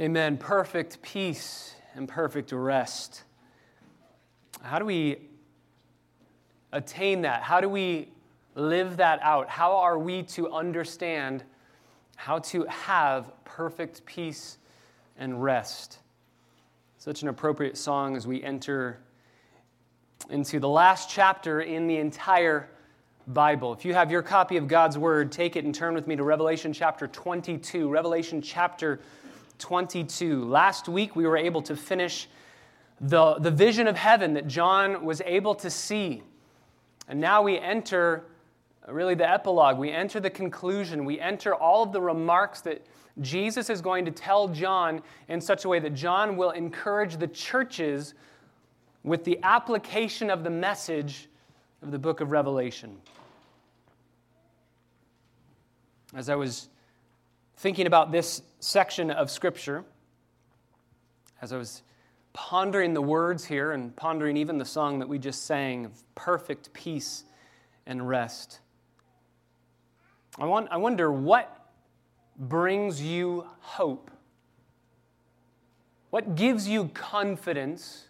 Amen. 0.00 0.36
Perfect 0.36 1.02
peace 1.02 1.74
and 1.96 2.08
perfect 2.08 2.52
rest. 2.52 3.24
How 4.62 4.78
do 4.78 4.84
we 4.84 5.18
attain 6.70 7.22
that? 7.22 7.42
How 7.42 7.60
do 7.60 7.68
we 7.68 8.12
live 8.54 8.98
that 8.98 9.18
out? 9.22 9.48
How 9.48 9.76
are 9.78 9.98
we 9.98 10.22
to 10.22 10.52
understand 10.52 11.42
how 12.14 12.38
to 12.38 12.62
have 12.66 13.32
perfect 13.44 14.06
peace 14.06 14.58
and 15.18 15.42
rest? 15.42 15.98
Such 16.98 17.22
an 17.22 17.28
appropriate 17.28 17.76
song 17.76 18.14
as 18.14 18.24
we 18.24 18.40
enter 18.40 19.00
into 20.30 20.60
the 20.60 20.68
last 20.68 21.10
chapter 21.10 21.62
in 21.62 21.88
the 21.88 21.96
entire 21.96 22.68
Bible. 23.26 23.72
If 23.72 23.84
you 23.84 23.94
have 23.94 24.12
your 24.12 24.22
copy 24.22 24.58
of 24.58 24.68
God's 24.68 24.96
Word, 24.96 25.32
take 25.32 25.56
it 25.56 25.64
and 25.64 25.74
turn 25.74 25.92
with 25.92 26.06
me 26.06 26.14
to 26.14 26.22
Revelation 26.22 26.72
chapter 26.72 27.08
22. 27.08 27.88
Revelation 27.88 28.40
chapter 28.40 28.96
22. 28.96 29.17
Last 30.48 30.88
week 30.88 31.16
we 31.16 31.26
were 31.26 31.36
able 31.36 31.62
to 31.62 31.76
finish 31.76 32.28
the, 33.00 33.34
the 33.34 33.50
vision 33.50 33.86
of 33.86 33.96
heaven 33.96 34.34
that 34.34 34.46
John 34.46 35.04
was 35.04 35.20
able 35.24 35.54
to 35.56 35.70
see. 35.70 36.22
And 37.08 37.20
now 37.20 37.42
we 37.42 37.58
enter 37.58 38.24
really 38.88 39.14
the 39.14 39.28
epilogue. 39.28 39.78
We 39.78 39.90
enter 39.90 40.20
the 40.20 40.30
conclusion. 40.30 41.04
We 41.04 41.20
enter 41.20 41.54
all 41.54 41.82
of 41.82 41.92
the 41.92 42.00
remarks 42.00 42.60
that 42.62 42.84
Jesus 43.20 43.70
is 43.70 43.80
going 43.80 44.04
to 44.04 44.10
tell 44.10 44.48
John 44.48 45.02
in 45.28 45.40
such 45.40 45.64
a 45.64 45.68
way 45.68 45.78
that 45.80 45.94
John 45.94 46.36
will 46.36 46.50
encourage 46.50 47.16
the 47.16 47.26
churches 47.26 48.14
with 49.02 49.24
the 49.24 49.38
application 49.42 50.30
of 50.30 50.44
the 50.44 50.50
message 50.50 51.28
of 51.82 51.90
the 51.90 51.98
book 51.98 52.20
of 52.20 52.30
Revelation. 52.30 52.96
As 56.14 56.28
I 56.28 56.36
was 56.36 56.68
thinking 57.56 57.86
about 57.86 58.12
this 58.12 58.42
section 58.60 59.10
of 59.10 59.30
Scripture, 59.30 59.84
as 61.40 61.52
I 61.52 61.56
was 61.56 61.82
pondering 62.32 62.94
the 62.94 63.02
words 63.02 63.44
here 63.44 63.72
and 63.72 63.94
pondering 63.96 64.36
even 64.36 64.58
the 64.58 64.64
song 64.64 64.98
that 64.98 65.08
we 65.08 65.18
just 65.18 65.46
sang 65.46 65.84
of 65.86 66.14
perfect 66.14 66.72
peace 66.72 67.24
and 67.86 68.08
rest, 68.08 68.60
I, 70.38 70.44
want, 70.44 70.68
I 70.70 70.76
wonder 70.76 71.10
what 71.10 71.70
brings 72.36 73.02
you 73.02 73.46
hope? 73.60 74.10
What 76.10 76.36
gives 76.36 76.68
you 76.68 76.88
confidence 76.94 78.06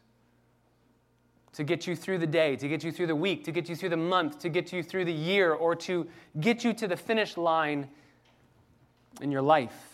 to 1.54 1.64
get 1.64 1.86
you 1.86 1.96
through 1.96 2.18
the 2.18 2.26
day, 2.26 2.54
to 2.54 2.68
get 2.68 2.84
you 2.84 2.92
through 2.92 3.08
the 3.08 3.16
week, 3.16 3.44
to 3.44 3.50
get 3.50 3.68
you 3.68 3.74
through 3.74 3.88
the 3.88 3.96
month, 3.96 4.38
to 4.40 4.48
get 4.48 4.72
you 4.72 4.82
through 4.82 5.06
the 5.06 5.12
year, 5.12 5.52
or 5.52 5.74
to 5.74 6.06
get 6.38 6.62
you 6.62 6.72
to 6.74 6.86
the 6.86 6.96
finish 6.96 7.36
line 7.36 7.88
in 9.20 9.32
your 9.32 9.42
life? 9.42 9.87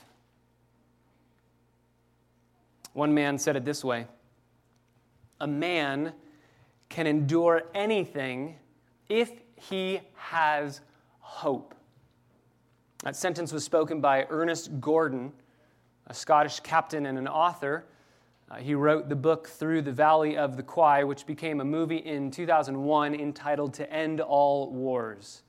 One 2.95 3.13
man 3.13 3.39
said 3.39 3.57
it 3.57 3.65
this 3.65 3.85
way 3.85 4.07
A 5.41 5.47
man 5.47 6.15
can 6.89 7.07
endure 7.07 7.65
anything 7.75 8.57
if 9.09 9.31
he 9.57 10.01
has 10.15 10.81
hope. 11.21 11.75
That 13.03 13.17
sentence 13.17 13.53
was 13.53 13.65
spoken 13.65 14.01
by 14.01 14.27
Ernest 14.31 14.81
Gordon, 14.81 15.33
a 16.07 16.15
Scottish 16.15 16.61
captain 16.61 17.05
and 17.07 17.19
an 17.19 17.29
author. 17.29 17.85
Uh, 18.51 18.57
he 18.57 18.75
wrote 18.75 19.09
the 19.09 19.17
book 19.17 19.49
Through 19.49 19.83
the 19.83 19.93
Valley 19.93 20.37
of 20.37 20.57
the 20.57 20.63
Kwai, 20.63 21.03
which 21.03 21.27
became 21.27 21.61
a 21.61 21.65
movie 21.65 21.97
in 21.97 22.31
2001 22.31 23.15
entitled 23.15 23.75
To 23.75 23.93
End 23.93 24.21
All 24.21 24.71
Wars. 24.71 25.43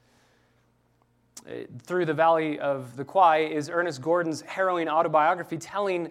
Uh, 1.47 1.65
Through 1.83 2.05
the 2.05 2.13
Valley 2.13 2.59
of 2.59 2.95
the 2.95 3.05
Kwai 3.05 3.37
is 3.37 3.69
Ernest 3.69 4.01
Gordon's 4.01 4.41
harrowing 4.41 4.89
autobiography 4.89 5.57
telling 5.57 6.09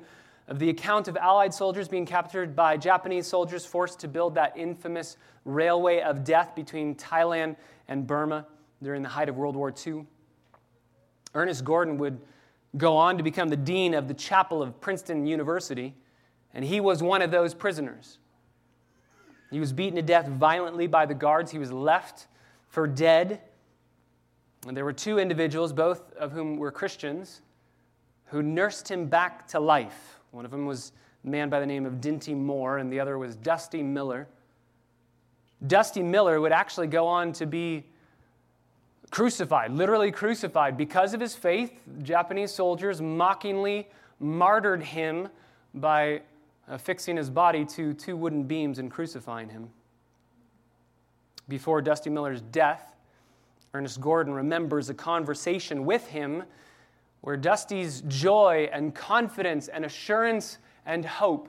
of 0.48 0.58
the 0.58 0.68
account 0.68 1.08
of 1.08 1.16
Allied 1.16 1.54
soldiers 1.54 1.88
being 1.88 2.04
captured 2.04 2.54
by 2.54 2.76
Japanese 2.76 3.26
soldiers 3.26 3.64
forced 3.64 4.00
to 4.00 4.08
build 4.08 4.34
that 4.34 4.56
infamous 4.56 5.16
railway 5.44 6.00
of 6.00 6.24
death 6.24 6.54
between 6.54 6.94
Thailand 6.94 7.56
and 7.88 8.06
Burma 8.06 8.46
during 8.82 9.02
the 9.02 9.08
height 9.08 9.28
of 9.28 9.36
World 9.36 9.56
War 9.56 9.72
II. 9.86 10.04
Ernest 11.34 11.64
Gordon 11.64 11.98
would 11.98 12.20
go 12.76 12.96
on 12.96 13.16
to 13.16 13.22
become 13.22 13.48
the 13.48 13.56
dean 13.56 13.94
of 13.94 14.08
the 14.08 14.14
chapel 14.14 14.62
of 14.62 14.80
Princeton 14.80 15.26
University, 15.26 15.94
and 16.52 16.64
he 16.64 16.80
was 16.80 17.02
one 17.02 17.22
of 17.22 17.30
those 17.30 17.54
prisoners. 17.54 18.18
He 19.50 19.60
was 19.60 19.72
beaten 19.72 19.96
to 19.96 20.02
death 20.02 20.26
violently 20.26 20.86
by 20.86 21.06
the 21.06 21.14
guards. 21.14 21.50
He 21.52 21.58
was 21.58 21.72
left 21.72 22.26
for 22.68 22.86
dead. 22.86 23.40
And 24.66 24.76
there 24.76 24.84
were 24.84 24.92
two 24.92 25.18
individuals, 25.18 25.72
both 25.72 26.12
of 26.14 26.32
whom 26.32 26.56
were 26.56 26.72
Christians, 26.72 27.40
who 28.26 28.42
nursed 28.42 28.90
him 28.90 29.06
back 29.06 29.46
to 29.48 29.60
life. 29.60 30.18
One 30.34 30.44
of 30.44 30.50
them 30.50 30.66
was 30.66 30.90
a 31.24 31.28
man 31.28 31.48
by 31.48 31.60
the 31.60 31.66
name 31.66 31.86
of 31.86 32.00
Dinty 32.00 32.34
Moore, 32.34 32.78
and 32.78 32.92
the 32.92 32.98
other 32.98 33.18
was 33.18 33.36
Dusty 33.36 33.84
Miller. 33.84 34.26
Dusty 35.64 36.02
Miller 36.02 36.40
would 36.40 36.50
actually 36.50 36.88
go 36.88 37.06
on 37.06 37.32
to 37.34 37.46
be 37.46 37.84
crucified, 39.12 39.70
literally 39.70 40.10
crucified. 40.10 40.76
Because 40.76 41.14
of 41.14 41.20
his 41.20 41.36
faith, 41.36 41.80
Japanese 42.02 42.50
soldiers 42.50 43.00
mockingly 43.00 43.86
martyred 44.18 44.82
him 44.82 45.28
by 45.72 46.16
uh, 46.16 46.20
affixing 46.68 47.16
his 47.16 47.30
body 47.30 47.64
to 47.66 47.94
two 47.94 48.16
wooden 48.16 48.42
beams 48.42 48.80
and 48.80 48.90
crucifying 48.90 49.48
him. 49.48 49.70
Before 51.46 51.80
Dusty 51.80 52.10
Miller's 52.10 52.40
death, 52.40 52.96
Ernest 53.72 54.00
Gordon 54.00 54.34
remembers 54.34 54.90
a 54.90 54.94
conversation 54.94 55.84
with 55.84 56.08
him 56.08 56.42
where 57.24 57.38
Dusty's 57.38 58.02
joy 58.02 58.68
and 58.70 58.94
confidence 58.94 59.68
and 59.68 59.86
assurance 59.86 60.58
and 60.84 61.06
hope 61.06 61.48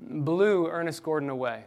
blew 0.00 0.66
Ernest 0.66 1.00
Gordon 1.04 1.28
away. 1.30 1.62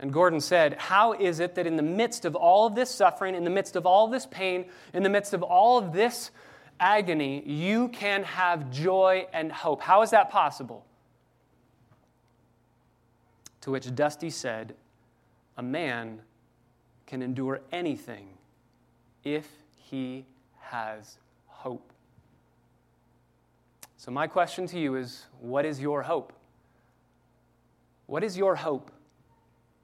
And 0.00 0.12
Gordon 0.12 0.40
said, 0.40 0.74
How 0.78 1.12
is 1.12 1.38
it 1.38 1.54
that 1.54 1.64
in 1.64 1.76
the 1.76 1.84
midst 1.84 2.24
of 2.24 2.34
all 2.34 2.66
of 2.66 2.74
this 2.74 2.90
suffering, 2.90 3.36
in 3.36 3.44
the 3.44 3.50
midst 3.50 3.76
of 3.76 3.86
all 3.86 4.08
this 4.08 4.26
pain, 4.26 4.64
in 4.94 5.04
the 5.04 5.08
midst 5.08 5.32
of 5.32 5.44
all 5.44 5.78
of 5.78 5.92
this 5.92 6.32
agony, 6.80 7.48
you 7.48 7.86
can 7.90 8.24
have 8.24 8.68
joy 8.72 9.28
and 9.32 9.52
hope? 9.52 9.80
How 9.80 10.02
is 10.02 10.10
that 10.10 10.28
possible? 10.28 10.84
To 13.60 13.70
which 13.70 13.94
Dusty 13.94 14.30
said, 14.30 14.74
A 15.56 15.62
man 15.62 16.22
can 17.06 17.22
endure 17.22 17.60
anything 17.70 18.26
if 19.22 19.48
he 19.76 20.26
has 20.58 21.18
hope. 21.66 21.92
So, 23.96 24.12
my 24.12 24.28
question 24.28 24.68
to 24.68 24.78
you 24.78 24.94
is 24.94 25.26
what 25.40 25.64
is 25.64 25.80
your 25.80 26.00
hope? 26.00 26.32
What 28.06 28.22
is 28.22 28.38
your 28.38 28.54
hope? 28.54 28.92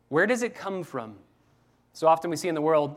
Where 0.08 0.26
does 0.26 0.44
it 0.44 0.54
come 0.54 0.84
from? 0.84 1.16
So 1.92 2.06
often 2.06 2.30
we 2.30 2.36
see 2.36 2.48
in 2.48 2.54
the 2.54 2.60
world, 2.60 2.94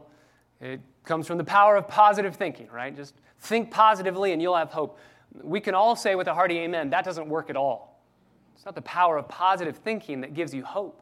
it 0.61 0.81
comes 1.03 1.25
from 1.25 1.39
the 1.39 1.43
power 1.43 1.75
of 1.75 1.87
positive 1.87 2.35
thinking, 2.35 2.67
right? 2.71 2.95
Just 2.95 3.15
think 3.39 3.71
positively 3.71 4.33
and 4.33 4.41
you'll 4.41 4.55
have 4.55 4.71
hope. 4.71 4.99
We 5.41 5.59
can 5.61 5.73
all 5.73 5.95
say 5.95 6.13
with 6.13 6.27
a 6.27 6.33
hearty 6.35 6.59
amen, 6.59 6.91
that 6.91 7.03
doesn't 7.03 7.27
work 7.27 7.49
at 7.49 7.55
all. 7.55 7.99
It's 8.55 8.65
not 8.65 8.75
the 8.75 8.83
power 8.83 9.17
of 9.17 9.27
positive 9.27 9.77
thinking 9.77 10.21
that 10.21 10.35
gives 10.35 10.53
you 10.53 10.63
hope. 10.63 11.01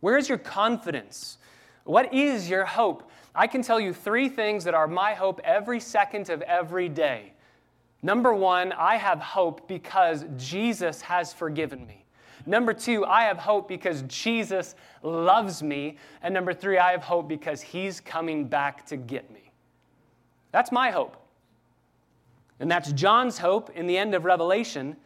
Where 0.00 0.18
is 0.18 0.28
your 0.28 0.38
confidence? 0.38 1.38
What 1.84 2.12
is 2.12 2.50
your 2.50 2.66
hope? 2.66 3.10
I 3.36 3.46
can 3.46 3.60
tell 3.60 3.78
you 3.78 3.92
three 3.92 4.30
things 4.30 4.64
that 4.64 4.72
are 4.72 4.88
my 4.88 5.12
hope 5.12 5.42
every 5.44 5.78
second 5.78 6.30
of 6.30 6.40
every 6.42 6.88
day. 6.88 7.34
Number 8.02 8.32
one, 8.32 8.72
I 8.72 8.96
have 8.96 9.20
hope 9.20 9.68
because 9.68 10.24
Jesus 10.38 11.02
has 11.02 11.34
forgiven 11.34 11.86
me. 11.86 12.06
Number 12.46 12.72
two, 12.72 13.04
I 13.04 13.24
have 13.24 13.36
hope 13.36 13.68
because 13.68 14.02
Jesus 14.08 14.74
loves 15.02 15.62
me. 15.62 15.98
And 16.22 16.32
number 16.32 16.54
three, 16.54 16.78
I 16.78 16.92
have 16.92 17.02
hope 17.02 17.28
because 17.28 17.60
he's 17.60 18.00
coming 18.00 18.46
back 18.48 18.86
to 18.86 18.96
get 18.96 19.30
me. 19.30 19.50
That's 20.50 20.72
my 20.72 20.90
hope. 20.90 21.16
And 22.58 22.70
that's 22.70 22.90
John's 22.92 23.36
hope 23.36 23.68
in 23.74 23.86
the 23.86 23.98
end 23.98 24.14
of 24.14 24.24
Revelation, 24.24 24.96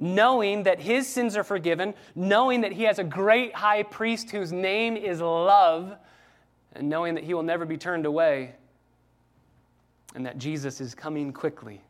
knowing 0.00 0.64
that 0.64 0.80
his 0.80 1.06
sins 1.06 1.36
are 1.36 1.44
forgiven, 1.44 1.94
knowing 2.16 2.62
that 2.62 2.72
he 2.72 2.82
has 2.84 2.98
a 2.98 3.04
great 3.04 3.54
high 3.54 3.84
priest 3.84 4.30
whose 4.30 4.52
name 4.52 4.96
is 4.96 5.20
love 5.20 5.96
and 6.78 6.88
knowing 6.88 7.14
that 7.16 7.24
he 7.24 7.34
will 7.34 7.42
never 7.42 7.66
be 7.66 7.76
turned 7.76 8.06
away 8.06 8.54
and 10.14 10.24
that 10.24 10.38
Jesus 10.38 10.80
is 10.80 10.94
coming 10.94 11.32
quickly. 11.32 11.82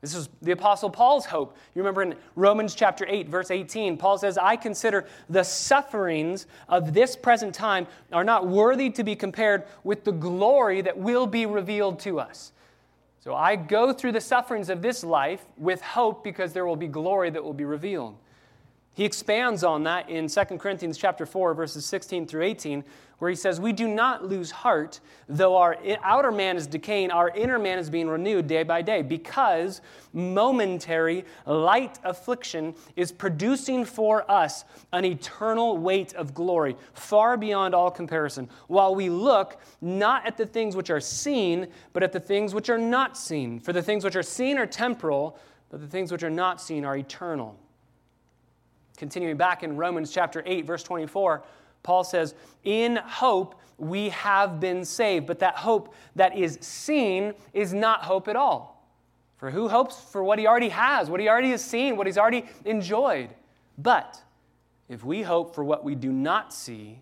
This 0.00 0.14
is 0.14 0.28
the 0.40 0.52
Apostle 0.52 0.88
Paul's 0.88 1.26
hope. 1.26 1.56
You 1.74 1.82
remember 1.82 2.02
in 2.02 2.14
Romans 2.34 2.74
chapter 2.74 3.04
8, 3.06 3.28
verse 3.28 3.50
18, 3.50 3.98
Paul 3.98 4.16
says, 4.16 4.38
I 4.38 4.56
consider 4.56 5.06
the 5.28 5.42
sufferings 5.42 6.46
of 6.68 6.94
this 6.94 7.16
present 7.16 7.54
time 7.54 7.86
are 8.12 8.24
not 8.24 8.46
worthy 8.46 8.90
to 8.90 9.04
be 9.04 9.14
compared 9.14 9.64
with 9.84 10.04
the 10.04 10.12
glory 10.12 10.80
that 10.80 10.96
will 10.96 11.26
be 11.26 11.44
revealed 11.44 12.00
to 12.00 12.18
us. 12.18 12.52
So 13.20 13.34
I 13.34 13.56
go 13.56 13.92
through 13.92 14.12
the 14.12 14.20
sufferings 14.20 14.70
of 14.70 14.80
this 14.80 15.04
life 15.04 15.44
with 15.58 15.82
hope 15.82 16.24
because 16.24 16.54
there 16.54 16.64
will 16.64 16.76
be 16.76 16.88
glory 16.88 17.28
that 17.28 17.44
will 17.44 17.52
be 17.52 17.66
revealed. 17.66 18.16
He 19.00 19.06
expands 19.06 19.64
on 19.64 19.84
that 19.84 20.10
in 20.10 20.28
2 20.28 20.58
Corinthians 20.58 20.98
chapter 20.98 21.24
4 21.24 21.54
verses 21.54 21.86
16 21.86 22.26
through 22.26 22.42
18 22.42 22.84
where 23.18 23.30
he 23.30 23.34
says, 23.34 23.58
"We 23.58 23.72
do 23.72 23.88
not 23.88 24.26
lose 24.26 24.50
heart, 24.50 25.00
though 25.26 25.56
our 25.56 25.78
outer 26.02 26.30
man 26.30 26.58
is 26.58 26.66
decaying, 26.66 27.10
our 27.10 27.30
inner 27.30 27.58
man 27.58 27.78
is 27.78 27.88
being 27.88 28.10
renewed 28.10 28.46
day 28.46 28.62
by 28.62 28.82
day, 28.82 29.00
because 29.00 29.80
momentary 30.12 31.24
light 31.46 31.98
affliction 32.04 32.74
is 32.94 33.10
producing 33.10 33.86
for 33.86 34.30
us 34.30 34.66
an 34.92 35.06
eternal 35.06 35.78
weight 35.78 36.12
of 36.12 36.34
glory, 36.34 36.76
far 36.92 37.38
beyond 37.38 37.74
all 37.74 37.90
comparison, 37.90 38.50
while 38.66 38.94
we 38.94 39.08
look 39.08 39.56
not 39.80 40.26
at 40.26 40.36
the 40.36 40.44
things 40.44 40.76
which 40.76 40.90
are 40.90 41.00
seen, 41.00 41.68
but 41.94 42.02
at 42.02 42.12
the 42.12 42.20
things 42.20 42.54
which 42.54 42.68
are 42.68 42.76
not 42.76 43.16
seen. 43.16 43.60
For 43.60 43.72
the 43.72 43.82
things 43.82 44.04
which 44.04 44.16
are 44.16 44.22
seen 44.22 44.58
are 44.58 44.66
temporal, 44.66 45.38
but 45.70 45.80
the 45.80 45.88
things 45.88 46.12
which 46.12 46.22
are 46.22 46.28
not 46.28 46.60
seen 46.60 46.84
are 46.84 46.98
eternal." 46.98 47.56
Continuing 49.00 49.38
back 49.38 49.62
in 49.62 49.78
Romans 49.78 50.10
chapter 50.10 50.42
8, 50.44 50.66
verse 50.66 50.82
24, 50.82 51.42
Paul 51.82 52.04
says, 52.04 52.34
In 52.64 52.96
hope 52.96 53.58
we 53.78 54.10
have 54.10 54.60
been 54.60 54.84
saved. 54.84 55.26
But 55.26 55.38
that 55.38 55.56
hope 55.56 55.94
that 56.16 56.36
is 56.36 56.58
seen 56.60 57.32
is 57.54 57.72
not 57.72 58.02
hope 58.02 58.28
at 58.28 58.36
all. 58.36 58.86
For 59.38 59.50
who 59.50 59.68
hopes 59.68 59.98
for 59.98 60.22
what 60.22 60.38
he 60.38 60.46
already 60.46 60.68
has, 60.68 61.08
what 61.08 61.18
he 61.18 61.30
already 61.30 61.48
has 61.48 61.64
seen, 61.64 61.96
what 61.96 62.06
he's 62.06 62.18
already 62.18 62.44
enjoyed? 62.66 63.30
But 63.78 64.20
if 64.90 65.02
we 65.02 65.22
hope 65.22 65.54
for 65.54 65.64
what 65.64 65.82
we 65.82 65.94
do 65.94 66.12
not 66.12 66.52
see, 66.52 67.00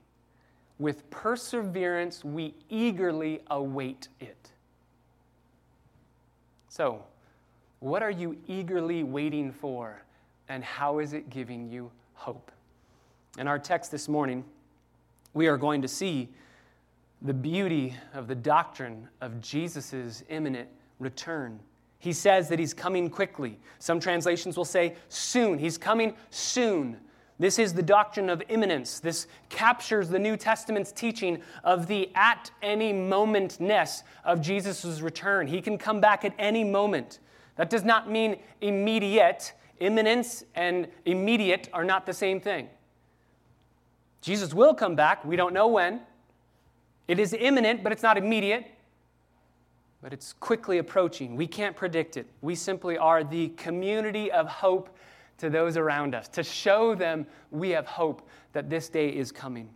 with 0.79 1.11
perseverance 1.11 2.25
we 2.25 2.55
eagerly 2.71 3.41
await 3.51 4.07
it. 4.21 4.53
So, 6.69 7.03
what 7.81 8.05
are 8.05 8.13
you 8.13 8.39
eagerly 8.47 9.03
waiting 9.03 9.51
for? 9.51 10.01
And 10.49 10.65
how 10.65 10.99
is 10.99 11.13
it 11.13 11.31
giving 11.31 11.69
you 11.69 11.91
hope? 12.15 12.51
In 13.39 13.47
our 13.47 13.59
text 13.59 13.91
this 13.91 14.09
morning, 14.09 14.45
we 15.35 15.47
are 15.47 15.57
going 15.57 15.83
to 15.83 15.89
see 15.89 16.29
the 17.23 17.35
beauty 17.35 17.95
of 18.15 18.29
the 18.29 18.35
doctrine 18.35 19.09
of 19.21 19.41
Jesus' 19.41 20.23
imminent 20.29 20.69
return. 20.99 21.61
He 21.99 22.13
says 22.13 22.49
that 22.49 22.59
he's 22.59 22.75
coming 22.75 23.11
quickly. 23.11 23.59
Some 23.79 23.99
translations 23.99 24.57
will 24.57 24.65
say 24.65 24.95
soon. 25.09 25.59
He's 25.59 25.77
coming 25.77 26.15
soon. 26.31 26.99
This 27.41 27.59
is 27.59 27.73
the 27.73 27.83
doctrine 27.83 28.31
of 28.31 28.43
imminence. 28.49 28.99
This 28.99 29.27
captures 29.49 30.09
the 30.09 30.19
New 30.19 30.37
Testament's 30.37 30.91
teaching 30.91 31.41
of 31.63 31.87
the 31.87 32.11
at 32.15 32.51
any 32.63 32.93
momentness 32.93 34.03
of 34.25 34.41
Jesus' 34.41 35.01
return. 35.01 35.47
He 35.47 35.61
can 35.61 35.79
come 35.79 36.01
back 36.01 36.25
at 36.25 36.35
any 36.39 36.65
moment. 36.65 37.21
That 37.57 37.71
does 37.71 37.85
not 37.85 38.11
mean 38.11 38.37
immediate, 38.61 39.53
Imminence 39.81 40.45
and 40.55 40.89
immediate 41.05 41.69
are 41.73 41.85
not 41.85 42.07
the 42.07 42.13
same 42.13 42.41
thing. 42.41 42.69
Jesus 44.21 44.53
will 44.53 44.75
come 44.75 44.97
back. 44.97 45.25
We 45.25 45.37
don't 45.37 45.55
know 45.55 45.69
when. 45.69 46.01
It 47.07 47.19
is 47.19 47.33
imminent, 47.33 47.83
but 47.83 47.93
it's 47.93 48.03
not 48.03 48.19
immediate. 48.19 48.67
But 50.03 50.13
it's 50.13 50.33
quickly 50.35 50.79
approaching. 50.79 51.37
We 51.37 51.47
can't 51.47 51.75
predict 51.75 52.17
it. 52.17 52.27
We 52.41 52.55
simply 52.55 52.99
are 52.99 53.25
the 53.25 53.49
community 53.51 54.31
of 54.31 54.47
hope 54.47 54.97
to 55.39 55.49
those 55.49 55.77
around 55.77 56.15
us, 56.15 56.29
to 56.29 56.43
show 56.43 56.95
them 56.95 57.27
we 57.51 57.71
have 57.71 57.87
hope 57.87 58.29
that 58.53 58.69
this 58.69 58.89
day 58.89 59.09
is 59.09 59.31
coming. 59.31 59.71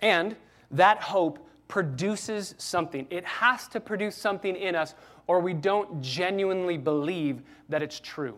And 0.00 0.36
that 0.72 1.00
hope 1.00 1.46
produces 1.68 2.54
something. 2.58 3.06
It 3.10 3.24
has 3.24 3.68
to 3.68 3.80
produce 3.80 4.16
something 4.16 4.56
in 4.56 4.74
us, 4.74 4.94
or 5.28 5.40
we 5.40 5.54
don't 5.54 6.02
genuinely 6.02 6.76
believe 6.76 7.42
that 7.68 7.82
it's 7.82 8.00
true. 8.00 8.36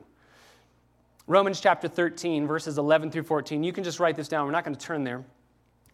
Romans 1.27 1.61
chapter 1.61 1.89
13, 1.89 2.47
verses 2.47 2.79
11 2.79 3.11
through 3.11 3.23
14. 3.23 3.63
You 3.63 3.73
can 3.73 3.85
just 3.85 4.01
write 4.01 4.17
this 4.17 4.29
down. 4.29 4.45
We're 4.45 4.53
not 4.53 4.65
going 4.65 4.75
to 4.75 4.87
turn 4.87 5.05
there. 5.05 5.25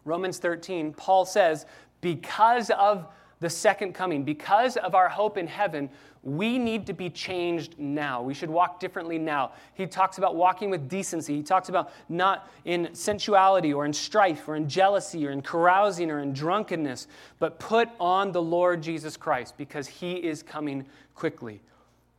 Romans 0.04 0.38
13, 0.38 0.94
Paul 0.94 1.26
says, 1.26 1.66
because 2.00 2.70
of 2.70 3.06
the 3.40 3.50
second 3.50 3.94
coming, 3.94 4.24
because 4.24 4.76
of 4.78 4.94
our 4.94 5.08
hope 5.08 5.36
in 5.36 5.46
heaven, 5.46 5.90
we 6.22 6.58
need 6.58 6.86
to 6.86 6.92
be 6.92 7.08
changed 7.08 7.78
now. 7.78 8.22
We 8.22 8.34
should 8.34 8.50
walk 8.50 8.80
differently 8.80 9.18
now. 9.18 9.52
He 9.74 9.86
talks 9.86 10.18
about 10.18 10.34
walking 10.34 10.70
with 10.70 10.88
decency. 10.88 11.36
He 11.36 11.42
talks 11.42 11.68
about 11.68 11.92
not 12.08 12.50
in 12.64 12.92
sensuality 12.94 13.72
or 13.72 13.84
in 13.84 13.92
strife 13.92 14.48
or 14.48 14.56
in 14.56 14.68
jealousy 14.68 15.26
or 15.26 15.30
in 15.30 15.42
carousing 15.42 16.10
or 16.10 16.20
in 16.20 16.32
drunkenness, 16.32 17.06
but 17.38 17.58
put 17.60 17.88
on 18.00 18.32
the 18.32 18.42
Lord 18.42 18.82
Jesus 18.82 19.16
Christ 19.16 19.56
because 19.56 19.86
he 19.86 20.14
is 20.14 20.42
coming 20.42 20.84
quickly. 21.14 21.60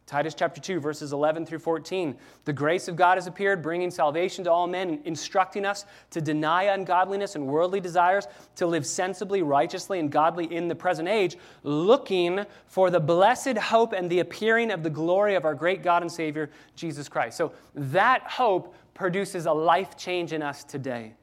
Titus 0.10 0.34
chapter 0.34 0.60
2, 0.60 0.80
verses 0.80 1.14
11 1.14 1.46
through 1.46 1.60
14. 1.60 2.18
The 2.46 2.52
grace 2.52 2.88
of 2.88 2.96
God 2.96 3.20
has 3.20 3.28
appeared, 3.28 3.62
bringing 3.62 3.92
salvation 3.92 4.44
to 4.46 4.52
all 4.52 4.66
men, 4.66 5.02
instructing 5.06 5.66
us 5.66 5.86
to 6.10 6.20
deny 6.20 6.64
ungodliness 6.64 7.36
and 7.36 7.46
worldly 7.46 7.80
desires, 7.80 8.26
to 8.56 8.66
live 8.66 8.88
sensibly, 8.88 9.44
righteously, 9.44 10.00
and 10.00 10.12
godly 10.12 10.52
in 10.52 10.68
the 10.68 10.74
present 10.74 11.08
age, 11.08 11.38
looking 11.62 12.44
for 12.66 12.90
the 12.90 13.00
blessed 13.00 13.56
hope 13.56 13.94
and 13.94 14.10
the 14.10 14.22
appearing 14.22 14.72
of 14.72 14.82
the 14.82 14.90
glory 14.90 15.36
of 15.36 15.46
our 15.46 15.54
great 15.54 15.84
God 15.84 16.02
and 16.02 16.12
Savior, 16.12 16.50
Jesus 16.76 17.08
Christ. 17.08 17.38
So 17.38 17.52
that 17.76 18.24
hope 18.24 18.74
produces 18.96 19.46
a 19.46 19.54
life 19.54 19.96
change 19.96 20.34
in 20.34 20.42
us 20.42 20.64
today. 20.64 21.14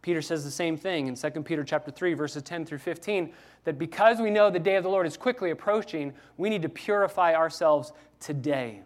Peter 0.00 0.22
says 0.22 0.44
the 0.44 0.50
same 0.50 0.76
thing 0.76 1.08
in 1.08 1.14
2 1.14 1.30
Peter 1.42 1.64
chapter 1.64 1.90
3 1.90 2.14
verses 2.14 2.42
10 2.42 2.64
through 2.64 2.78
15 2.78 3.32
that 3.64 3.78
because 3.78 4.20
we 4.20 4.30
know 4.30 4.48
the 4.48 4.58
day 4.58 4.76
of 4.76 4.84
the 4.84 4.88
Lord 4.88 5.06
is 5.06 5.16
quickly 5.16 5.50
approaching, 5.50 6.14
we 6.36 6.48
need 6.48 6.62
to 6.62 6.68
purify 6.68 7.34
ourselves 7.34 7.92
today. 8.20 8.80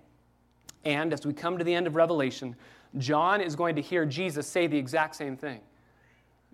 And 0.85 1.13
as 1.13 1.25
we 1.27 1.33
come 1.33 1.59
to 1.59 1.65
the 1.65 1.75
end 1.75 1.87
of 1.87 1.97
Revelation, 1.97 2.57
John 2.99 3.41
is 3.41 3.57
going 3.57 3.77
to 3.77 3.83
hear 3.83 4.05
Jesus 4.05 4.47
say 4.47 4.67
the 4.67 4.77
exact 4.77 5.17
same 5.17 5.37
thing. 5.37 5.61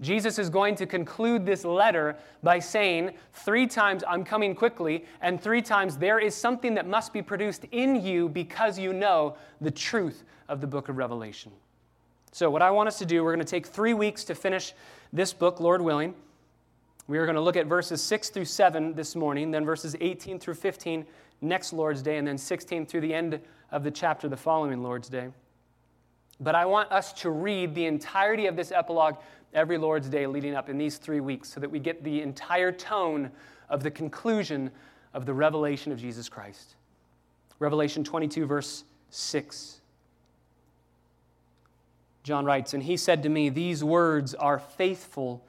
Jesus 0.00 0.38
is 0.38 0.48
going 0.48 0.76
to 0.76 0.86
conclude 0.86 1.44
this 1.44 1.64
letter 1.64 2.16
by 2.42 2.60
saying, 2.60 3.12
Three 3.32 3.66
times 3.66 4.04
I'm 4.06 4.22
coming 4.22 4.54
quickly, 4.54 5.04
and 5.20 5.40
three 5.40 5.62
times 5.62 5.96
there 5.96 6.20
is 6.20 6.34
something 6.34 6.74
that 6.74 6.86
must 6.86 7.12
be 7.12 7.20
produced 7.20 7.64
in 7.72 7.96
you 7.96 8.28
because 8.28 8.78
you 8.78 8.92
know 8.92 9.36
the 9.60 9.72
truth 9.72 10.22
of 10.48 10.60
the 10.60 10.68
book 10.68 10.88
of 10.88 10.96
Revelation. 10.96 11.50
So, 12.30 12.48
what 12.48 12.62
I 12.62 12.70
want 12.70 12.86
us 12.86 12.98
to 12.98 13.06
do, 13.06 13.24
we're 13.24 13.34
going 13.34 13.44
to 13.44 13.50
take 13.50 13.66
three 13.66 13.94
weeks 13.94 14.22
to 14.24 14.34
finish 14.34 14.72
this 15.12 15.32
book, 15.32 15.58
Lord 15.58 15.82
willing. 15.82 16.14
We 17.08 17.18
are 17.18 17.24
going 17.24 17.36
to 17.36 17.40
look 17.40 17.56
at 17.56 17.66
verses 17.66 18.02
6 18.02 18.28
through 18.28 18.44
7 18.44 18.94
this 18.94 19.16
morning, 19.16 19.50
then 19.50 19.64
verses 19.64 19.96
18 19.98 20.38
through 20.38 20.54
15 20.54 21.06
next 21.40 21.72
Lord's 21.72 22.02
Day, 22.02 22.18
and 22.18 22.26
then 22.26 22.38
16 22.38 22.86
through 22.86 23.00
the 23.02 23.14
end 23.14 23.40
of 23.70 23.84
the 23.84 23.90
chapter 23.90 24.28
the 24.28 24.36
following 24.36 24.82
Lord's 24.82 25.08
Day. 25.08 25.28
But 26.40 26.54
I 26.54 26.66
want 26.66 26.90
us 26.92 27.12
to 27.14 27.30
read 27.30 27.74
the 27.74 27.86
entirety 27.86 28.46
of 28.46 28.56
this 28.56 28.70
epilogue 28.72 29.16
every 29.54 29.78
Lord's 29.78 30.08
Day 30.08 30.26
leading 30.26 30.54
up 30.54 30.68
in 30.68 30.78
these 30.78 30.98
three 30.98 31.20
weeks 31.20 31.48
so 31.48 31.60
that 31.60 31.70
we 31.70 31.78
get 31.78 32.04
the 32.04 32.22
entire 32.22 32.70
tone 32.70 33.30
of 33.68 33.82
the 33.82 33.90
conclusion 33.90 34.70
of 35.14 35.26
the 35.26 35.34
revelation 35.34 35.90
of 35.90 35.98
Jesus 35.98 36.28
Christ. 36.28 36.76
Revelation 37.58 38.04
22, 38.04 38.46
verse 38.46 38.84
6. 39.10 39.80
John 42.22 42.44
writes, 42.44 42.74
And 42.74 42.82
he 42.82 42.96
said 42.96 43.22
to 43.22 43.28
me, 43.28 43.48
These 43.48 43.82
words 43.82 44.34
are 44.34 44.58
faithful 44.58 45.44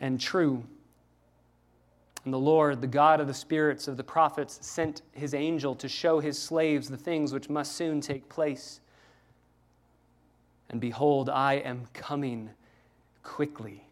and 0.00 0.20
true. 0.20 0.64
And 2.26 2.34
the 2.34 2.38
Lord, 2.40 2.80
the 2.80 2.88
God 2.88 3.20
of 3.20 3.28
the 3.28 3.34
spirits 3.34 3.86
of 3.86 3.96
the 3.96 4.02
prophets, 4.02 4.58
sent 4.60 5.02
his 5.12 5.32
angel 5.32 5.76
to 5.76 5.88
show 5.88 6.18
his 6.18 6.36
slaves 6.36 6.88
the 6.88 6.96
things 6.96 7.32
which 7.32 7.48
must 7.48 7.76
soon 7.76 8.00
take 8.00 8.28
place. 8.28 8.80
And 10.68 10.80
behold, 10.80 11.30
I 11.30 11.54
am 11.54 11.86
coming 11.94 12.50
quickly. 13.22 13.86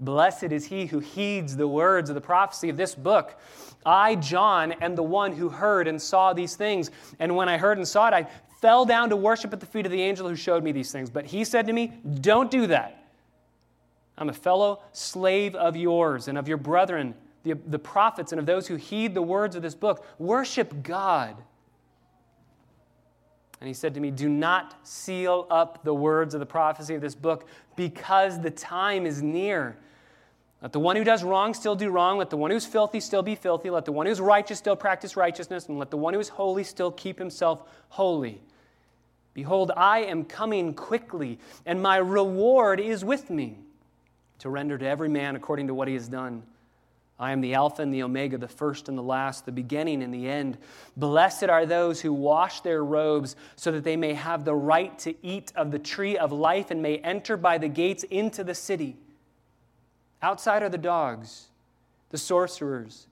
Blessed 0.00 0.44
is 0.44 0.64
he 0.64 0.86
who 0.86 1.00
heeds 1.00 1.54
the 1.54 1.68
words 1.68 2.08
of 2.08 2.14
the 2.14 2.22
prophecy 2.22 2.70
of 2.70 2.78
this 2.78 2.94
book. 2.94 3.38
I, 3.84 4.14
John, 4.14 4.72
am 4.72 4.94
the 4.94 5.02
one 5.02 5.32
who 5.32 5.50
heard 5.50 5.86
and 5.86 6.00
saw 6.00 6.32
these 6.32 6.56
things. 6.56 6.90
And 7.18 7.36
when 7.36 7.50
I 7.50 7.58
heard 7.58 7.76
and 7.76 7.86
saw 7.86 8.08
it, 8.08 8.14
I 8.14 8.26
fell 8.62 8.86
down 8.86 9.10
to 9.10 9.16
worship 9.16 9.52
at 9.52 9.60
the 9.60 9.66
feet 9.66 9.84
of 9.84 9.92
the 9.92 10.00
angel 10.00 10.26
who 10.26 10.34
showed 10.34 10.64
me 10.64 10.72
these 10.72 10.92
things. 10.92 11.10
But 11.10 11.26
he 11.26 11.44
said 11.44 11.66
to 11.66 11.74
me, 11.74 11.92
Don't 12.22 12.50
do 12.50 12.68
that. 12.68 13.04
I'm 14.16 14.30
a 14.30 14.34
fellow 14.34 14.80
slave 14.92 15.54
of 15.54 15.76
yours 15.76 16.26
and 16.26 16.38
of 16.38 16.48
your 16.48 16.56
brethren 16.56 17.14
the, 17.42 17.54
the 17.66 17.78
prophets 17.78 18.32
and 18.32 18.38
of 18.38 18.46
those 18.46 18.66
who 18.66 18.76
heed 18.76 19.14
the 19.14 19.22
words 19.22 19.56
of 19.56 19.62
this 19.62 19.74
book. 19.74 20.04
Worship 20.18 20.82
God. 20.82 21.36
And 23.60 23.68
he 23.68 23.74
said 23.74 23.94
to 23.94 24.00
me, 24.00 24.10
Do 24.10 24.28
not 24.28 24.86
seal 24.86 25.46
up 25.50 25.84
the 25.84 25.94
words 25.94 26.34
of 26.34 26.40
the 26.40 26.46
prophecy 26.46 26.94
of 26.94 27.00
this 27.00 27.14
book 27.14 27.46
because 27.76 28.40
the 28.40 28.50
time 28.50 29.06
is 29.06 29.22
near. 29.22 29.76
Let 30.62 30.72
the 30.72 30.80
one 30.80 30.96
who 30.96 31.04
does 31.04 31.22
wrong 31.24 31.54
still 31.54 31.74
do 31.74 31.90
wrong. 31.90 32.18
Let 32.18 32.30
the 32.30 32.36
one 32.36 32.50
who's 32.50 32.66
filthy 32.66 33.00
still 33.00 33.22
be 33.22 33.34
filthy. 33.34 33.70
Let 33.70 33.86
the 33.86 33.92
one 33.92 34.06
who's 34.06 34.20
righteous 34.20 34.58
still 34.58 34.76
practice 34.76 35.16
righteousness. 35.16 35.68
And 35.68 35.78
let 35.78 35.90
the 35.90 35.96
one 35.96 36.12
who 36.12 36.20
is 36.20 36.28
holy 36.28 36.64
still 36.64 36.90
keep 36.90 37.18
himself 37.18 37.62
holy. 37.88 38.42
Behold, 39.32 39.72
I 39.76 40.00
am 40.00 40.24
coming 40.24 40.74
quickly, 40.74 41.38
and 41.64 41.80
my 41.80 41.96
reward 41.96 42.80
is 42.80 43.04
with 43.04 43.30
me 43.30 43.58
to 44.40 44.50
render 44.50 44.76
to 44.76 44.86
every 44.86 45.08
man 45.08 45.36
according 45.36 45.68
to 45.68 45.74
what 45.74 45.86
he 45.86 45.94
has 45.94 46.08
done. 46.08 46.42
I 47.20 47.32
am 47.32 47.42
the 47.42 47.52
Alpha 47.52 47.82
and 47.82 47.92
the 47.92 48.02
Omega, 48.02 48.38
the 48.38 48.48
first 48.48 48.88
and 48.88 48.96
the 48.96 49.02
last, 49.02 49.44
the 49.44 49.52
beginning 49.52 50.02
and 50.02 50.12
the 50.12 50.26
end. 50.26 50.56
Blessed 50.96 51.44
are 51.44 51.66
those 51.66 52.00
who 52.00 52.14
wash 52.14 52.62
their 52.62 52.82
robes 52.82 53.36
so 53.56 53.70
that 53.72 53.84
they 53.84 53.96
may 53.96 54.14
have 54.14 54.46
the 54.46 54.54
right 54.54 54.98
to 55.00 55.14
eat 55.22 55.52
of 55.54 55.70
the 55.70 55.78
tree 55.78 56.16
of 56.16 56.32
life 56.32 56.70
and 56.70 56.80
may 56.80 56.96
enter 56.98 57.36
by 57.36 57.58
the 57.58 57.68
gates 57.68 58.04
into 58.04 58.42
the 58.42 58.54
city. 58.54 58.96
Outside 60.22 60.62
are 60.62 60.70
the 60.70 60.78
dogs, 60.78 61.48
the 62.08 62.16
sorcerers, 62.16 63.06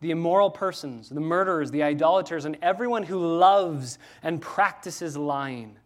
the 0.00 0.10
immoral 0.10 0.50
persons, 0.50 1.08
the 1.08 1.20
murderers, 1.20 1.70
the 1.70 1.84
idolaters, 1.84 2.46
and 2.46 2.58
everyone 2.60 3.04
who 3.04 3.24
loves 3.24 4.00
and 4.24 4.40
practices 4.40 5.16
lying. 5.16 5.76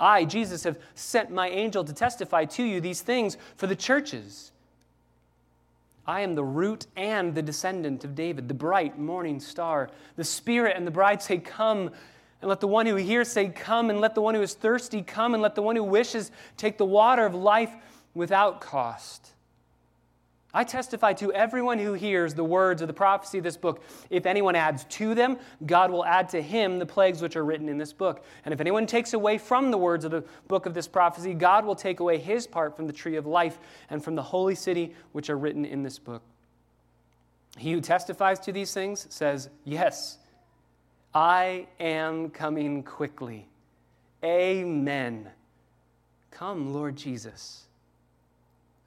I, 0.00 0.24
Jesus, 0.24 0.64
have 0.64 0.80
sent 0.96 1.30
my 1.30 1.48
angel 1.48 1.84
to 1.84 1.92
testify 1.92 2.44
to 2.46 2.64
you 2.64 2.80
these 2.80 3.02
things 3.02 3.36
for 3.56 3.68
the 3.68 3.76
churches. 3.76 4.50
I 6.06 6.20
am 6.20 6.34
the 6.34 6.44
root 6.44 6.86
and 6.96 7.34
the 7.34 7.42
descendant 7.42 8.04
of 8.04 8.14
David, 8.14 8.48
the 8.48 8.54
bright 8.54 8.98
morning 8.98 9.40
star. 9.40 9.90
The 10.16 10.24
Spirit 10.24 10.76
and 10.76 10.86
the 10.86 10.90
bride 10.90 11.22
say, 11.22 11.38
Come. 11.38 11.90
And 12.42 12.48
let 12.48 12.60
the 12.60 12.68
one 12.68 12.86
who 12.86 12.96
hears 12.96 13.28
say, 13.28 13.48
Come. 13.48 13.90
And 13.90 14.00
let 14.00 14.14
the 14.14 14.22
one 14.22 14.34
who 14.34 14.42
is 14.42 14.54
thirsty 14.54 15.02
come. 15.02 15.34
And 15.34 15.42
let 15.42 15.54
the 15.54 15.62
one 15.62 15.76
who 15.76 15.84
wishes 15.84 16.30
take 16.56 16.78
the 16.78 16.86
water 16.86 17.26
of 17.26 17.34
life 17.34 17.72
without 18.14 18.60
cost. 18.60 19.32
I 20.52 20.64
testify 20.64 21.12
to 21.14 21.32
everyone 21.32 21.78
who 21.78 21.92
hears 21.92 22.34
the 22.34 22.44
words 22.44 22.82
of 22.82 22.88
the 22.88 22.94
prophecy 22.94 23.38
of 23.38 23.44
this 23.44 23.56
book. 23.56 23.84
If 24.10 24.26
anyone 24.26 24.56
adds 24.56 24.84
to 24.84 25.14
them, 25.14 25.38
God 25.64 25.92
will 25.92 26.04
add 26.04 26.28
to 26.30 26.42
him 26.42 26.78
the 26.78 26.86
plagues 26.86 27.22
which 27.22 27.36
are 27.36 27.44
written 27.44 27.68
in 27.68 27.78
this 27.78 27.92
book. 27.92 28.24
And 28.44 28.52
if 28.52 28.60
anyone 28.60 28.86
takes 28.86 29.12
away 29.12 29.38
from 29.38 29.70
the 29.70 29.78
words 29.78 30.04
of 30.04 30.10
the 30.10 30.24
book 30.48 30.66
of 30.66 30.74
this 30.74 30.88
prophecy, 30.88 31.34
God 31.34 31.64
will 31.64 31.76
take 31.76 32.00
away 32.00 32.18
his 32.18 32.48
part 32.48 32.76
from 32.76 32.88
the 32.88 32.92
tree 32.92 33.16
of 33.16 33.26
life 33.26 33.58
and 33.90 34.02
from 34.02 34.16
the 34.16 34.22
holy 34.22 34.56
city 34.56 34.94
which 35.12 35.30
are 35.30 35.38
written 35.38 35.64
in 35.64 35.84
this 35.84 35.98
book. 35.98 36.22
He 37.56 37.72
who 37.72 37.80
testifies 37.80 38.40
to 38.40 38.52
these 38.52 38.74
things 38.74 39.06
says, 39.10 39.50
Yes, 39.64 40.18
I 41.14 41.66
am 41.78 42.30
coming 42.30 42.82
quickly. 42.82 43.48
Amen. 44.24 45.30
Come, 46.30 46.72
Lord 46.72 46.96
Jesus. 46.96 47.66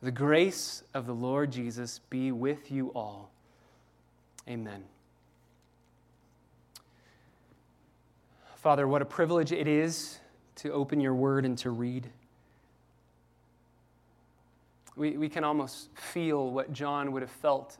The 0.03 0.11
grace 0.11 0.83
of 0.93 1.05
the 1.07 1.15
Lord 1.15 1.49
Jesus 1.49 2.01
be 2.09 2.33
with 2.33 2.69
you 2.69 2.89
all. 2.89 3.31
Amen. 4.49 4.83
Father, 8.57 8.85
what 8.85 9.01
a 9.01 9.05
privilege 9.05 9.53
it 9.53 9.65
is 9.65 10.19
to 10.57 10.73
open 10.73 10.99
your 10.99 11.15
word 11.15 11.45
and 11.45 11.57
to 11.59 11.69
read. 11.69 12.09
We, 14.97 15.11
we 15.11 15.29
can 15.29 15.45
almost 15.45 15.87
feel 15.95 16.51
what 16.51 16.73
John 16.73 17.13
would 17.13 17.21
have 17.21 17.31
felt 17.31 17.77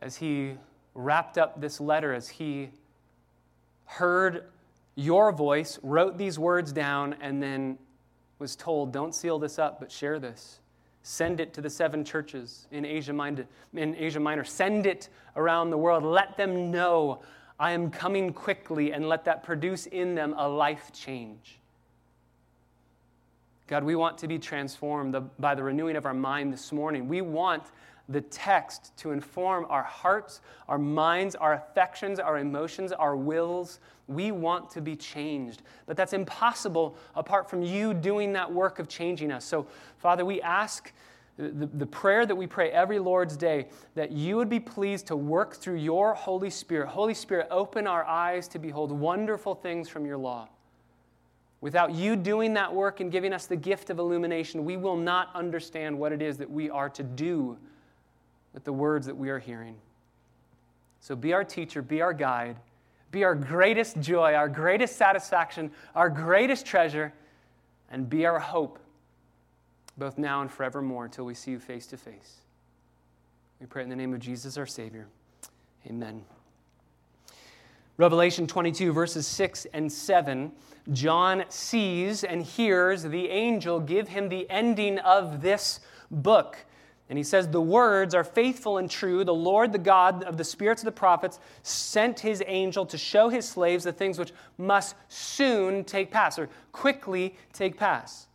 as 0.00 0.16
he 0.16 0.54
wrapped 0.94 1.36
up 1.36 1.60
this 1.60 1.78
letter, 1.78 2.14
as 2.14 2.26
he 2.26 2.70
heard 3.84 4.44
your 4.94 5.30
voice, 5.30 5.78
wrote 5.82 6.16
these 6.16 6.38
words 6.38 6.72
down, 6.72 7.16
and 7.20 7.42
then 7.42 7.76
was 8.38 8.56
told, 8.56 8.92
Don't 8.92 9.14
seal 9.14 9.38
this 9.38 9.58
up, 9.58 9.80
but 9.80 9.90
share 9.90 10.18
this. 10.18 10.60
Send 11.02 11.40
it 11.40 11.54
to 11.54 11.60
the 11.60 11.70
seven 11.70 12.04
churches 12.04 12.66
in 12.70 12.84
Asia, 12.84 13.12
Minor, 13.12 13.46
in 13.74 13.96
Asia 13.96 14.20
Minor. 14.20 14.44
Send 14.44 14.86
it 14.86 15.08
around 15.36 15.70
the 15.70 15.78
world. 15.78 16.04
Let 16.04 16.36
them 16.36 16.70
know 16.70 17.20
I 17.58 17.72
am 17.72 17.90
coming 17.90 18.32
quickly, 18.32 18.92
and 18.92 19.08
let 19.08 19.24
that 19.24 19.42
produce 19.42 19.86
in 19.86 20.14
them 20.14 20.34
a 20.36 20.48
life 20.48 20.92
change. 20.92 21.58
God, 23.66 23.84
we 23.84 23.96
want 23.96 24.16
to 24.18 24.28
be 24.28 24.38
transformed 24.38 25.16
by 25.38 25.54
the 25.54 25.62
renewing 25.62 25.96
of 25.96 26.06
our 26.06 26.14
mind 26.14 26.52
this 26.52 26.72
morning. 26.72 27.08
We 27.08 27.20
want 27.20 27.64
the 28.08 28.20
text 28.22 28.96
to 28.98 29.10
inform 29.10 29.66
our 29.68 29.82
hearts, 29.82 30.40
our 30.68 30.78
minds, 30.78 31.34
our 31.34 31.54
affections, 31.54 32.18
our 32.18 32.38
emotions, 32.38 32.92
our 32.92 33.16
wills. 33.16 33.80
We 34.06 34.32
want 34.32 34.70
to 34.70 34.80
be 34.80 34.96
changed. 34.96 35.62
But 35.86 35.96
that's 35.96 36.14
impossible 36.14 36.96
apart 37.14 37.50
from 37.50 37.62
you 37.62 37.92
doing 37.92 38.32
that 38.32 38.50
work 38.50 38.78
of 38.78 38.88
changing 38.88 39.30
us. 39.30 39.44
So, 39.44 39.66
Father, 39.98 40.24
we 40.24 40.40
ask 40.40 40.92
the, 41.36 41.66
the 41.66 41.86
prayer 41.86 42.24
that 42.24 42.34
we 42.34 42.46
pray 42.46 42.70
every 42.70 42.98
Lord's 42.98 43.36
Day 43.36 43.68
that 43.94 44.10
you 44.10 44.36
would 44.36 44.48
be 44.48 44.58
pleased 44.58 45.06
to 45.08 45.16
work 45.16 45.54
through 45.54 45.76
your 45.76 46.14
Holy 46.14 46.50
Spirit. 46.50 46.88
Holy 46.88 47.14
Spirit, 47.14 47.46
open 47.50 47.86
our 47.86 48.04
eyes 48.04 48.48
to 48.48 48.58
behold 48.58 48.90
wonderful 48.90 49.54
things 49.54 49.88
from 49.88 50.04
your 50.04 50.16
law. 50.16 50.48
Without 51.60 51.92
you 51.92 52.16
doing 52.16 52.54
that 52.54 52.72
work 52.72 53.00
and 53.00 53.12
giving 53.12 53.32
us 53.32 53.46
the 53.46 53.56
gift 53.56 53.90
of 53.90 53.98
illumination, 53.98 54.64
we 54.64 54.76
will 54.76 54.96
not 54.96 55.28
understand 55.34 55.96
what 55.96 56.12
it 56.12 56.22
is 56.22 56.38
that 56.38 56.50
we 56.50 56.70
are 56.70 56.88
to 56.88 57.02
do 57.02 57.58
with 58.52 58.64
the 58.64 58.72
words 58.72 59.06
that 59.06 59.16
we 59.16 59.30
are 59.30 59.38
hearing. 59.38 59.76
So 61.00 61.14
be 61.14 61.32
our 61.32 61.44
teacher, 61.44 61.82
be 61.82 62.02
our 62.02 62.12
guide, 62.12 62.56
be 63.10 63.24
our 63.24 63.34
greatest 63.34 64.00
joy, 64.00 64.34
our 64.34 64.48
greatest 64.48 64.96
satisfaction, 64.96 65.70
our 65.94 66.10
greatest 66.10 66.66
treasure, 66.66 67.12
and 67.90 68.08
be 68.08 68.26
our 68.26 68.38
hope, 68.38 68.78
both 69.96 70.18
now 70.18 70.42
and 70.42 70.50
forevermore 70.50 71.06
until 71.06 71.24
we 71.24 71.34
see 71.34 71.52
you 71.52 71.58
face 71.58 71.86
to 71.86 71.96
face. 71.96 72.40
We 73.60 73.66
pray 73.66 73.82
in 73.82 73.88
the 73.88 73.96
name 73.96 74.14
of 74.14 74.20
Jesus, 74.20 74.56
our 74.56 74.66
Savior. 74.66 75.06
Amen. 75.86 76.22
Revelation 77.96 78.46
22, 78.46 78.92
verses 78.92 79.26
6 79.26 79.66
and 79.72 79.90
7, 79.90 80.52
John 80.92 81.44
sees 81.48 82.22
and 82.22 82.42
hears 82.42 83.02
the 83.02 83.28
angel 83.28 83.80
give 83.80 84.08
him 84.08 84.28
the 84.28 84.48
ending 84.48 84.98
of 85.00 85.42
this 85.42 85.80
book. 86.10 86.58
And 87.08 87.16
he 87.16 87.24
says, 87.24 87.48
The 87.48 87.60
words 87.60 88.14
are 88.14 88.24
faithful 88.24 88.78
and 88.78 88.90
true. 88.90 89.24
The 89.24 89.34
Lord, 89.34 89.72
the 89.72 89.78
God 89.78 90.24
of 90.24 90.36
the 90.36 90.44
spirits 90.44 90.82
of 90.82 90.86
the 90.86 90.92
prophets, 90.92 91.38
sent 91.62 92.20
his 92.20 92.42
angel 92.46 92.84
to 92.86 92.98
show 92.98 93.28
his 93.28 93.48
slaves 93.48 93.84
the 93.84 93.92
things 93.92 94.18
which 94.18 94.32
must 94.58 94.94
soon 95.08 95.84
take 95.84 96.10
pass, 96.10 96.38
or 96.38 96.48
quickly 96.72 97.34
take 97.52 97.76
pass, 97.76 98.26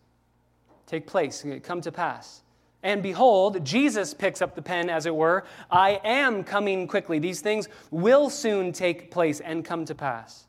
take 0.88 1.06
place, 1.06 1.46
come 1.64 1.82
to 1.82 1.92
pass. 1.92 2.42
And 2.82 3.02
behold, 3.02 3.64
Jesus 3.64 4.14
picks 4.14 4.42
up 4.42 4.56
the 4.56 4.62
pen, 4.62 4.90
as 4.90 5.06
it 5.06 5.16
were. 5.16 5.46
I 5.72 6.02
am 6.04 6.44
coming 6.44 6.86
quickly. 6.86 7.18
These 7.18 7.40
things 7.40 7.70
will 7.92 8.30
soon 8.30 8.74
take 8.74 9.10
place 9.10 9.40
and 9.40 9.64
come 9.64 9.86
to 9.86 9.96
pass. 9.96 10.48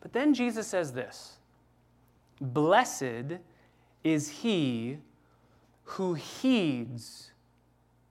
But 0.00 0.12
then 0.12 0.34
Jesus 0.34 0.66
says 0.68 0.92
this 0.92 1.38
Blessed 2.40 3.38
is 4.04 4.28
he 4.28 4.98
who 5.92 6.14
heeds 6.14 7.30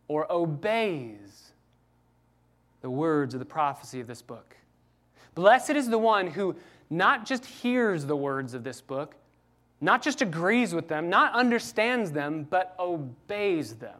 or 0.07 0.31
obeys 0.31 1.53
the 2.81 2.89
words 2.89 3.33
of 3.33 3.39
the 3.39 3.45
prophecy 3.45 3.99
of 3.99 4.07
this 4.07 4.21
book. 4.21 4.55
Blessed 5.33 5.71
is 5.71 5.89
the 5.89 5.97
one 5.97 6.27
who 6.27 6.55
not 6.89 7.25
just 7.25 7.45
hears 7.45 8.05
the 8.05 8.15
words 8.15 8.53
of 8.53 8.63
this 8.63 8.81
book, 8.81 9.15
not 9.79 10.03
just 10.03 10.21
agrees 10.21 10.75
with 10.75 10.87
them, 10.87 11.09
not 11.09 11.33
understands 11.33 12.11
them, 12.11 12.45
but 12.49 12.75
obeys 12.77 13.75
them. 13.75 13.99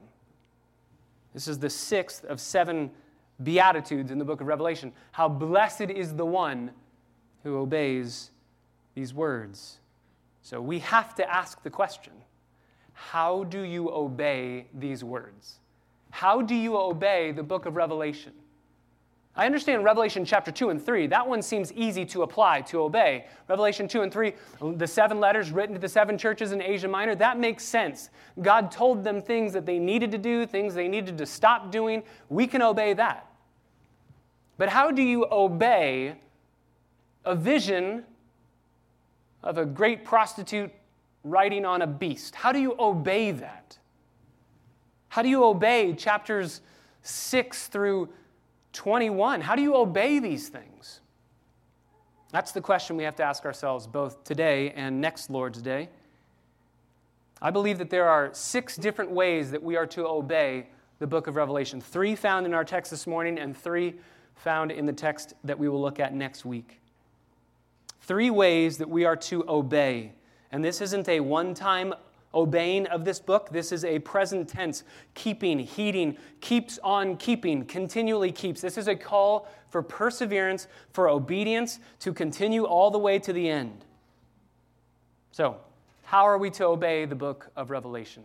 This 1.34 1.48
is 1.48 1.58
the 1.58 1.70
sixth 1.70 2.24
of 2.26 2.40
seven 2.40 2.92
Beatitudes 3.42 4.12
in 4.12 4.20
the 4.20 4.26
book 4.26 4.42
of 4.42 4.48
Revelation. 4.48 4.92
How 5.12 5.28
blessed 5.28 5.90
is 5.90 6.14
the 6.14 6.26
one 6.26 6.70
who 7.44 7.58
obeys 7.58 8.30
these 8.94 9.14
words. 9.14 9.80
So 10.44 10.62
we 10.62 10.80
have 10.80 11.16
to 11.16 11.28
ask 11.34 11.64
the 11.64 11.70
question 11.72 12.14
how 12.94 13.44
do 13.46 13.62
you 13.62 13.90
obey 13.92 14.68
these 14.74 15.04
words? 15.04 15.60
How 16.12 16.42
do 16.42 16.56
you 16.56 16.78
obey 16.78 17.32
the 17.32 17.44
book 17.44 17.66
of 17.66 17.76
Revelation? 17.76 18.34
I 19.34 19.46
understand 19.46 19.86
Revelation 19.86 20.26
chapter 20.26 20.52
2 20.52 20.72
and 20.72 20.86
3. 20.86 21.08
That 21.08 21.26
one 21.26 21.42
seems 21.42 21.72
easy 21.72 22.06
to 22.08 22.24
apply, 22.24 22.62
to 22.62 22.82
obey. 22.82 23.28
Revelation 23.48 23.88
2 23.88 24.02
and 24.02 24.12
3, 24.12 24.34
the 24.76 24.88
seven 24.88 25.22
letters 25.22 25.52
written 25.52 25.74
to 25.74 25.80
the 25.80 25.88
seven 25.88 26.18
churches 26.18 26.52
in 26.52 26.62
Asia 26.62 26.90
Minor, 26.90 27.16
that 27.16 27.40
makes 27.40 27.64
sense. 27.64 28.10
God 28.42 28.72
told 28.72 29.06
them 29.06 29.22
things 29.22 29.54
that 29.54 29.66
they 29.66 29.80
needed 29.80 30.12
to 30.12 30.18
do, 30.18 30.46
things 30.46 30.74
they 30.74 30.90
needed 30.90 31.18
to 31.18 31.26
stop 31.26 31.72
doing. 31.72 32.04
We 32.28 32.46
can 32.46 32.62
obey 32.62 32.94
that. 32.94 33.32
But 34.58 34.68
how 34.68 34.92
do 34.92 35.02
you 35.02 35.26
obey 35.32 36.16
a 37.24 37.36
vision 37.36 38.04
of 39.44 39.58
a 39.58 39.66
great 39.66 40.04
prostitute 40.04 40.72
riding 41.24 41.66
on 41.66 41.82
a 41.82 41.88
beast. 41.88 42.36
How 42.36 42.52
do 42.52 42.60
you 42.60 42.76
obey 42.80 43.32
that? 43.32 43.78
How 45.10 45.22
do 45.22 45.30
you 45.30 45.44
obey 45.44 45.94
chapters 45.94 46.62
6 47.02 47.68
through 47.68 48.10
21? 48.74 49.42
How 49.42 49.56
do 49.56 49.62
you 49.62 49.76
obey 49.76 50.20
these 50.20 50.50
things? 50.50 51.02
That's 52.32 52.54
the 52.54 52.62
question 52.62 52.96
we 52.96 53.04
have 53.04 53.16
to 53.18 53.24
ask 53.24 53.44
ourselves 53.44 53.88
both 53.88 54.24
today 54.24 54.72
and 54.72 55.02
next 55.02 55.30
Lord's 55.30 55.62
Day. 55.62 55.90
I 57.42 57.52
believe 57.52 57.78
that 57.80 57.90
there 57.90 58.08
are 58.08 58.30
six 58.34 58.78
different 58.78 59.12
ways 59.12 59.52
that 59.52 59.62
we 59.62 59.76
are 59.76 59.88
to 59.88 60.08
obey 60.08 60.68
the 61.00 61.08
book 61.08 61.28
of 61.28 61.36
Revelation 61.36 61.82
three 61.82 62.16
found 62.16 62.46
in 62.46 62.54
our 62.54 62.64
text 62.64 62.92
this 62.92 63.08
morning, 63.08 63.40
and 63.40 63.58
three 63.58 63.96
found 64.36 64.72
in 64.72 64.86
the 64.86 64.94
text 64.94 65.34
that 65.44 65.58
we 65.58 65.68
will 65.68 65.82
look 65.82 66.00
at 66.00 66.14
next 66.14 66.46
week. 66.46 66.80
Three 68.02 68.30
ways 68.30 68.78
that 68.78 68.90
we 68.90 69.06
are 69.06 69.16
to 69.16 69.44
obey 69.50 70.14
and 70.52 70.64
this 70.64 70.82
isn't 70.82 71.08
a 71.08 71.20
one 71.20 71.54
time 71.54 71.94
obeying 72.34 72.88
of 72.88 73.06
this 73.06 73.20
book. 73.20 73.50
This 73.50 73.72
is 73.72 73.84
a 73.84 74.00
present 74.00 74.48
tense, 74.48 74.84
keeping, 75.14 75.60
heeding, 75.60 76.18
keeps 76.40 76.80
on 76.84 77.18
keeping, 77.18 77.66
continually 77.66 78.32
keeps. 78.32 78.62
This 78.62 78.78
is 78.78 78.88
a 78.88 78.96
call 78.96 79.48
for 79.70 79.82
perseverance, 79.82 80.68
for 80.92 81.10
obedience, 81.10 81.80
to 82.00 82.14
continue 82.14 82.66
all 82.66 82.92
the 82.92 83.00
way 83.00 83.20
to 83.20 83.34
the 83.34 83.50
end. 83.50 83.86
So, 85.32 85.58
how 86.04 86.24
are 86.24 86.38
we 86.38 86.50
to 86.52 86.66
obey 86.66 87.06
the 87.06 87.16
book 87.16 87.50
of 87.56 87.70
Revelation? 87.70 88.24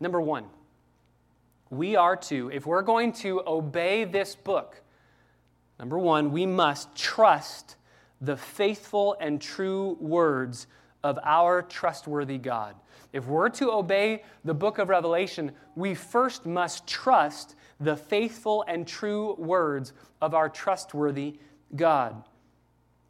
Number 0.00 0.20
one, 0.20 0.46
we 1.70 1.96
are 1.96 2.16
to, 2.16 2.50
if 2.52 2.66
we're 2.66 2.82
going 2.82 3.12
to 3.12 3.42
obey 3.46 4.04
this 4.04 4.34
book, 4.34 4.82
number 5.78 5.98
one, 5.98 6.32
we 6.32 6.44
must 6.46 6.94
trust 6.96 7.76
the 8.24 8.36
faithful 8.36 9.16
and 9.20 9.40
true 9.40 9.96
words 10.00 10.66
of 11.02 11.18
our 11.22 11.62
trustworthy 11.62 12.38
God. 12.38 12.74
If 13.12 13.26
we're 13.26 13.50
to 13.50 13.70
obey 13.70 14.22
the 14.44 14.54
book 14.54 14.78
of 14.78 14.88
Revelation, 14.88 15.52
we 15.76 15.94
first 15.94 16.46
must 16.46 16.86
trust 16.86 17.54
the 17.78 17.96
faithful 17.96 18.64
and 18.66 18.86
true 18.86 19.34
words 19.34 19.92
of 20.20 20.34
our 20.34 20.48
trustworthy 20.48 21.38
God. 21.76 22.24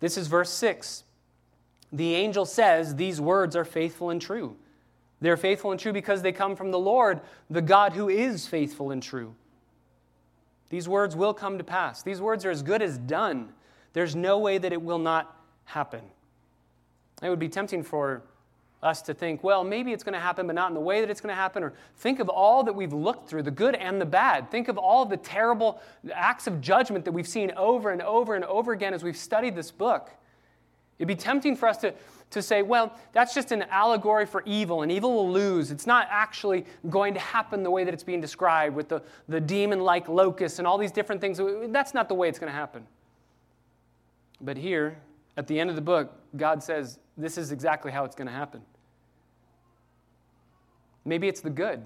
This 0.00 0.18
is 0.18 0.26
verse 0.26 0.50
6. 0.50 1.04
The 1.92 2.14
angel 2.14 2.44
says 2.44 2.97
these 2.97 3.21
words 3.21 3.54
are 3.54 3.64
faithful 3.64 4.11
and 4.11 4.21
true. 4.21 4.56
They're 5.21 5.37
faithful 5.37 5.71
and 5.71 5.80
true 5.80 5.92
because 5.92 6.23
they 6.23 6.33
come 6.33 6.56
from 6.56 6.71
the 6.71 6.78
Lord, 6.78 7.21
the 7.49 7.62
God 7.62 7.92
who 7.92 8.09
is 8.09 8.47
faithful 8.47 8.90
and 8.90 9.02
true. 9.02 9.35
These 10.71 10.88
words 10.88 11.14
will 11.14 11.33
come 11.33 11.56
to 11.56 11.64
pass. 11.64 12.02
These 12.02 12.21
words 12.21 12.44
are 12.44 12.50
as 12.50 12.62
good 12.62 12.83
as 12.83 12.99
done. 12.99 13.52
There's 13.94 14.14
no 14.14 14.38
way 14.38 14.58
that 14.58 14.72
it 14.72 14.82
will 14.82 14.98
not 14.98 15.34
happen. 15.64 16.02
It 17.22 17.30
would 17.30 17.38
be 17.38 17.48
tempting 17.48 17.82
for 17.82 18.22
us 18.82 19.00
to 19.00 19.14
think, 19.14 19.42
well, 19.42 19.64
maybe 19.64 19.92
it's 19.92 20.04
going 20.04 20.12
to 20.12 20.20
happen, 20.20 20.46
but 20.46 20.54
not 20.54 20.68
in 20.68 20.74
the 20.74 20.80
way 20.80 21.00
that 21.00 21.08
it's 21.08 21.20
going 21.20 21.34
to 21.34 21.40
happen. 21.40 21.64
Or 21.64 21.72
think 21.96 22.20
of 22.20 22.28
all 22.28 22.62
that 22.64 22.74
we've 22.74 22.92
looked 22.92 23.30
through, 23.30 23.44
the 23.44 23.50
good 23.50 23.74
and 23.76 23.98
the 23.98 24.04
bad. 24.06 24.50
Think 24.50 24.68
of 24.68 24.76
all 24.76 25.06
the 25.06 25.16
terrible 25.16 25.80
acts 26.12 26.46
of 26.46 26.60
judgment 26.60 27.06
that 27.06 27.12
we've 27.12 27.26
seen 27.26 27.50
over 27.56 27.90
and 27.90 28.02
over 28.02 28.34
and 28.34 28.44
over 28.44 28.72
again 28.72 28.92
as 28.92 29.02
we've 29.02 29.16
studied 29.16 29.56
this 29.56 29.70
book. 29.70 30.10
It'd 30.98 31.08
be 31.08 31.16
tempting 31.16 31.56
for 31.56 31.68
us 31.68 31.78
to, 31.78 31.94
to 32.30 32.42
say, 32.42 32.62
well, 32.62 32.94
that's 33.12 33.34
just 33.34 33.52
an 33.52 33.62
allegory 33.70 34.26
for 34.26 34.42
evil, 34.44 34.82
and 34.82 34.92
evil 34.92 35.14
will 35.14 35.30
lose. 35.30 35.70
It's 35.70 35.86
not 35.86 36.06
actually 36.10 36.66
going 36.90 37.14
to 37.14 37.20
happen 37.20 37.62
the 37.62 37.70
way 37.70 37.84
that 37.84 37.94
it's 37.94 38.04
being 38.04 38.20
described 38.20 38.76
with 38.76 38.88
the, 38.88 39.02
the 39.28 39.40
demon 39.40 39.80
like 39.80 40.08
locusts 40.08 40.58
and 40.58 40.68
all 40.68 40.78
these 40.78 40.92
different 40.92 41.20
things. 41.20 41.40
That's 41.72 41.94
not 41.94 42.08
the 42.08 42.14
way 42.14 42.28
it's 42.28 42.38
going 42.38 42.52
to 42.52 42.56
happen. 42.56 42.86
But 44.44 44.56
here, 44.58 44.98
at 45.36 45.46
the 45.46 45.58
end 45.58 45.70
of 45.70 45.76
the 45.76 45.82
book, 45.82 46.12
God 46.36 46.62
says, 46.62 46.98
this 47.16 47.38
is 47.38 47.50
exactly 47.50 47.90
how 47.90 48.04
it's 48.04 48.14
going 48.14 48.26
to 48.26 48.32
happen. 48.32 48.60
Maybe 51.04 51.28
it's 51.28 51.40
the 51.40 51.50
good. 51.50 51.84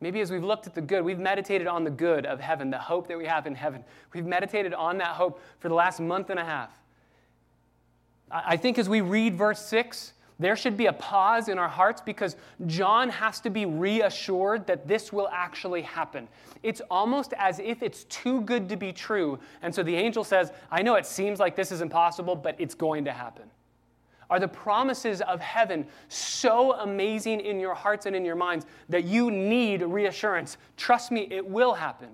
Maybe 0.00 0.20
as 0.20 0.30
we've 0.30 0.44
looked 0.44 0.66
at 0.66 0.74
the 0.74 0.80
good, 0.80 1.04
we've 1.04 1.18
meditated 1.18 1.66
on 1.66 1.84
the 1.84 1.90
good 1.90 2.24
of 2.24 2.40
heaven, 2.40 2.70
the 2.70 2.78
hope 2.78 3.08
that 3.08 3.18
we 3.18 3.26
have 3.26 3.46
in 3.46 3.54
heaven. 3.54 3.84
We've 4.14 4.24
meditated 4.24 4.72
on 4.72 4.98
that 4.98 5.08
hope 5.08 5.42
for 5.58 5.68
the 5.68 5.74
last 5.74 6.00
month 6.00 6.30
and 6.30 6.38
a 6.38 6.44
half. 6.44 6.70
I 8.30 8.56
think 8.56 8.78
as 8.78 8.88
we 8.88 9.00
read 9.00 9.34
verse 9.36 9.60
6, 9.66 10.12
there 10.40 10.56
should 10.56 10.76
be 10.76 10.86
a 10.86 10.92
pause 10.94 11.48
in 11.48 11.58
our 11.58 11.68
hearts 11.68 12.00
because 12.00 12.34
John 12.66 13.10
has 13.10 13.40
to 13.40 13.50
be 13.50 13.66
reassured 13.66 14.66
that 14.66 14.88
this 14.88 15.12
will 15.12 15.28
actually 15.30 15.82
happen. 15.82 16.26
It's 16.62 16.80
almost 16.90 17.34
as 17.34 17.58
if 17.58 17.82
it's 17.82 18.04
too 18.04 18.40
good 18.40 18.66
to 18.70 18.76
be 18.76 18.90
true. 18.90 19.38
And 19.60 19.72
so 19.72 19.82
the 19.82 19.94
angel 19.94 20.24
says, 20.24 20.50
I 20.70 20.80
know 20.80 20.94
it 20.94 21.04
seems 21.04 21.38
like 21.38 21.56
this 21.56 21.70
is 21.70 21.82
impossible, 21.82 22.34
but 22.34 22.56
it's 22.58 22.74
going 22.74 23.04
to 23.04 23.12
happen. 23.12 23.44
Are 24.30 24.40
the 24.40 24.48
promises 24.48 25.20
of 25.20 25.40
heaven 25.40 25.86
so 26.08 26.72
amazing 26.74 27.40
in 27.40 27.60
your 27.60 27.74
hearts 27.74 28.06
and 28.06 28.16
in 28.16 28.24
your 28.24 28.36
minds 28.36 28.64
that 28.88 29.04
you 29.04 29.30
need 29.30 29.82
reassurance? 29.82 30.56
Trust 30.78 31.10
me, 31.10 31.28
it 31.30 31.46
will 31.46 31.74
happen. 31.74 32.08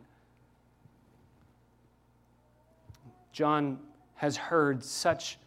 John 3.33 3.79
has 4.17 4.37
heard 4.37 4.83
such 4.83 5.39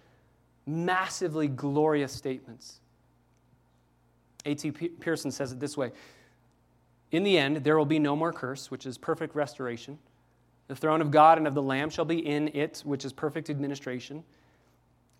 massively 0.70 1.48
glorious 1.48 2.14
statements. 2.14 2.80
A.T. 4.46 4.72
Pierson 4.72 5.32
says 5.32 5.52
it 5.52 5.60
this 5.60 5.76
way 5.76 5.92
In 7.12 7.24
the 7.24 7.38
end, 7.38 7.58
there 7.58 7.78
will 7.78 7.86
be 7.86 8.00
no 8.00 8.16
more 8.16 8.32
curse, 8.32 8.72
which 8.72 8.86
is 8.86 8.98
perfect 8.98 9.36
restoration. 9.36 9.98
The 10.68 10.76
throne 10.76 11.02
of 11.02 11.10
God 11.10 11.40
and 11.40 11.48
of 11.48 11.56
the 11.56 11.64
Lamb 11.64 11.90
shall 11.90 12.06
be 12.06 12.26
in 12.26 12.50
it, 12.50 12.84
which 12.86 13.04
is 13.04 13.12
perfect 13.12 13.50
administration. 13.50 14.24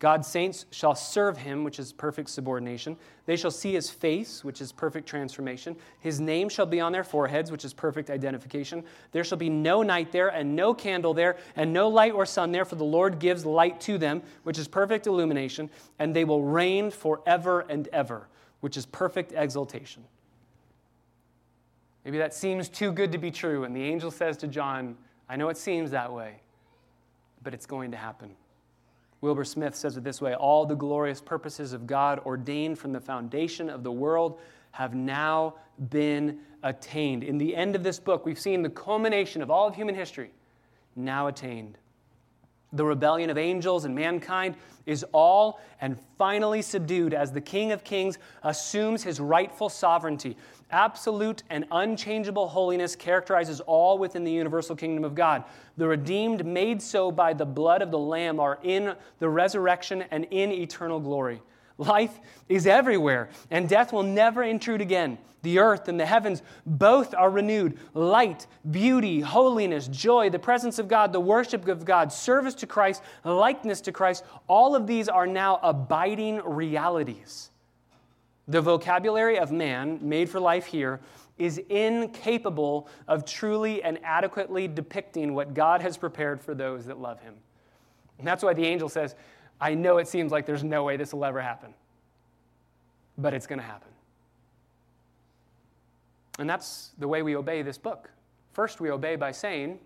God's 0.00 0.26
saints 0.26 0.64
shall 0.70 0.94
serve 0.94 1.36
him, 1.36 1.62
which 1.62 1.78
is 1.78 1.92
perfect 1.92 2.30
subordination. 2.30 2.96
They 3.26 3.36
shall 3.36 3.50
see 3.50 3.74
his 3.74 3.90
face, 3.90 4.42
which 4.42 4.62
is 4.62 4.72
perfect 4.72 5.06
transformation. 5.06 5.76
His 6.00 6.20
name 6.22 6.48
shall 6.48 6.64
be 6.64 6.80
on 6.80 6.90
their 6.90 7.04
foreheads, 7.04 7.52
which 7.52 7.66
is 7.66 7.74
perfect 7.74 8.08
identification. 8.08 8.82
There 9.12 9.24
shall 9.24 9.36
be 9.36 9.50
no 9.50 9.82
night 9.82 10.10
there, 10.10 10.28
and 10.28 10.56
no 10.56 10.72
candle 10.72 11.12
there, 11.12 11.36
and 11.54 11.70
no 11.74 11.86
light 11.88 12.14
or 12.14 12.24
sun 12.24 12.50
there, 12.50 12.64
for 12.64 12.76
the 12.76 12.84
Lord 12.84 13.18
gives 13.18 13.44
light 13.44 13.78
to 13.82 13.98
them, 13.98 14.22
which 14.42 14.58
is 14.58 14.66
perfect 14.66 15.06
illumination, 15.06 15.68
and 15.98 16.16
they 16.16 16.24
will 16.24 16.42
reign 16.42 16.90
forever 16.90 17.66
and 17.68 17.86
ever, 17.88 18.26
which 18.60 18.78
is 18.78 18.86
perfect 18.86 19.34
exaltation. 19.36 20.02
Maybe 22.06 22.16
that 22.16 22.32
seems 22.32 22.70
too 22.70 22.90
good 22.90 23.12
to 23.12 23.18
be 23.18 23.30
true, 23.30 23.64
and 23.64 23.76
the 23.76 23.82
angel 23.82 24.10
says 24.10 24.38
to 24.38 24.48
John, 24.48 24.96
I 25.28 25.36
know 25.36 25.50
it 25.50 25.58
seems 25.58 25.90
that 25.90 26.10
way, 26.10 26.40
but 27.42 27.52
it's 27.52 27.66
going 27.66 27.90
to 27.90 27.98
happen. 27.98 28.34
Wilbur 29.20 29.44
Smith 29.44 29.74
says 29.74 29.96
it 29.96 30.04
this 30.04 30.20
way 30.20 30.34
All 30.34 30.64
the 30.66 30.74
glorious 30.74 31.20
purposes 31.20 31.72
of 31.72 31.86
God 31.86 32.20
ordained 32.20 32.78
from 32.78 32.92
the 32.92 33.00
foundation 33.00 33.68
of 33.68 33.82
the 33.82 33.92
world 33.92 34.40
have 34.72 34.94
now 34.94 35.54
been 35.90 36.38
attained. 36.62 37.24
In 37.24 37.38
the 37.38 37.54
end 37.54 37.74
of 37.74 37.82
this 37.82 37.98
book, 37.98 38.24
we've 38.24 38.38
seen 38.38 38.62
the 38.62 38.70
culmination 38.70 39.42
of 39.42 39.50
all 39.50 39.66
of 39.66 39.74
human 39.74 39.94
history 39.94 40.30
now 40.96 41.26
attained. 41.26 41.78
The 42.72 42.84
rebellion 42.84 43.30
of 43.30 43.38
angels 43.38 43.84
and 43.84 43.94
mankind 43.94 44.54
is 44.86 45.04
all 45.12 45.60
and 45.80 45.98
finally 46.18 46.62
subdued 46.62 47.14
as 47.14 47.32
the 47.32 47.40
King 47.40 47.72
of 47.72 47.84
Kings 47.84 48.18
assumes 48.42 49.02
his 49.02 49.20
rightful 49.20 49.68
sovereignty. 49.68 50.36
Absolute 50.70 51.42
and 51.50 51.64
unchangeable 51.72 52.48
holiness 52.48 52.94
characterizes 52.94 53.60
all 53.60 53.98
within 53.98 54.22
the 54.22 54.30
universal 54.30 54.76
kingdom 54.76 55.04
of 55.04 55.14
God. 55.14 55.44
The 55.76 55.88
redeemed, 55.88 56.46
made 56.46 56.80
so 56.80 57.10
by 57.10 57.32
the 57.32 57.46
blood 57.46 57.82
of 57.82 57.90
the 57.90 57.98
Lamb, 57.98 58.38
are 58.38 58.58
in 58.62 58.94
the 59.18 59.28
resurrection 59.28 60.04
and 60.10 60.26
in 60.30 60.52
eternal 60.52 61.00
glory. 61.00 61.42
Life 61.80 62.20
is 62.46 62.66
everywhere, 62.66 63.30
and 63.50 63.66
death 63.66 63.90
will 63.90 64.02
never 64.02 64.42
intrude 64.42 64.82
again. 64.82 65.16
The 65.40 65.60
earth 65.60 65.88
and 65.88 65.98
the 65.98 66.04
heavens 66.04 66.42
both 66.66 67.14
are 67.14 67.30
renewed. 67.30 67.78
Light, 67.94 68.46
beauty, 68.70 69.20
holiness, 69.20 69.88
joy, 69.88 70.28
the 70.28 70.38
presence 70.38 70.78
of 70.78 70.88
God, 70.88 71.14
the 71.14 71.20
worship 71.20 71.66
of 71.68 71.86
God, 71.86 72.12
service 72.12 72.54
to 72.56 72.66
Christ, 72.66 73.02
likeness 73.24 73.80
to 73.80 73.92
Christ, 73.92 74.24
all 74.46 74.76
of 74.76 74.86
these 74.86 75.08
are 75.08 75.26
now 75.26 75.58
abiding 75.62 76.42
realities. 76.44 77.50
The 78.46 78.60
vocabulary 78.60 79.38
of 79.38 79.50
man, 79.50 80.00
made 80.02 80.28
for 80.28 80.38
life 80.38 80.66
here, 80.66 81.00
is 81.38 81.56
incapable 81.70 82.88
of 83.08 83.24
truly 83.24 83.82
and 83.82 83.98
adequately 84.04 84.68
depicting 84.68 85.32
what 85.32 85.54
God 85.54 85.80
has 85.80 85.96
prepared 85.96 86.42
for 86.42 86.54
those 86.54 86.84
that 86.84 87.00
love 87.00 87.22
him. 87.22 87.36
And 88.18 88.26
that's 88.26 88.44
why 88.44 88.52
the 88.52 88.66
angel 88.66 88.90
says, 88.90 89.14
I 89.60 89.74
know 89.74 89.98
it 89.98 90.08
seems 90.08 90.32
like 90.32 90.46
there's 90.46 90.64
no 90.64 90.84
way 90.84 90.96
this 90.96 91.12
will 91.12 91.24
ever 91.24 91.40
happen, 91.40 91.74
but 93.18 93.34
it's 93.34 93.46
going 93.46 93.58
to 93.58 93.64
happen. 93.64 93.90
And 96.38 96.48
that's 96.48 96.92
the 96.98 97.06
way 97.06 97.22
we 97.22 97.36
obey 97.36 97.62
this 97.62 97.76
book. 97.76 98.10
First, 98.52 98.80
we 98.80 98.90
obey 98.90 99.16
by 99.16 99.32
saying, 99.32 99.78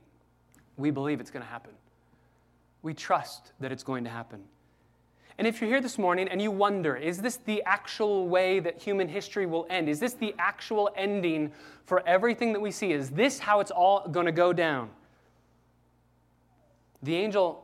We 0.76 0.90
believe 0.90 1.20
it's 1.20 1.30
going 1.30 1.44
to 1.44 1.50
happen. 1.50 1.72
We 2.82 2.94
trust 2.94 3.52
that 3.60 3.72
it's 3.72 3.82
going 3.82 4.04
to 4.04 4.10
happen. 4.10 4.40
And 5.36 5.48
if 5.48 5.60
you're 5.60 5.70
here 5.70 5.80
this 5.80 5.98
morning 5.98 6.28
and 6.28 6.40
you 6.40 6.52
wonder, 6.52 6.94
is 6.94 7.18
this 7.18 7.38
the 7.38 7.60
actual 7.64 8.28
way 8.28 8.60
that 8.60 8.80
human 8.80 9.08
history 9.08 9.46
will 9.46 9.66
end? 9.68 9.88
Is 9.88 9.98
this 9.98 10.14
the 10.14 10.32
actual 10.38 10.90
ending 10.96 11.50
for 11.86 12.06
everything 12.06 12.52
that 12.52 12.60
we 12.60 12.70
see? 12.70 12.92
Is 12.92 13.10
this 13.10 13.40
how 13.40 13.58
it's 13.58 13.72
all 13.72 14.06
going 14.06 14.26
to 14.26 14.32
go 14.32 14.52
down? 14.52 14.90
The 17.02 17.16
angel 17.16 17.63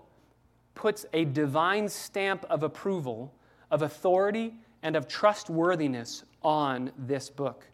puts 0.81 1.05
a 1.13 1.27
divine 1.27 1.87
stamp 1.91 2.43
of 2.49 2.63
approval, 2.63 3.31
of 3.71 3.83
authority, 3.83 4.55
and 4.83 4.97
of 4.97 5.07
trustworthiness 5.07 6.25
on 6.43 6.91
this 6.97 7.29
book. 7.29 7.67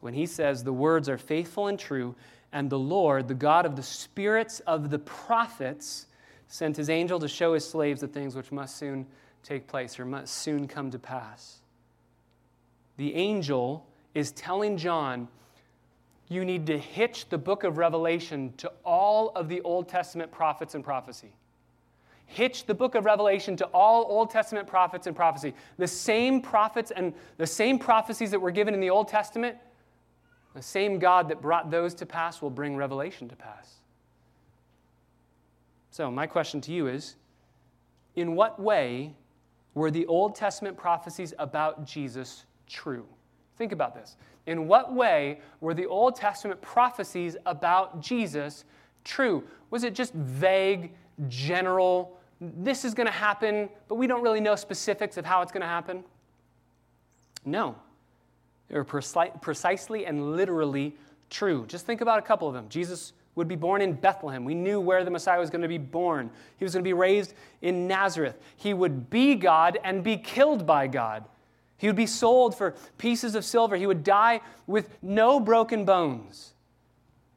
When 0.00 0.14
he 0.14 0.26
says, 0.26 0.64
The 0.64 0.72
words 0.72 1.08
are 1.08 1.16
faithful 1.16 1.68
and 1.68 1.78
true, 1.78 2.16
and 2.52 2.68
the 2.68 2.78
Lord, 2.78 3.28
the 3.28 3.34
God 3.34 3.66
of 3.66 3.76
the 3.76 3.84
spirits 3.84 4.58
of 4.66 4.90
the 4.90 4.98
prophets, 4.98 6.06
sent 6.48 6.76
his 6.76 6.90
angel 6.90 7.20
to 7.20 7.28
show 7.28 7.54
his 7.54 7.68
slaves 7.68 8.00
the 8.00 8.08
things 8.08 8.34
which 8.34 8.50
must 8.50 8.78
soon 8.78 9.06
take 9.44 9.68
place 9.68 10.00
or 10.00 10.04
must 10.04 10.34
soon 10.34 10.66
come 10.66 10.90
to 10.90 10.98
pass. 10.98 11.60
The 12.96 13.14
angel 13.14 13.86
is 14.12 14.32
telling 14.32 14.76
John, 14.76 15.28
you 16.28 16.44
need 16.44 16.66
to 16.66 16.78
hitch 16.78 17.28
the 17.28 17.38
book 17.38 17.62
of 17.62 17.78
Revelation 17.78 18.54
to 18.56 18.72
all 18.84 19.28
of 19.36 19.48
the 19.48 19.60
Old 19.60 19.88
Testament 19.88 20.32
prophets 20.32 20.74
and 20.74 20.82
prophecy. 20.82 21.32
Hitch 22.26 22.66
the 22.66 22.74
book 22.74 22.94
of 22.94 23.04
Revelation 23.04 23.56
to 23.56 23.66
all 23.66 24.04
Old 24.08 24.30
Testament 24.30 24.66
prophets 24.66 25.06
and 25.06 25.14
prophecy. 25.14 25.54
The 25.78 25.88
same 25.88 26.40
prophets 26.40 26.90
and 26.90 27.14
the 27.36 27.46
same 27.46 27.78
prophecies 27.78 28.30
that 28.30 28.40
were 28.40 28.50
given 28.50 28.74
in 28.74 28.80
the 28.80 28.90
Old 28.90 29.08
Testament, 29.08 29.56
the 30.54 30.62
same 30.62 30.98
God 30.98 31.28
that 31.28 31.40
brought 31.40 31.70
those 31.70 31.94
to 31.94 32.06
pass 32.06 32.40
will 32.40 32.50
bring 32.50 32.76
Revelation 32.76 33.28
to 33.28 33.36
pass. 33.36 33.76
So, 35.90 36.10
my 36.10 36.26
question 36.26 36.60
to 36.62 36.72
you 36.72 36.88
is 36.88 37.14
in 38.16 38.34
what 38.34 38.60
way 38.60 39.14
were 39.74 39.90
the 39.90 40.06
Old 40.06 40.34
Testament 40.34 40.76
prophecies 40.76 41.34
about 41.38 41.84
Jesus 41.84 42.44
true? 42.68 43.06
Think 43.56 43.72
about 43.72 43.94
this. 43.94 44.16
In 44.46 44.66
what 44.66 44.92
way 44.92 45.40
were 45.60 45.74
the 45.74 45.86
Old 45.86 46.16
Testament 46.16 46.60
prophecies 46.60 47.36
about 47.46 48.00
Jesus 48.00 48.64
true? 49.04 49.44
Was 49.70 49.84
it 49.84 49.94
just 49.94 50.12
vague, 50.14 50.92
general, 51.28 52.16
this 52.40 52.84
is 52.84 52.94
going 52.94 53.06
to 53.06 53.12
happen, 53.12 53.68
but 53.88 53.94
we 53.94 54.06
don't 54.06 54.22
really 54.22 54.40
know 54.40 54.56
specifics 54.56 55.16
of 55.16 55.24
how 55.24 55.42
it's 55.42 55.52
going 55.52 55.62
to 55.62 55.66
happen? 55.66 56.04
No. 57.44 57.76
They 58.68 58.76
were 58.76 58.84
precisely 58.84 60.06
and 60.06 60.36
literally 60.36 60.96
true. 61.30 61.66
Just 61.66 61.86
think 61.86 62.00
about 62.00 62.18
a 62.18 62.22
couple 62.22 62.48
of 62.48 62.54
them. 62.54 62.68
Jesus 62.68 63.12
would 63.34 63.48
be 63.48 63.56
born 63.56 63.82
in 63.82 63.92
Bethlehem. 63.92 64.44
We 64.44 64.54
knew 64.54 64.80
where 64.80 65.04
the 65.04 65.10
Messiah 65.10 65.38
was 65.38 65.50
going 65.50 65.62
to 65.62 65.68
be 65.68 65.78
born. 65.78 66.30
He 66.56 66.64
was 66.64 66.72
going 66.72 66.82
to 66.82 66.88
be 66.88 66.92
raised 66.92 67.34
in 67.62 67.86
Nazareth. 67.86 68.38
He 68.56 68.72
would 68.72 69.10
be 69.10 69.34
God 69.34 69.78
and 69.84 70.02
be 70.02 70.16
killed 70.16 70.66
by 70.66 70.86
God. 70.86 71.24
He 71.76 71.88
would 71.88 71.96
be 71.96 72.06
sold 72.06 72.56
for 72.56 72.74
pieces 72.96 73.34
of 73.34 73.44
silver. 73.44 73.76
He 73.76 73.86
would 73.86 74.04
die 74.04 74.40
with 74.66 74.96
no 75.02 75.40
broken 75.40 75.84
bones. 75.84 76.53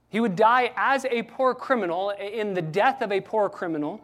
He 0.09 0.19
would 0.19 0.35
die 0.35 0.71
as 0.75 1.05
a 1.05 1.23
poor 1.23 1.53
criminal, 1.53 2.11
in 2.11 2.53
the 2.53 2.61
death 2.61 3.01
of 3.01 3.11
a 3.11 3.21
poor 3.21 3.49
criminal, 3.49 4.01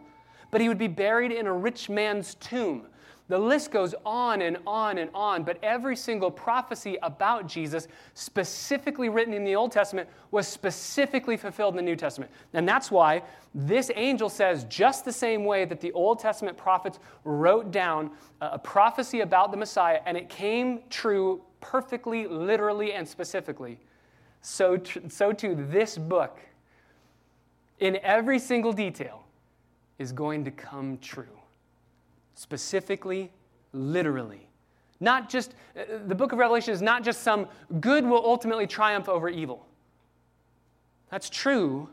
but 0.50 0.60
he 0.60 0.68
would 0.68 0.78
be 0.78 0.88
buried 0.88 1.32
in 1.32 1.46
a 1.46 1.52
rich 1.52 1.88
man's 1.88 2.34
tomb. 2.36 2.86
The 3.26 3.38
list 3.38 3.70
goes 3.70 3.94
on 4.04 4.42
and 4.42 4.58
on 4.66 4.98
and 4.98 5.08
on, 5.14 5.44
but 5.44 5.58
every 5.62 5.96
single 5.96 6.30
prophecy 6.30 6.98
about 7.02 7.46
Jesus, 7.46 7.88
specifically 8.12 9.08
written 9.08 9.32
in 9.32 9.44
the 9.44 9.56
Old 9.56 9.72
Testament, 9.72 10.10
was 10.30 10.46
specifically 10.46 11.38
fulfilled 11.38 11.72
in 11.72 11.76
the 11.76 11.90
New 11.90 11.96
Testament. 11.96 12.30
And 12.52 12.68
that's 12.68 12.90
why 12.90 13.22
this 13.54 13.90
angel 13.96 14.28
says, 14.28 14.64
just 14.64 15.06
the 15.06 15.12
same 15.12 15.46
way 15.46 15.64
that 15.64 15.80
the 15.80 15.90
Old 15.92 16.18
Testament 16.18 16.58
prophets 16.58 16.98
wrote 17.24 17.70
down 17.70 18.10
a 18.42 18.58
prophecy 18.58 19.22
about 19.22 19.52
the 19.52 19.56
Messiah, 19.56 20.00
and 20.04 20.18
it 20.18 20.28
came 20.28 20.80
true 20.90 21.40
perfectly, 21.62 22.26
literally, 22.26 22.92
and 22.92 23.08
specifically, 23.08 23.80
so, 24.44 24.80
so 25.08 25.32
too 25.32 25.66
this 25.70 25.96
book, 25.96 26.38
in 27.80 27.98
every 28.02 28.38
single 28.38 28.72
detail, 28.72 29.24
is 29.98 30.12
going 30.12 30.44
to 30.44 30.50
come 30.50 30.98
true 30.98 31.26
specifically, 32.34 33.30
literally. 33.72 34.48
Not 35.00 35.28
just, 35.28 35.54
uh, 35.76 35.82
the 36.06 36.14
book 36.14 36.32
of 36.32 36.38
Revelation 36.38 36.72
is 36.72 36.82
not 36.82 37.04
just 37.04 37.22
some 37.22 37.48
good 37.80 38.04
will 38.04 38.24
ultimately 38.24 38.66
triumph 38.66 39.08
over 39.08 39.28
evil. 39.28 39.66
That's 41.10 41.30
true, 41.30 41.88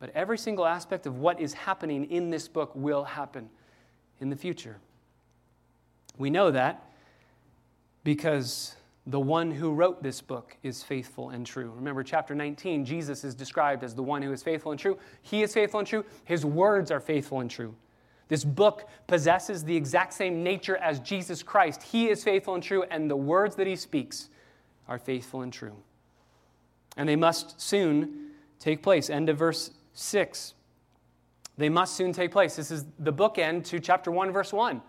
but 0.00 0.10
every 0.14 0.38
single 0.38 0.66
aspect 0.66 1.06
of 1.06 1.18
what 1.18 1.40
is 1.40 1.54
happening 1.54 2.04
in 2.10 2.30
this 2.30 2.48
book 2.48 2.72
will 2.74 3.04
happen 3.04 3.48
in 4.20 4.28
the 4.28 4.36
future. 4.36 4.76
We 6.18 6.30
know 6.30 6.50
that 6.50 6.90
because 8.02 8.74
the 9.08 9.18
one 9.18 9.50
who 9.50 9.72
wrote 9.72 10.02
this 10.02 10.20
book 10.20 10.54
is 10.62 10.82
faithful 10.82 11.30
and 11.30 11.46
true. 11.46 11.72
Remember, 11.74 12.02
chapter 12.02 12.34
19, 12.34 12.84
Jesus 12.84 13.24
is 13.24 13.34
described 13.34 13.82
as 13.82 13.94
the 13.94 14.02
one 14.02 14.20
who 14.20 14.30
is 14.32 14.42
faithful 14.42 14.70
and 14.70 14.78
true. 14.78 14.98
He 15.22 15.42
is 15.42 15.54
faithful 15.54 15.80
and 15.80 15.88
true. 15.88 16.04
His 16.26 16.44
words 16.44 16.90
are 16.90 17.00
faithful 17.00 17.40
and 17.40 17.50
true. 17.50 17.74
This 18.28 18.44
book 18.44 18.86
possesses 19.06 19.64
the 19.64 19.74
exact 19.74 20.12
same 20.12 20.42
nature 20.42 20.76
as 20.76 21.00
Jesus 21.00 21.42
Christ. 21.42 21.82
He 21.82 22.10
is 22.10 22.22
faithful 22.22 22.54
and 22.54 22.62
true, 22.62 22.84
and 22.90 23.10
the 23.10 23.16
words 23.16 23.56
that 23.56 23.66
he 23.66 23.76
speaks 23.76 24.28
are 24.86 24.98
faithful 24.98 25.40
and 25.40 25.50
true. 25.50 25.76
And 26.98 27.08
they 27.08 27.16
must 27.16 27.58
soon 27.58 28.32
take 28.60 28.82
place. 28.82 29.08
End 29.08 29.30
of 29.30 29.38
verse 29.38 29.70
6. 29.94 30.52
They 31.56 31.70
must 31.70 31.96
soon 31.96 32.12
take 32.12 32.30
place. 32.30 32.56
This 32.56 32.70
is 32.70 32.84
the 32.98 33.12
bookend 33.12 33.64
to 33.66 33.80
chapter 33.80 34.10
1, 34.10 34.32
verse 34.32 34.52
1. 34.52 34.82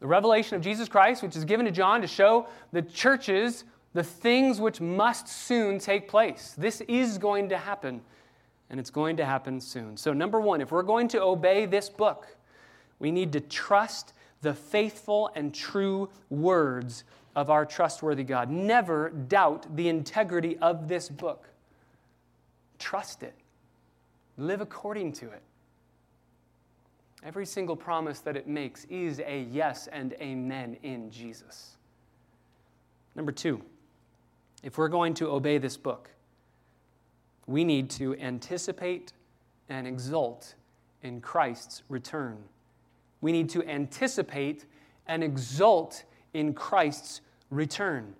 The 0.00 0.06
revelation 0.06 0.56
of 0.56 0.62
Jesus 0.62 0.88
Christ, 0.88 1.22
which 1.22 1.36
is 1.36 1.44
given 1.44 1.66
to 1.66 1.72
John 1.72 2.00
to 2.02 2.06
show 2.06 2.46
the 2.72 2.82
churches 2.82 3.64
the 3.94 4.04
things 4.04 4.60
which 4.60 4.80
must 4.80 5.28
soon 5.28 5.78
take 5.78 6.08
place. 6.08 6.54
This 6.56 6.80
is 6.82 7.18
going 7.18 7.48
to 7.48 7.56
happen, 7.56 8.00
and 8.70 8.78
it's 8.78 8.90
going 8.90 9.16
to 9.16 9.24
happen 9.24 9.60
soon. 9.60 9.96
So, 9.96 10.12
number 10.12 10.40
one, 10.40 10.60
if 10.60 10.70
we're 10.70 10.82
going 10.82 11.08
to 11.08 11.22
obey 11.22 11.66
this 11.66 11.88
book, 11.88 12.36
we 12.98 13.10
need 13.10 13.32
to 13.32 13.40
trust 13.40 14.12
the 14.42 14.54
faithful 14.54 15.30
and 15.34 15.52
true 15.52 16.08
words 16.30 17.04
of 17.34 17.50
our 17.50 17.66
trustworthy 17.66 18.24
God. 18.24 18.50
Never 18.50 19.10
doubt 19.10 19.74
the 19.76 19.88
integrity 19.88 20.58
of 20.58 20.88
this 20.88 21.08
book. 21.08 21.48
Trust 22.78 23.22
it, 23.22 23.34
live 24.36 24.60
according 24.60 25.12
to 25.14 25.26
it. 25.26 25.42
Every 27.24 27.46
single 27.46 27.76
promise 27.76 28.20
that 28.20 28.36
it 28.36 28.46
makes 28.46 28.84
is 28.84 29.20
a 29.20 29.42
yes 29.50 29.88
and 29.88 30.12
amen 30.14 30.76
in 30.82 31.10
Jesus. 31.10 31.76
Number 33.14 33.32
two, 33.32 33.62
if 34.62 34.78
we're 34.78 34.88
going 34.88 35.14
to 35.14 35.28
obey 35.30 35.58
this 35.58 35.76
book, 35.76 36.10
we 37.46 37.64
need 37.64 37.90
to 37.90 38.16
anticipate 38.16 39.12
and 39.68 39.86
exult 39.86 40.54
in 41.02 41.20
Christ's 41.20 41.82
return. 41.88 42.38
We 43.20 43.32
need 43.32 43.50
to 43.50 43.64
anticipate 43.64 44.66
and 45.06 45.24
exult 45.24 46.04
in 46.34 46.54
Christ's 46.54 47.20
return. 47.50 48.14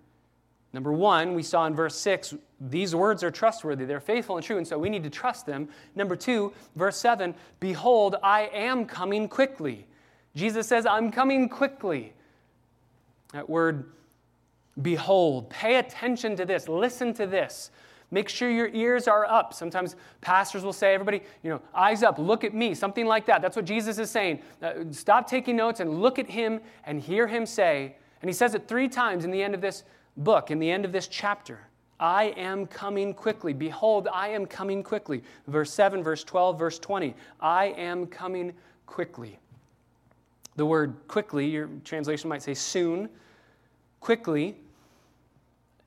Number 0.71 0.93
one, 0.93 1.33
we 1.33 1.41
saw 1.41 1.65
in 1.65 1.75
verse 1.75 1.95
6, 1.95 2.35
these 2.61 2.93
words 2.93 3.23
are 3.23 3.31
trustworthy. 3.31 3.85
They're 3.85 3.99
faithful 3.99 4.37
and 4.37 4.45
true, 4.45 4.57
and 4.57 4.67
so 4.67 4.77
we 4.77 4.89
need 4.89 5.03
to 5.03 5.09
trust 5.09 5.45
them. 5.45 5.69
Number 5.95 6.15
two, 6.15 6.53
verse 6.75 6.97
7, 6.97 7.33
behold, 7.59 8.17
I 8.21 8.49
am 8.53 8.85
coming 8.85 9.27
quickly. 9.27 9.87
Jesus 10.35 10.67
says, 10.67 10.85
I'm 10.85 11.11
coming 11.11 11.49
quickly. 11.49 12.13
That 13.33 13.49
word, 13.49 13.91
behold, 14.81 15.49
pay 15.49 15.77
attention 15.77 16.35
to 16.35 16.45
this, 16.45 16.67
listen 16.67 17.13
to 17.15 17.25
this. 17.25 17.71
Make 18.11 18.27
sure 18.27 18.49
your 18.49 18.69
ears 18.69 19.07
are 19.07 19.25
up. 19.25 19.53
Sometimes 19.53 19.95
pastors 20.21 20.63
will 20.63 20.73
say, 20.73 20.93
everybody, 20.93 21.21
you 21.43 21.49
know, 21.51 21.61
eyes 21.75 22.01
up, 22.01 22.17
look 22.17 22.43
at 22.43 22.53
me, 22.53 22.73
something 22.73 23.05
like 23.05 23.27
that. 23.27 23.41
That's 23.41 23.55
what 23.55 23.65
Jesus 23.65 23.99
is 23.99 24.09
saying. 24.09 24.41
Uh, 24.61 24.85
stop 24.91 25.29
taking 25.29 25.55
notes 25.55 25.79
and 25.79 26.01
look 26.01 26.17
at 26.17 26.27
him 26.27 26.59
and 26.85 26.99
hear 26.99 27.27
him 27.27 27.45
say, 27.45 27.95
and 28.21 28.29
he 28.29 28.33
says 28.33 28.55
it 28.55 28.67
three 28.67 28.87
times 28.87 29.25
in 29.25 29.31
the 29.31 29.41
end 29.41 29.53
of 29.53 29.61
this 29.61 29.83
book, 30.17 30.51
in 30.51 30.59
the 30.59 30.69
end 30.69 30.85
of 30.85 30.91
this 30.91 31.07
chapter. 31.07 31.59
I 31.99 32.25
am 32.37 32.65
coming 32.65 33.13
quickly. 33.13 33.51
Behold, 33.51 34.07
I 34.11 34.29
am 34.29 34.45
coming 34.45 34.83
quickly. 34.83 35.21
Verse 35.47 35.73
7, 35.73 36.01
verse 36.01 36.23
12, 36.23 36.57
verse 36.57 36.79
20. 36.79 37.13
I 37.41 37.65
am 37.65 38.07
coming 38.07 38.53
quickly. 38.85 39.37
The 40.55 40.65
word 40.65 40.95
quickly, 41.07 41.47
your 41.47 41.69
translation 41.83 42.29
might 42.29 42.41
say 42.41 42.53
soon, 42.53 43.09
quickly, 43.99 44.55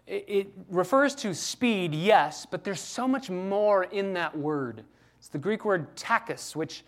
it 0.06 0.48
refers 0.68 1.14
to 1.16 1.34
speed, 1.34 1.94
yes, 1.94 2.44
but 2.44 2.64
there's 2.64 2.80
so 2.80 3.06
much 3.08 3.30
more 3.30 3.84
in 3.84 4.12
that 4.14 4.36
word. 4.36 4.82
It's 5.18 5.28
the 5.28 5.38
Greek 5.38 5.64
word 5.64 5.94
tachus, 5.96 6.56
which 6.56 6.84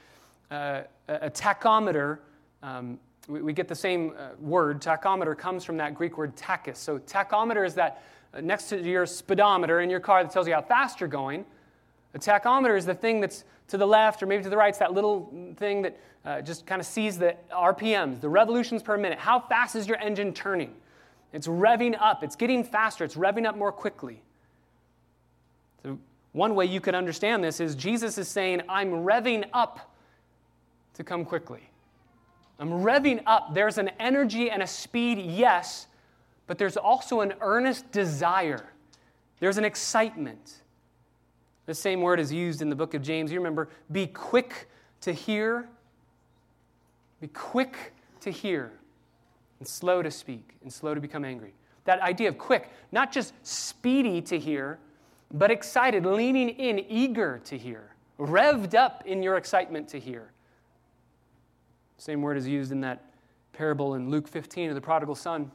uh, 0.51 0.83
a 1.09 1.31
tachometer, 1.31 2.19
um, 2.63 2.99
we, 3.29 3.43
we, 3.43 3.53
get 3.53 3.69
the 3.69 3.75
same 3.75 4.13
uh, 4.19 4.31
word, 4.41 4.81
tachometer 4.81 5.37
comes 5.37 5.65
from 5.65 5.77
that 5.79 5.95
Greek 5.95 6.19
word 6.19 6.37
tachus. 6.37 6.77
So 6.77 6.99
tachometer 6.99 7.67
is 7.67 7.75
that 7.75 8.03
uh, 8.33 8.41
next 8.41 8.69
to 8.69 8.81
your 8.81 9.07
speedometer 9.07 9.81
in 9.81 9.91
your 9.91 10.01
car 10.01 10.23
that 10.23 10.33
tells 10.33 10.47
you 10.47 10.55
how 10.55 10.63
fast 10.63 11.01
you're 11.01 11.09
going. 11.09 11.45
A 12.15 12.19
tachometer 12.19 12.77
is 12.77 12.87
the 12.87 12.95
thing 12.95 13.21
that's 13.21 13.45
to 13.69 13.79
the 13.79 13.87
left 13.87 14.23
or 14.23 14.27
maybe 14.27 14.43
to 14.43 14.51
the 14.51 14.57
right. 14.57 14.69
It's 14.69 14.79
that 14.79 14.93
little 14.93 15.33
thing 15.57 15.83
that 15.83 15.99
uh, 16.25 16.41
just 16.43 16.67
kind 16.67 16.81
of 16.81 16.87
sees 16.87 17.19
the 17.19 17.37
RPMs, 17.53 18.21
the 18.21 18.29
revolutions 18.29 18.83
per 18.83 18.97
minute. 18.97 19.19
How 19.19 19.41
fast 19.41 19.75
is 19.77 19.87
your 19.87 19.99
engine 19.99 20.33
turning? 20.33 20.75
It's 21.33 21.47
revving 21.47 21.97
up, 22.01 22.23
it's 22.23 22.37
getting 22.37 22.63
faster, 22.63 23.05
it's 23.05 23.17
revving 23.17 23.47
up 23.47 23.57
more 23.57 23.73
quickly. 23.73 24.23
So, 25.83 25.99
one 26.33 26.55
way 26.55 26.67
you 26.67 26.81
could 26.81 26.95
understand 26.95 27.43
this 27.43 27.61
is 27.61 27.75
Jesus 27.75 28.19
is 28.19 28.29
saying, 28.29 28.63
I'm 28.69 28.91
revving 28.91 29.49
up 29.53 29.93
to 30.95 31.05
come 31.05 31.25
quickly. 31.25 31.69
I'm 32.59 32.71
revving 32.71 33.23
up. 33.27 33.55
There's 33.55 33.79
an 33.79 33.91
energy 33.99 34.51
and 34.51 34.63
a 34.63 34.67
speed, 34.67 35.19
yes, 35.19 35.87
but 36.47 36.59
there's 36.59 36.77
also 36.77 37.21
an 37.21 37.35
earnest 37.41 37.91
desire. 37.91 38.65
There's 39.41 39.59
an 39.59 39.65
excitement. 39.65 40.63
The 41.67 41.75
same 41.75 42.01
word 42.01 42.21
is 42.21 42.33
used 42.33 42.63
in 42.63 42.69
the 42.71 42.77
book 42.77 42.95
of 42.95 43.03
James. 43.03 43.33
You 43.33 43.39
remember, 43.39 43.69
be 43.91 44.07
quick 44.07 44.69
to 45.01 45.13
hear. 45.13 45.69
Be 47.21 47.29
quick 47.29 47.95
to 48.21 48.31
hear 48.31 48.73
and 49.59 49.67
slow 49.67 50.03
to 50.03 50.11
speak 50.11 50.57
and 50.63 50.73
slow 50.73 50.95
to 50.95 51.01
become 51.01 51.25
angry. 51.25 51.55
That 51.85 52.01
idea 52.01 52.29
of 52.29 52.39
quick, 52.39 52.71
not 52.93 53.13
just 53.13 53.35
speedy 53.43 54.21
to 54.23 54.39
hear, 54.39 54.79
but 55.33 55.51
excited, 55.51 56.07
leaning 56.07 56.51
in, 56.51 56.79
eager 56.79 57.41
to 57.45 57.59
hear, 57.59 57.95
revved 58.19 58.75
up 58.75 59.03
in 59.07 59.23
your 59.23 59.37
excitement 59.37 59.89
to 59.89 59.99
hear. 59.99 60.34
Same 62.05 62.21
word 62.21 62.37
is 62.37 62.47
used 62.47 62.71
in 62.71 62.83
that 62.83 63.03
parable 63.55 63.95
in 63.95 64.11
Luke 64.11 64.29
15 64.29 64.69
of 64.69 64.75
the 64.75 64.81
prodigal 64.83 65.15
son. 65.15 65.51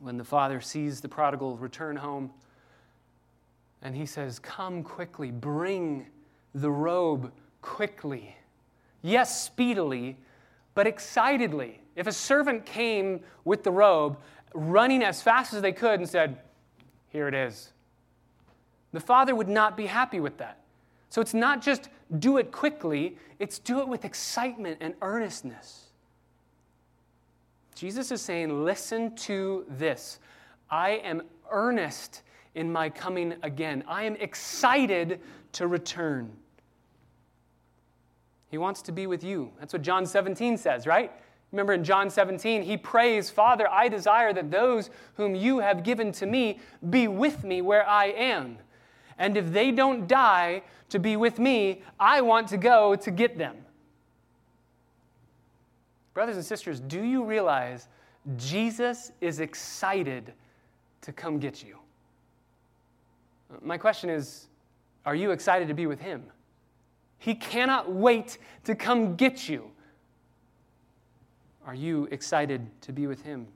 When 0.00 0.16
the 0.16 0.24
father 0.24 0.60
sees 0.60 1.00
the 1.00 1.08
prodigal 1.08 1.56
return 1.58 1.94
home, 1.94 2.32
and 3.82 3.94
he 3.94 4.04
says, 4.04 4.40
Come 4.40 4.82
quickly, 4.82 5.30
bring 5.30 6.06
the 6.56 6.72
robe 6.72 7.30
quickly. 7.62 8.34
Yes, 9.00 9.44
speedily, 9.44 10.16
but 10.74 10.88
excitedly. 10.88 11.80
If 11.94 12.08
a 12.08 12.12
servant 12.12 12.66
came 12.66 13.20
with 13.44 13.62
the 13.62 13.70
robe, 13.70 14.18
running 14.54 15.04
as 15.04 15.22
fast 15.22 15.54
as 15.54 15.62
they 15.62 15.70
could, 15.70 16.00
and 16.00 16.08
said, 16.08 16.40
Here 17.10 17.28
it 17.28 17.34
is, 17.34 17.70
the 18.92 18.98
father 18.98 19.36
would 19.36 19.48
not 19.48 19.76
be 19.76 19.86
happy 19.86 20.18
with 20.18 20.38
that. 20.38 20.59
So 21.10 21.20
it's 21.20 21.34
not 21.34 21.60
just 21.60 21.88
do 22.18 22.38
it 22.38 22.50
quickly, 22.52 23.18
it's 23.38 23.58
do 23.58 23.80
it 23.80 23.88
with 23.88 24.04
excitement 24.04 24.78
and 24.80 24.94
earnestness. 25.02 25.86
Jesus 27.74 28.10
is 28.10 28.22
saying, 28.22 28.64
Listen 28.64 29.14
to 29.16 29.64
this. 29.68 30.18
I 30.70 30.90
am 30.90 31.22
earnest 31.50 32.22
in 32.54 32.72
my 32.72 32.88
coming 32.88 33.34
again. 33.42 33.82
I 33.88 34.04
am 34.04 34.16
excited 34.16 35.20
to 35.52 35.66
return. 35.66 36.30
He 38.50 38.58
wants 38.58 38.82
to 38.82 38.92
be 38.92 39.06
with 39.06 39.22
you. 39.24 39.50
That's 39.58 39.72
what 39.72 39.82
John 39.82 40.06
17 40.06 40.56
says, 40.56 40.86
right? 40.86 41.12
Remember 41.52 41.72
in 41.72 41.82
John 41.82 42.10
17, 42.10 42.62
he 42.62 42.76
prays, 42.76 43.30
Father, 43.30 43.68
I 43.68 43.88
desire 43.88 44.32
that 44.32 44.50
those 44.50 44.90
whom 45.14 45.34
you 45.34 45.58
have 45.58 45.82
given 45.82 46.12
to 46.12 46.26
me 46.26 46.60
be 46.90 47.08
with 47.08 47.44
me 47.44 47.62
where 47.62 47.88
I 47.88 48.06
am. 48.06 48.58
And 49.20 49.36
if 49.36 49.52
they 49.52 49.70
don't 49.70 50.08
die 50.08 50.62
to 50.88 50.98
be 50.98 51.16
with 51.16 51.38
me, 51.38 51.82
I 52.00 52.22
want 52.22 52.48
to 52.48 52.56
go 52.56 52.96
to 52.96 53.10
get 53.10 53.36
them. 53.36 53.54
Brothers 56.14 56.36
and 56.36 56.44
sisters, 56.44 56.80
do 56.80 57.04
you 57.04 57.22
realize 57.22 57.86
Jesus 58.38 59.12
is 59.20 59.38
excited 59.38 60.32
to 61.02 61.12
come 61.12 61.38
get 61.38 61.62
you? 61.62 61.76
My 63.62 63.76
question 63.76 64.08
is 64.08 64.48
are 65.04 65.14
you 65.14 65.32
excited 65.32 65.68
to 65.68 65.74
be 65.74 65.86
with 65.86 66.00
him? 66.00 66.24
He 67.18 67.34
cannot 67.34 67.92
wait 67.92 68.38
to 68.64 68.74
come 68.74 69.16
get 69.16 69.50
you. 69.50 69.70
Are 71.66 71.74
you 71.74 72.08
excited 72.10 72.66
to 72.82 72.92
be 72.92 73.06
with 73.06 73.22
him? 73.22 73.46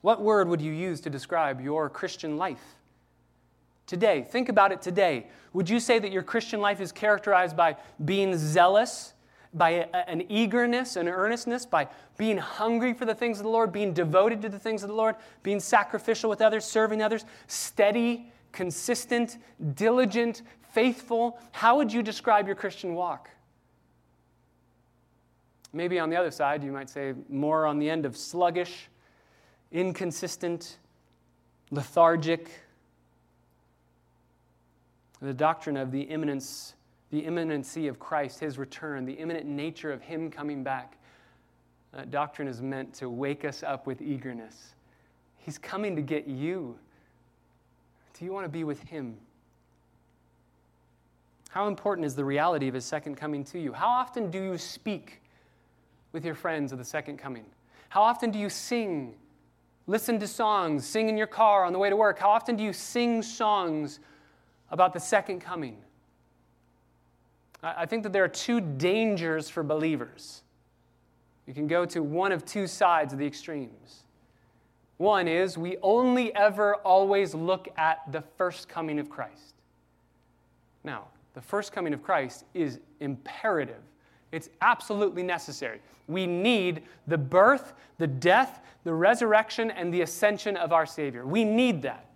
What 0.00 0.22
word 0.22 0.48
would 0.48 0.60
you 0.60 0.72
use 0.72 1.00
to 1.02 1.10
describe 1.10 1.60
your 1.60 1.88
Christian 1.88 2.36
life? 2.36 2.76
Today, 3.86 4.22
think 4.22 4.48
about 4.48 4.72
it 4.72 4.80
today. 4.80 5.26
Would 5.52 5.68
you 5.68 5.80
say 5.80 5.98
that 5.98 6.12
your 6.12 6.22
Christian 6.22 6.60
life 6.60 6.80
is 6.80 6.92
characterized 6.92 7.56
by 7.56 7.76
being 8.04 8.36
zealous, 8.36 9.12
by 9.52 9.70
a, 9.70 9.86
an 10.08 10.24
eagerness, 10.30 10.96
an 10.96 11.08
earnestness, 11.08 11.66
by 11.66 11.88
being 12.16 12.38
hungry 12.38 12.94
for 12.94 13.04
the 13.04 13.14
things 13.14 13.38
of 13.38 13.44
the 13.44 13.50
Lord, 13.50 13.72
being 13.72 13.92
devoted 13.92 14.40
to 14.42 14.48
the 14.48 14.58
things 14.58 14.82
of 14.82 14.88
the 14.88 14.94
Lord, 14.94 15.16
being 15.42 15.60
sacrificial 15.60 16.30
with 16.30 16.40
others, 16.40 16.64
serving 16.64 17.02
others, 17.02 17.24
steady, 17.48 18.32
consistent, 18.52 19.38
diligent, 19.74 20.42
faithful? 20.72 21.38
How 21.50 21.76
would 21.76 21.92
you 21.92 22.02
describe 22.02 22.46
your 22.46 22.56
Christian 22.56 22.94
walk? 22.94 23.28
Maybe 25.74 25.98
on 25.98 26.10
the 26.10 26.16
other 26.16 26.30
side, 26.30 26.62
you 26.62 26.72
might 26.72 26.90
say 26.90 27.14
more 27.28 27.66
on 27.66 27.78
the 27.78 27.88
end 27.88 28.04
of 28.04 28.16
sluggish, 28.16 28.88
inconsistent, 29.70 30.78
lethargic. 31.70 32.50
The 35.22 35.32
doctrine 35.32 35.76
of 35.76 35.92
the 35.92 36.00
imminence, 36.00 36.74
the 37.10 37.20
imminency 37.20 37.86
of 37.86 38.00
Christ, 38.00 38.40
his 38.40 38.58
return, 38.58 39.04
the 39.04 39.12
imminent 39.12 39.46
nature 39.46 39.92
of 39.92 40.02
him 40.02 40.30
coming 40.30 40.64
back. 40.64 40.98
That 41.94 42.10
doctrine 42.10 42.48
is 42.48 42.60
meant 42.60 42.92
to 42.94 43.08
wake 43.08 43.44
us 43.44 43.62
up 43.62 43.86
with 43.86 44.02
eagerness. 44.02 44.74
He's 45.38 45.58
coming 45.58 45.94
to 45.94 46.02
get 46.02 46.26
you. 46.26 46.76
Do 48.18 48.24
you 48.24 48.32
want 48.32 48.46
to 48.46 48.48
be 48.48 48.64
with 48.64 48.82
him? 48.82 49.16
How 51.50 51.68
important 51.68 52.04
is 52.04 52.16
the 52.16 52.24
reality 52.24 52.66
of 52.66 52.74
his 52.74 52.84
second 52.84 53.14
coming 53.14 53.44
to 53.44 53.60
you? 53.60 53.72
How 53.72 53.88
often 53.88 54.28
do 54.28 54.42
you 54.42 54.58
speak 54.58 55.22
with 56.10 56.24
your 56.24 56.34
friends 56.34 56.72
of 56.72 56.78
the 56.78 56.84
second 56.84 57.18
coming? 57.18 57.44
How 57.90 58.02
often 58.02 58.32
do 58.32 58.40
you 58.40 58.48
sing, 58.48 59.14
listen 59.86 60.18
to 60.18 60.26
songs, 60.26 60.84
sing 60.84 61.08
in 61.08 61.16
your 61.16 61.26
car 61.28 61.64
on 61.64 61.72
the 61.72 61.78
way 61.78 61.90
to 61.90 61.96
work? 61.96 62.18
How 62.18 62.30
often 62.30 62.56
do 62.56 62.64
you 62.64 62.72
sing 62.72 63.22
songs 63.22 64.00
about 64.72 64.92
the 64.92 65.00
second 65.00 65.40
coming? 65.40 65.76
I 67.62 67.86
think 67.86 68.02
that 68.02 68.12
there 68.12 68.24
are 68.24 68.28
two 68.28 68.60
dangers 68.60 69.48
for 69.48 69.62
believers. 69.62 70.42
You 71.46 71.54
can 71.54 71.68
go 71.68 71.84
to 71.86 72.02
one 72.02 72.32
of 72.32 72.44
two 72.44 72.66
sides 72.66 73.12
of 73.12 73.20
the 73.20 73.26
extremes. 73.26 74.02
One 74.96 75.28
is 75.28 75.56
we 75.56 75.76
only 75.82 76.34
ever 76.34 76.76
always 76.76 77.34
look 77.34 77.68
at 77.76 78.00
the 78.10 78.22
first 78.36 78.68
coming 78.68 78.98
of 78.98 79.08
Christ. 79.08 79.54
Now, 80.82 81.06
the 81.34 81.40
first 81.40 81.72
coming 81.72 81.94
of 81.94 82.02
Christ 82.02 82.44
is 82.54 82.80
imperative. 83.00 83.82
It's 84.32 84.48
absolutely 84.60 85.22
necessary. 85.22 85.80
We 86.08 86.26
need 86.26 86.82
the 87.06 87.18
birth, 87.18 87.74
the 87.98 88.06
death, 88.06 88.60
the 88.84 88.94
resurrection, 88.94 89.70
and 89.70 89.92
the 89.92 90.02
ascension 90.02 90.56
of 90.56 90.72
our 90.72 90.86
Savior. 90.86 91.26
We 91.26 91.44
need 91.44 91.82
that. 91.82 92.06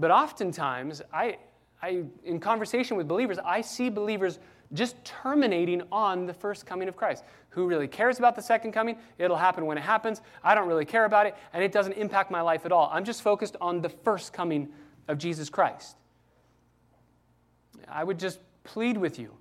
But 0.00 0.10
oftentimes, 0.10 1.02
I, 1.12 1.36
I, 1.82 2.04
in 2.24 2.40
conversation 2.40 2.96
with 2.96 3.06
believers, 3.06 3.38
I 3.44 3.60
see 3.60 3.90
believers 3.90 4.38
just 4.72 5.04
terminating 5.04 5.82
on 5.92 6.24
the 6.26 6.32
first 6.32 6.64
coming 6.64 6.88
of 6.88 6.96
Christ. 6.96 7.22
Who 7.50 7.66
really 7.66 7.86
cares 7.86 8.18
about 8.18 8.34
the 8.34 8.42
second 8.42 8.72
coming? 8.72 8.96
It'll 9.18 9.36
happen 9.36 9.66
when 9.66 9.76
it 9.76 9.82
happens. 9.82 10.22
I 10.42 10.54
don't 10.54 10.68
really 10.68 10.86
care 10.86 11.04
about 11.04 11.26
it, 11.26 11.34
and 11.52 11.62
it 11.62 11.70
doesn't 11.70 11.92
impact 11.94 12.30
my 12.30 12.40
life 12.40 12.64
at 12.64 12.72
all. 12.72 12.88
I'm 12.90 13.04
just 13.04 13.20
focused 13.20 13.56
on 13.60 13.82
the 13.82 13.90
first 13.90 14.32
coming 14.32 14.70
of 15.06 15.18
Jesus 15.18 15.50
Christ. 15.50 15.96
I 17.86 18.02
would 18.02 18.18
just 18.18 18.40
plead 18.64 18.96
with 18.96 19.18
you. 19.18 19.36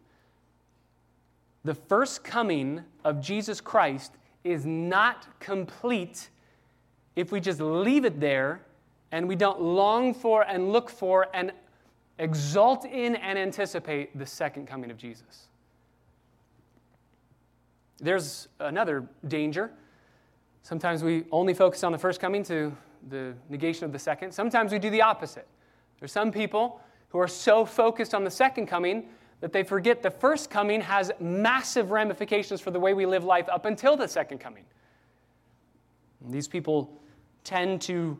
The 1.63 1.75
first 1.75 2.23
coming 2.23 2.83
of 3.05 3.21
Jesus 3.21 3.61
Christ 3.61 4.13
is 4.43 4.65
not 4.65 5.39
complete 5.39 6.29
if 7.15 7.31
we 7.31 7.39
just 7.39 7.61
leave 7.61 8.03
it 8.03 8.19
there 8.19 8.61
and 9.11 9.27
we 9.27 9.35
don't 9.35 9.61
long 9.61 10.13
for 10.13 10.43
and 10.43 10.71
look 10.71 10.89
for 10.89 11.27
and 11.33 11.51
exalt 12.19 12.85
in 12.85 13.15
and 13.15 13.39
anticipate 13.39 14.17
the 14.17 14.25
second 14.25 14.67
coming 14.67 14.91
of 14.91 14.97
Jesus. 14.97 15.47
There's 17.97 18.47
another 18.59 19.07
danger. 19.27 19.71
Sometimes 20.63 21.03
we 21.03 21.25
only 21.31 21.53
focus 21.53 21.83
on 21.83 21.91
the 21.91 21.97
first 21.97 22.19
coming 22.19 22.43
to 22.43 22.75
the 23.09 23.33
negation 23.49 23.85
of 23.85 23.91
the 23.91 23.99
second. 23.99 24.33
Sometimes 24.33 24.71
we 24.71 24.79
do 24.79 24.89
the 24.89 25.01
opposite. 25.01 25.47
There's 25.99 26.11
some 26.11 26.31
people 26.31 26.81
who 27.09 27.19
are 27.19 27.27
so 27.27 27.65
focused 27.65 28.13
on 28.13 28.23
the 28.23 28.31
second 28.31 28.67
coming 28.67 29.09
that 29.41 29.53
they 29.53 29.63
forget 29.63 30.03
the 30.03 30.11
first 30.11 30.49
coming 30.49 30.81
has 30.81 31.11
massive 31.19 31.91
ramifications 31.91 32.59
for 32.61 32.71
the 32.71 32.79
way 32.79 32.93
we 32.93 33.05
live 33.05 33.23
life 33.23 33.47
up 33.49 33.65
until 33.65 33.95
the 33.95 34.07
second 34.07 34.39
coming. 34.39 34.65
And 36.23 36.33
these 36.33 36.47
people 36.47 36.91
tend 37.43 37.81
to 37.83 38.17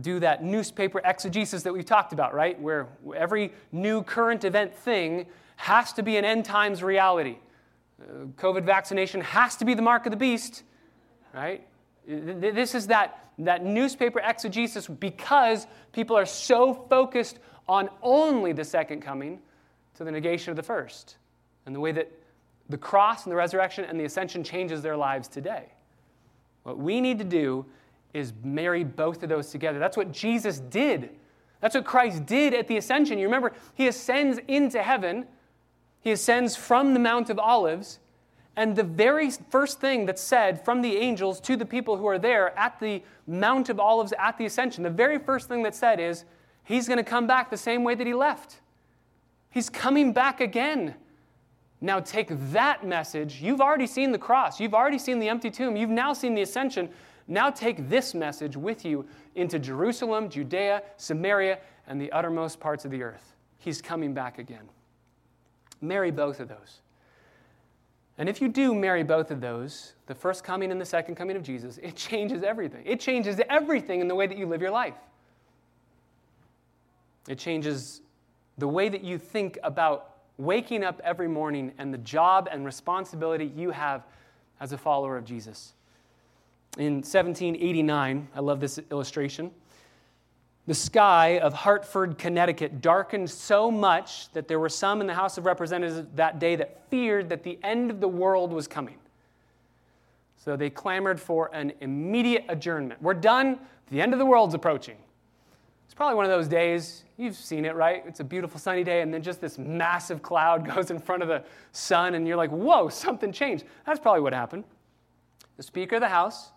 do 0.00 0.18
that 0.20 0.42
newspaper 0.42 1.00
exegesis 1.04 1.62
that 1.62 1.72
we've 1.72 1.84
talked 1.84 2.12
about, 2.12 2.34
right? 2.34 2.58
Where 2.60 2.88
every 3.14 3.52
new 3.70 4.02
current 4.02 4.44
event 4.44 4.74
thing 4.74 5.26
has 5.56 5.92
to 5.94 6.02
be 6.02 6.16
an 6.16 6.24
end 6.24 6.44
times 6.44 6.82
reality. 6.82 7.36
Uh, 8.00 8.26
COVID 8.36 8.64
vaccination 8.64 9.20
has 9.20 9.56
to 9.56 9.64
be 9.64 9.74
the 9.74 9.82
mark 9.82 10.06
of 10.06 10.10
the 10.10 10.16
beast, 10.16 10.62
right? 11.34 11.66
This 12.06 12.74
is 12.74 12.86
that, 12.88 13.30
that 13.38 13.64
newspaper 13.64 14.20
exegesis 14.20 14.88
because 14.88 15.66
people 15.92 16.16
are 16.16 16.26
so 16.26 16.74
focused 16.74 17.38
on 17.68 17.88
only 18.02 18.52
the 18.52 18.64
second 18.64 19.00
coming 19.00 19.40
to 19.94 20.04
the 20.04 20.10
negation 20.10 20.50
of 20.50 20.56
the 20.56 20.62
first, 20.62 21.16
and 21.66 21.74
the 21.74 21.80
way 21.80 21.92
that 21.92 22.10
the 22.68 22.76
cross 22.76 23.24
and 23.24 23.32
the 23.32 23.36
resurrection 23.36 23.84
and 23.84 23.98
the 23.98 24.04
ascension 24.04 24.42
changes 24.42 24.82
their 24.82 24.96
lives 24.96 25.28
today. 25.28 25.66
What 26.64 26.78
we 26.78 27.00
need 27.00 27.18
to 27.18 27.24
do 27.24 27.64
is 28.14 28.32
marry 28.42 28.84
both 28.84 29.22
of 29.22 29.28
those 29.28 29.50
together. 29.50 29.78
That's 29.78 29.96
what 29.96 30.12
Jesus 30.12 30.60
did. 30.60 31.10
That's 31.60 31.74
what 31.74 31.84
Christ 31.84 32.24
did 32.24 32.54
at 32.54 32.68
the 32.68 32.76
ascension. 32.76 33.18
You 33.18 33.26
remember, 33.26 33.52
he 33.74 33.88
ascends 33.88 34.38
into 34.48 34.82
heaven, 34.82 35.26
he 36.00 36.12
ascends 36.12 36.56
from 36.56 36.94
the 36.94 37.00
Mount 37.00 37.28
of 37.30 37.38
Olives, 37.38 37.98
and 38.56 38.76
the 38.76 38.84
very 38.84 39.30
first 39.50 39.80
thing 39.80 40.06
that's 40.06 40.22
said 40.22 40.64
from 40.64 40.80
the 40.80 40.96
angels 40.96 41.40
to 41.40 41.56
the 41.56 41.66
people 41.66 41.96
who 41.96 42.06
are 42.06 42.18
there 42.18 42.56
at 42.58 42.78
the 42.78 43.02
Mount 43.26 43.68
of 43.68 43.80
Olives 43.80 44.12
at 44.18 44.38
the 44.38 44.46
ascension, 44.46 44.84
the 44.84 44.90
very 44.90 45.18
first 45.18 45.48
thing 45.48 45.62
that's 45.62 45.78
said 45.78 45.98
is, 45.98 46.24
He's 46.64 46.88
going 46.88 46.98
to 46.98 47.04
come 47.04 47.26
back 47.26 47.50
the 47.50 47.56
same 47.56 47.84
way 47.84 47.94
that 47.94 48.06
he 48.06 48.14
left. 48.14 48.60
He's 49.50 49.68
coming 49.68 50.12
back 50.12 50.40
again. 50.40 50.94
Now 51.80 52.00
take 52.00 52.28
that 52.52 52.86
message. 52.86 53.42
You've 53.42 53.60
already 53.60 53.86
seen 53.86 54.10
the 54.10 54.18
cross, 54.18 54.58
you've 54.58 54.74
already 54.74 54.98
seen 54.98 55.18
the 55.18 55.28
empty 55.28 55.50
tomb, 55.50 55.76
you've 55.76 55.90
now 55.90 56.14
seen 56.14 56.34
the 56.34 56.42
ascension. 56.42 56.88
Now 57.26 57.50
take 57.50 57.88
this 57.88 58.14
message 58.14 58.56
with 58.56 58.84
you 58.84 59.06
into 59.34 59.58
Jerusalem, 59.58 60.28
Judea, 60.28 60.82
Samaria, 60.96 61.58
and 61.86 62.00
the 62.00 62.12
uttermost 62.12 62.60
parts 62.60 62.84
of 62.84 62.90
the 62.90 63.02
earth. 63.02 63.34
He's 63.58 63.80
coming 63.80 64.12
back 64.12 64.38
again. 64.38 64.68
Marry 65.80 66.10
both 66.10 66.40
of 66.40 66.48
those. 66.48 66.80
And 68.16 68.28
if 68.28 68.40
you 68.40 68.48
do 68.48 68.74
marry 68.74 69.02
both 69.02 69.30
of 69.30 69.40
those, 69.40 69.94
the 70.06 70.14
first 70.14 70.44
coming 70.44 70.70
and 70.70 70.80
the 70.80 70.84
second 70.86 71.16
coming 71.16 71.36
of 71.36 71.42
Jesus, 71.42 71.78
it 71.82 71.96
changes 71.96 72.44
everything. 72.44 72.82
It 72.84 73.00
changes 73.00 73.40
everything 73.48 74.00
in 74.00 74.08
the 74.08 74.14
way 74.14 74.26
that 74.26 74.38
you 74.38 74.46
live 74.46 74.60
your 74.60 74.70
life. 74.70 74.94
It 77.28 77.38
changes 77.38 78.02
the 78.58 78.68
way 78.68 78.88
that 78.88 79.02
you 79.02 79.18
think 79.18 79.58
about 79.64 80.10
waking 80.36 80.84
up 80.84 81.00
every 81.02 81.28
morning 81.28 81.72
and 81.78 81.92
the 81.92 81.98
job 81.98 82.48
and 82.50 82.64
responsibility 82.64 83.52
you 83.56 83.70
have 83.70 84.04
as 84.60 84.72
a 84.72 84.78
follower 84.78 85.16
of 85.16 85.24
Jesus. 85.24 85.72
In 86.76 86.94
1789, 86.94 88.28
I 88.34 88.40
love 88.40 88.58
this 88.58 88.80
illustration. 88.90 89.52
The 90.66 90.74
sky 90.74 91.38
of 91.38 91.52
Hartford, 91.52 92.18
Connecticut 92.18 92.80
darkened 92.80 93.30
so 93.30 93.70
much 93.70 94.32
that 94.32 94.48
there 94.48 94.58
were 94.58 94.68
some 94.68 95.00
in 95.00 95.06
the 95.06 95.14
House 95.14 95.38
of 95.38 95.44
Representatives 95.44 96.08
that 96.16 96.38
day 96.38 96.56
that 96.56 96.88
feared 96.90 97.28
that 97.28 97.44
the 97.44 97.58
end 97.62 97.90
of 97.90 98.00
the 98.00 98.08
world 98.08 98.52
was 98.52 98.66
coming. 98.66 98.96
So 100.36 100.56
they 100.56 100.68
clamored 100.68 101.20
for 101.20 101.54
an 101.54 101.72
immediate 101.80 102.44
adjournment. 102.48 103.00
We're 103.00 103.14
done, 103.14 103.58
the 103.90 104.00
end 104.00 104.12
of 104.12 104.18
the 104.18 104.26
world's 104.26 104.54
approaching. 104.54 104.96
It's 105.84 105.94
probably 105.94 106.16
one 106.16 106.24
of 106.24 106.30
those 106.30 106.48
days, 106.48 107.04
you've 107.18 107.36
seen 107.36 107.64
it, 107.64 107.76
right? 107.76 108.02
It's 108.06 108.20
a 108.20 108.24
beautiful 108.24 108.58
sunny 108.58 108.82
day, 108.82 109.02
and 109.02 109.14
then 109.14 109.22
just 109.22 109.40
this 109.40 109.58
massive 109.58 110.22
cloud 110.22 110.68
goes 110.74 110.90
in 110.90 110.98
front 110.98 111.22
of 111.22 111.28
the 111.28 111.44
sun, 111.70 112.14
and 112.14 112.26
you're 112.26 112.36
like, 112.36 112.50
whoa, 112.50 112.88
something 112.88 113.30
changed. 113.30 113.64
That's 113.86 114.00
probably 114.00 114.22
what 114.22 114.32
happened. 114.32 114.64
The 115.56 115.62
Speaker 115.62 115.96
of 115.96 116.00
the 116.00 116.08
House, 116.08 116.50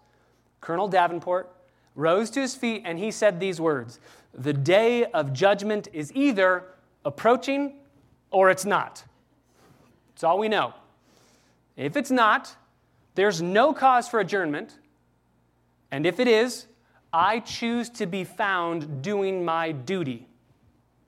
Colonel 0.62 0.88
Davenport, 0.88 1.54
rose 1.96 2.30
to 2.32 2.42
his 2.42 2.56
feet 2.56 2.84
and 2.86 2.98
he 3.00 3.12
said 3.12 3.40
these 3.40 3.60
words 3.60 4.00
The 4.34 4.54
day 4.54 5.06
of 5.06 5.34
judgment 5.34 5.88
is 5.94 6.12
either 6.16 6.66
approaching 7.04 7.76
or 8.32 8.50
it's 8.50 8.66
not. 8.66 9.04
That's 10.10 10.24
all 10.24 10.40
we 10.40 10.48
know. 10.48 10.74
If 11.76 11.96
it's 11.96 12.12
not, 12.12 12.56
there's 13.16 13.42
no 13.42 13.74
cause 13.74 14.08
for 14.08 14.20
adjournment. 14.20 14.80
And 15.92 16.06
if 16.06 16.20
it 16.20 16.28
is, 16.28 16.68
I 17.14 17.40
choose 17.40 17.90
to 17.92 18.06
be 18.06 18.24
found 18.24 19.02
doing 19.02 19.46
my 19.46 19.72
duty. 19.72 20.28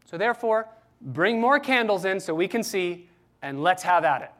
So 0.05 0.17
therefore, 0.17 0.69
bring 1.01 1.39
more 1.39 1.59
candles 1.59 2.05
in 2.05 2.19
so 2.19 2.33
we 2.33 2.47
can 2.47 2.63
see, 2.63 3.07
and 3.41 3.61
let's 3.61 3.83
have 3.83 4.03
at 4.03 4.21
it. 4.21 4.31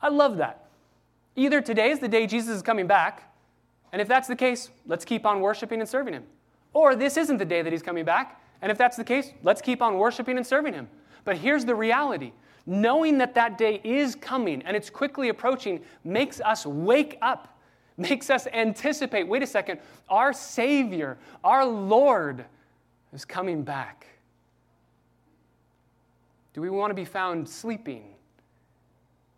I 0.00 0.08
love 0.08 0.36
that. 0.36 0.66
Either 1.36 1.60
today 1.60 1.90
is 1.90 1.98
the 1.98 2.08
day 2.08 2.26
Jesus 2.26 2.56
is 2.56 2.62
coming 2.62 2.86
back, 2.86 3.27
and 3.92 4.02
if 4.02 4.08
that's 4.08 4.28
the 4.28 4.36
case, 4.36 4.70
let's 4.86 5.04
keep 5.04 5.24
on 5.24 5.40
worshiping 5.40 5.80
and 5.80 5.88
serving 5.88 6.14
Him. 6.14 6.24
Or 6.72 6.94
this 6.94 7.16
isn't 7.16 7.38
the 7.38 7.44
day 7.44 7.62
that 7.62 7.72
He's 7.72 7.82
coming 7.82 8.04
back. 8.04 8.40
And 8.60 8.70
if 8.70 8.78
that's 8.78 8.96
the 8.96 9.04
case, 9.04 9.32
let's 9.42 9.62
keep 9.62 9.80
on 9.82 9.98
worshiping 9.98 10.36
and 10.36 10.46
serving 10.46 10.74
Him. 10.74 10.88
But 11.24 11.36
here's 11.36 11.64
the 11.64 11.74
reality 11.74 12.32
knowing 12.66 13.16
that 13.16 13.34
that 13.34 13.56
day 13.56 13.80
is 13.82 14.14
coming 14.14 14.62
and 14.62 14.76
it's 14.76 14.90
quickly 14.90 15.30
approaching 15.30 15.80
makes 16.04 16.38
us 16.40 16.66
wake 16.66 17.16
up, 17.22 17.58
makes 17.96 18.28
us 18.28 18.46
anticipate 18.52 19.26
wait 19.26 19.42
a 19.42 19.46
second, 19.46 19.80
our 20.08 20.32
Savior, 20.32 21.18
our 21.42 21.64
Lord 21.64 22.44
is 23.12 23.24
coming 23.24 23.62
back. 23.62 24.06
Do 26.52 26.60
we 26.60 26.70
want 26.70 26.90
to 26.90 26.94
be 26.94 27.04
found 27.04 27.48
sleeping? 27.48 28.04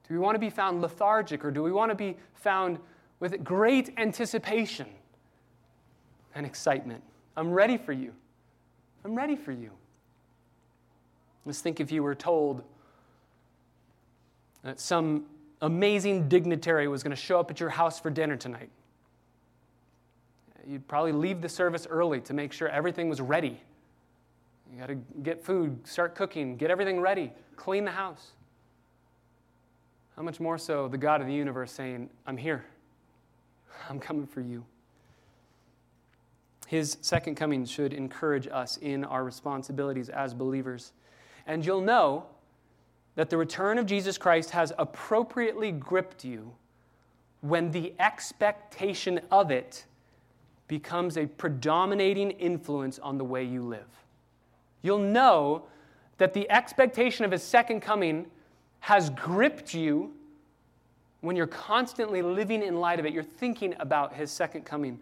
Do 0.09 0.15
we 0.15 0.19
want 0.19 0.35
to 0.35 0.41
be 0.41 0.51
found 0.51 0.81
lethargic 0.81 1.45
or 1.45 1.51
do 1.51 1.63
we 1.63 1.71
want 1.71 1.91
to 1.91 1.95
be 1.95 2.17
found 2.35 2.79
with 3.20 3.44
great 3.44 3.90
anticipation 3.98 4.87
and 6.35 6.44
excitement. 6.44 7.02
I'm 7.37 7.52
ready 7.52 7.76
for 7.76 7.92
you. 7.92 8.12
I'm 9.04 9.14
ready 9.14 9.37
for 9.37 9.52
you. 9.52 9.70
Let's 11.44 11.61
think 11.61 11.80
if 11.80 11.92
you 11.92 12.02
were 12.02 12.14
told 12.14 12.62
that 14.62 14.80
some 14.80 15.24
amazing 15.62 16.28
dignitary 16.28 16.88
was 16.88 17.02
going 17.02 17.14
to 17.14 17.20
show 17.20 17.40
up 17.40 17.50
at 17.50 17.61
your 17.61 17.70
house 17.70 18.00
for 18.00 18.11
dinner 18.11 18.37
tonight. 18.37 18.70
You'd 20.66 20.87
probably 20.87 21.12
leave 21.12 21.40
the 21.40 21.48
service 21.48 21.87
early 21.88 22.20
to 22.22 22.35
make 22.35 22.52
sure 22.52 22.68
everything 22.68 23.09
was 23.09 23.20
ready. 23.20 23.61
You 24.72 24.78
got 24.78 24.87
to 24.87 24.94
get 25.22 25.42
food, 25.42 25.87
start 25.87 26.14
cooking, 26.14 26.56
get 26.56 26.70
everything 26.70 27.00
ready, 27.00 27.33
clean 27.56 27.85
the 27.85 27.90
house. 27.90 28.33
How 30.16 30.22
much 30.22 30.38
more 30.38 30.59
so 30.59 30.87
the 30.87 30.98
God 30.98 31.20
of 31.20 31.26
the 31.26 31.33
universe 31.33 31.72
saying, 31.72 32.11
I'm 32.26 32.37
here. 32.37 32.64
I'm 33.88 34.00
coming 34.00 34.26
for 34.26 34.40
you. 34.40 34.64
His 36.66 36.98
second 37.00 37.35
coming 37.35 37.64
should 37.64 37.92
encourage 37.92 38.46
us 38.46 38.76
in 38.76 39.04
our 39.04 39.24
responsibilities 39.24 40.09
as 40.09 40.35
believers. 40.35 40.92
And 41.46 41.66
you'll 41.66 41.80
know 41.80 42.26
that 43.16 43.28
the 43.28 43.37
return 43.37 43.76
of 43.78 43.87
Jesus 43.87 44.16
Christ 44.16 44.50
has 44.50 44.72
appropriately 44.78 45.72
gripped 45.72 46.24
you 46.24 46.52
when 47.40 47.72
the 47.72 47.92
expectation 47.98 49.20
of 49.30 49.50
it 49.50 49.85
becomes 50.68 51.16
a 51.16 51.26
predominating 51.26 52.30
influence 52.33 53.00
on 53.00 53.18
the 53.18 53.24
way 53.24 53.42
you 53.42 53.62
live. 53.62 53.88
You'll 54.83 54.98
know 54.98 55.64
that 56.18 56.33
the 56.35 56.48
expectation 56.50 57.24
of 57.24 57.33
his 57.33 57.42
second 57.42 57.80
coming 57.80 58.26
has 58.80 59.11
gripped 59.11 59.74
you 59.74 60.12
when 61.20 61.37
you're 61.37 61.46
constantly 61.46 62.22
living 62.22 62.62
in 62.62 62.80
light 62.80 62.98
of 62.98 63.06
it, 63.06 63.12
you're 63.12 63.22
thinking 63.22 63.74
about 63.78 64.14
his 64.14 64.30
second 64.30 64.64
coming, 64.64 64.98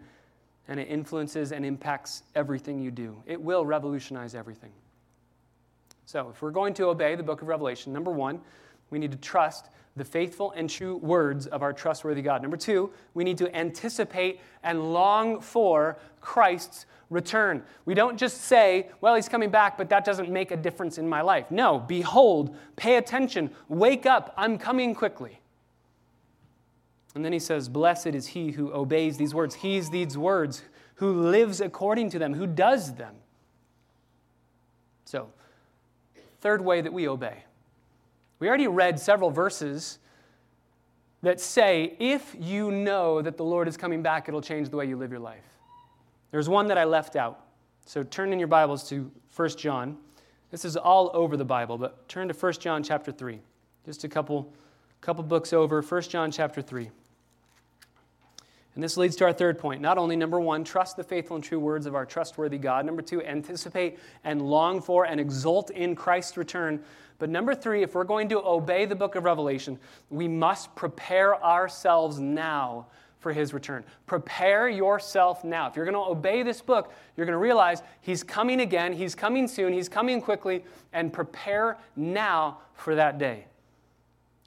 and 0.67 0.79
it 0.79 0.87
influences 0.89 1.51
and 1.51 1.65
impacts 1.65 2.23
everything 2.35 2.79
you 2.79 2.91
do. 2.91 3.21
It 3.25 3.41
will 3.41 3.65
revolutionize 3.65 4.35
everything. 4.35 4.71
So, 6.05 6.29
if 6.29 6.41
we're 6.41 6.51
going 6.51 6.73
to 6.75 6.85
obey 6.85 7.15
the 7.15 7.23
book 7.23 7.41
of 7.41 7.47
Revelation, 7.47 7.93
number 7.93 8.11
one, 8.11 8.41
we 8.89 8.99
need 8.99 9.11
to 9.11 9.17
trust 9.17 9.69
the 9.95 10.05
faithful 10.05 10.51
and 10.51 10.69
true 10.69 10.97
words 10.97 11.47
of 11.47 11.61
our 11.61 11.73
trustworthy 11.73 12.21
God. 12.21 12.41
Number 12.41 12.57
two, 12.57 12.91
we 13.13 13.23
need 13.23 13.37
to 13.37 13.55
anticipate 13.55 14.39
and 14.63 14.93
long 14.93 15.39
for 15.41 15.97
Christ's 16.21 16.85
return. 17.09 17.63
We 17.85 17.93
don't 17.93 18.17
just 18.17 18.41
say, 18.41 18.89
well, 19.01 19.15
he's 19.15 19.29
coming 19.29 19.49
back, 19.49 19.77
but 19.77 19.89
that 19.89 20.05
doesn't 20.05 20.29
make 20.29 20.51
a 20.51 20.57
difference 20.57 20.97
in 20.97 21.07
my 21.07 21.21
life. 21.21 21.49
No, 21.51 21.79
behold, 21.79 22.55
pay 22.75 22.97
attention, 22.97 23.49
wake 23.67 24.05
up, 24.05 24.33
I'm 24.37 24.57
coming 24.57 24.93
quickly. 24.93 25.38
And 27.15 27.25
then 27.25 27.33
he 27.33 27.39
says, 27.39 27.69
Blessed 27.69 28.07
is 28.07 28.27
he 28.27 28.51
who 28.51 28.71
obeys 28.71 29.17
these 29.17 29.33
words. 29.33 29.55
He's 29.55 29.89
these 29.89 30.17
words, 30.17 30.63
who 30.95 31.21
lives 31.21 31.61
according 31.61 32.09
to 32.11 32.19
them, 32.19 32.33
who 32.33 32.45
does 32.45 32.95
them. 32.95 33.15
So, 35.05 35.29
third 36.41 36.63
way 36.63 36.81
that 36.81 36.93
we 36.93 37.07
obey. 37.07 37.43
We 38.39 38.47
already 38.47 38.67
read 38.67 38.99
several 38.99 39.31
verses 39.31 39.99
that 41.21 41.41
say, 41.41 41.95
if 41.99 42.35
you 42.39 42.71
know 42.71 43.21
that 43.21 43.35
the 43.35 43.43
Lord 43.43 43.67
is 43.67 43.75
coming 43.75 44.01
back, 44.01 44.27
it'll 44.27 44.41
change 44.41 44.69
the 44.69 44.77
way 44.77 44.85
you 44.85 44.95
live 44.95 45.11
your 45.11 45.19
life. 45.19 45.43
There's 46.31 46.47
one 46.47 46.67
that 46.67 46.77
I 46.77 46.85
left 46.85 47.15
out. 47.15 47.45
So 47.85 48.03
turn 48.03 48.31
in 48.31 48.39
your 48.39 48.47
Bibles 48.47 48.87
to 48.89 49.11
1 49.35 49.49
John. 49.57 49.97
This 50.51 50.63
is 50.63 50.77
all 50.77 51.11
over 51.13 51.35
the 51.35 51.45
Bible, 51.45 51.77
but 51.77 52.07
turn 52.07 52.27
to 52.27 52.33
1 52.33 52.53
John 52.53 52.83
chapter 52.83 53.11
3. 53.11 53.39
Just 53.85 54.03
a 54.03 54.07
couple, 54.07 54.53
couple 55.01 55.23
books 55.23 55.53
over, 55.53 55.81
1 55.81 56.01
John 56.03 56.31
chapter 56.31 56.61
3. 56.61 56.89
And 58.75 58.83
this 58.83 58.97
leads 58.97 59.15
to 59.17 59.25
our 59.25 59.33
third 59.33 59.59
point. 59.59 59.81
Not 59.81 59.97
only, 59.97 60.15
number 60.15 60.39
one, 60.39 60.63
trust 60.63 60.95
the 60.95 61.03
faithful 61.03 61.35
and 61.35 61.43
true 61.43 61.59
words 61.59 61.85
of 61.85 61.95
our 61.95 62.05
trustworthy 62.05 62.57
God. 62.57 62.85
Number 62.85 63.01
two, 63.01 63.21
anticipate 63.23 63.99
and 64.23 64.41
long 64.41 64.81
for 64.81 65.05
and 65.05 65.19
exult 65.19 65.69
in 65.71 65.95
Christ's 65.95 66.37
return. 66.37 66.81
But 67.17 67.29
number 67.29 67.53
three, 67.53 67.83
if 67.83 67.93
we're 67.93 68.05
going 68.05 68.29
to 68.29 68.39
obey 68.39 68.85
the 68.85 68.95
book 68.95 69.15
of 69.15 69.25
Revelation, 69.25 69.77
we 70.09 70.29
must 70.29 70.73
prepare 70.75 71.43
ourselves 71.43 72.19
now 72.19 72.87
for 73.19 73.33
his 73.33 73.53
return. 73.53 73.83
Prepare 74.07 74.69
yourself 74.69 75.43
now. 75.43 75.67
If 75.67 75.75
you're 75.75 75.83
going 75.83 75.95
to 75.95 76.11
obey 76.11 76.41
this 76.41 76.61
book, 76.61 76.93
you're 77.17 77.25
going 77.25 77.33
to 77.33 77.37
realize 77.37 77.83
he's 77.99 78.23
coming 78.23 78.61
again, 78.61 78.93
he's 78.93 79.13
coming 79.13 79.47
soon, 79.49 79.73
he's 79.73 79.89
coming 79.89 80.21
quickly, 80.21 80.63
and 80.93 81.11
prepare 81.11 81.77
now 81.97 82.59
for 82.75 82.95
that 82.95 83.17
day. 83.17 83.45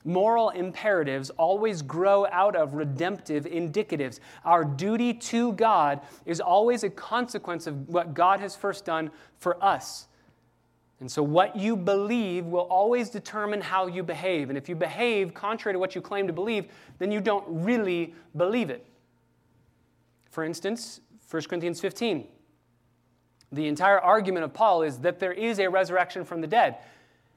Moral 0.05 0.51
imperatives 0.51 1.31
always 1.31 1.81
grow 1.81 2.27
out 2.27 2.57
of 2.57 2.75
redemptive 2.75 3.45
indicatives. 3.45 4.19
Our 4.45 4.65
duty 4.65 5.15
to 5.15 5.53
God 5.53 6.01
is 6.27 6.41
always 6.41 6.83
a 6.83 6.91
consequence 6.91 7.67
of 7.67 7.88
what 7.88 8.15
God 8.15 8.41
has 8.41 8.57
first 8.57 8.85
done 8.85 9.11
for 9.38 9.62
us. 9.62 10.09
And 10.99 11.11
so, 11.11 11.23
what 11.23 11.57
you 11.57 11.77
believe 11.77 12.47
will 12.47 12.61
always 12.61 13.11
determine 13.11 13.61
how 13.61 13.88
you 13.88 14.05
behave. 14.05 14.51
And 14.51 14.59
if 14.59 14.69
you 14.69 14.77
behave 14.77 15.35
contrary 15.35 15.75
to 15.75 15.79
what 15.79 15.97
you 15.97 16.01
claim 16.01 16.29
to 16.29 16.33
believe, 16.33 16.67
then 16.99 17.11
you 17.11 17.21
don't 17.21 17.45
really 17.49 18.15
believe 18.37 18.71
it. 18.71 18.87
For 20.31 20.45
instance, 20.45 21.01
1 21.29 21.43
Corinthians 21.45 21.81
15. 21.81 22.29
The 23.53 23.67
entire 23.67 23.98
argument 23.98 24.44
of 24.44 24.55
Paul 24.55 24.83
is 24.83 24.98
that 24.98 25.19
there 25.19 25.33
is 25.33 25.59
a 25.59 25.69
resurrection 25.69 26.25
from 26.25 26.40
the 26.40 26.46
dead. 26.46 26.79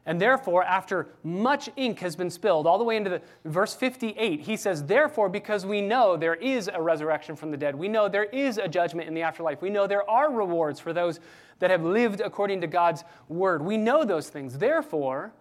And 0.07 0.21
therefore, 0.21 0.63
after 0.63 1.07
much 1.23 1.69
ink 1.77 1.99
has 1.99 2.15
been 2.15 2.29
spilled, 2.29 2.67
all 2.67 2.77
the 2.77 2.83
way 2.83 2.95
into 2.95 3.09
the 3.09 3.21
verse 3.43 3.73
58, 3.73 4.39
he 4.39 4.55
says, 4.55 4.83
Therefore, 4.83 5.29
because 5.29 5.65
we 5.65 5.81
know 5.81 6.15
there 6.15 6.35
is 6.35 6.69
a 6.71 6.79
resurrection 6.79 7.35
from 7.35 7.49
the 7.49 7.57
dead, 7.57 7.75
we 7.75 7.87
know 7.87 8.07
there 8.07 8.25
is 8.25 8.59
a 8.59 8.67
judgment 8.67 9.07
in 9.07 9.15
the 9.15 9.23
afterlife, 9.23 9.63
we 9.63 9.71
know 9.71 9.87
there 9.87 10.07
are 10.07 10.31
rewards 10.31 10.79
for 10.79 10.93
those 10.93 11.19
that 11.57 11.71
have 11.71 11.83
lived 11.83 12.21
according 12.21 12.61
to 12.61 12.67
God's 12.67 13.03
word. 13.29 13.61
We 13.63 13.77
know 13.77 14.03
those 14.03 14.29
things. 14.29 14.57
Therefore, 14.57 15.33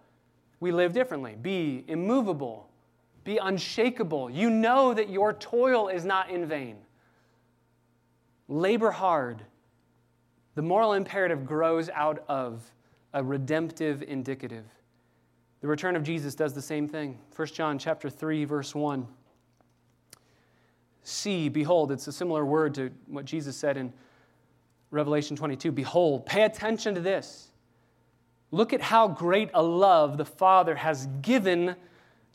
we 0.61 0.73
live 0.73 0.95
differently. 0.95 1.37
Be 1.41 1.85
immovable, 1.89 2.69
be 3.25 3.37
unshakable. 3.37 4.31
You 4.31 4.49
know 4.49 4.95
that 4.95 5.11
your 5.11 5.35
toil 5.35 5.89
is 5.89 6.07
not 6.07 6.31
in 6.31 6.47
vain. 6.47 6.77
Labor 8.49 8.91
hard. 8.91 9.43
The 10.55 10.62
moral 10.62 10.93
imperative 10.93 11.45
grows 11.45 11.91
out 11.91 12.25
of 12.29 12.62
a 13.15 13.23
redemptive 13.23 14.03
indicative. 14.03 14.65
The 15.61 15.69
return 15.69 15.97
of 15.97 16.03
Jesus 16.03 16.35
does 16.35 16.53
the 16.53 16.61
same 16.61 16.87
thing. 16.87 17.19
1 17.35 17.49
John 17.49 17.79
chapter 17.79 18.11
3 18.11 18.45
verse 18.45 18.75
1. 18.75 19.07
See, 21.05 21.49
behold, 21.49 21.93
it's 21.93 22.07
a 22.07 22.12
similar 22.12 22.45
word 22.45 22.75
to 22.75 22.91
what 23.07 23.25
Jesus 23.25 23.57
said 23.57 23.77
in 23.77 23.93
Revelation 24.91 25.37
22. 25.37 25.71
Behold, 25.73 26.27
pay 26.27 26.43
attention 26.43 26.95
to 26.97 27.01
this. 27.01 27.49
Look 28.51 28.73
at 28.73 28.81
how 28.81 29.09
great 29.09 29.51
a 29.55 29.62
love 29.62 30.17
the 30.17 30.25
Father 30.25 30.75
has 30.75 31.07
given 31.23 31.77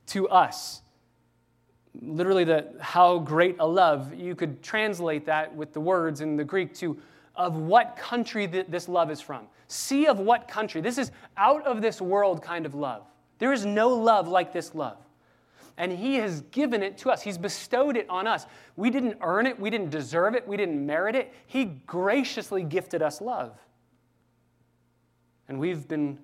to 0.08 0.30
us. 0.30 0.82
Literally, 2.02 2.44
the 2.44 2.68
how 2.80 3.20
great 3.20 3.58
a 3.60 3.68
love, 3.68 4.14
you 4.14 4.36
could 4.36 4.62
translate 4.62 5.26
that 5.26 5.56
with 5.56 5.74
the 5.74 5.82
words 5.82 6.22
in 6.22 6.38
the 6.38 6.44
Greek 6.44 6.74
to 6.76 6.98
of 7.40 7.56
what 7.56 7.96
country 7.96 8.46
this 8.46 8.90
love 8.90 9.10
is 9.10 9.22
from. 9.22 9.48
See 9.70 10.08
of 10.08 10.20
what 10.20 10.50
country. 10.50 10.82
This 10.82 10.98
is 10.98 11.12
out 11.38 11.66
of 11.66 11.82
this 11.82 12.02
world 12.02 12.44
kind 12.44 12.66
of 12.66 12.76
love. 12.76 13.04
There 13.40 13.54
is 13.54 13.66
no 13.66 13.88
love 13.88 14.28
like 14.28 14.52
this 14.52 14.76
love. 14.76 14.98
And 15.78 15.90
He 15.90 16.16
has 16.16 16.42
given 16.52 16.84
it 16.84 16.98
to 17.00 17.10
us. 17.10 17.22
He's 17.22 17.38
bestowed 17.38 17.96
it 17.96 18.06
on 18.10 18.28
us. 18.28 18.46
We 18.76 18.90
didn't 18.90 19.18
earn 19.22 19.48
it, 19.48 19.58
we 19.58 19.70
didn't 19.70 19.90
deserve 19.90 20.36
it, 20.36 20.46
we 20.46 20.58
didn't 20.58 20.86
merit 20.86 21.16
it. 21.16 21.34
He 21.48 21.64
graciously 21.64 22.62
gifted 22.62 23.02
us 23.02 23.22
love. 23.22 23.58
And 25.48 25.58
we've 25.58 25.88
been 25.88 26.20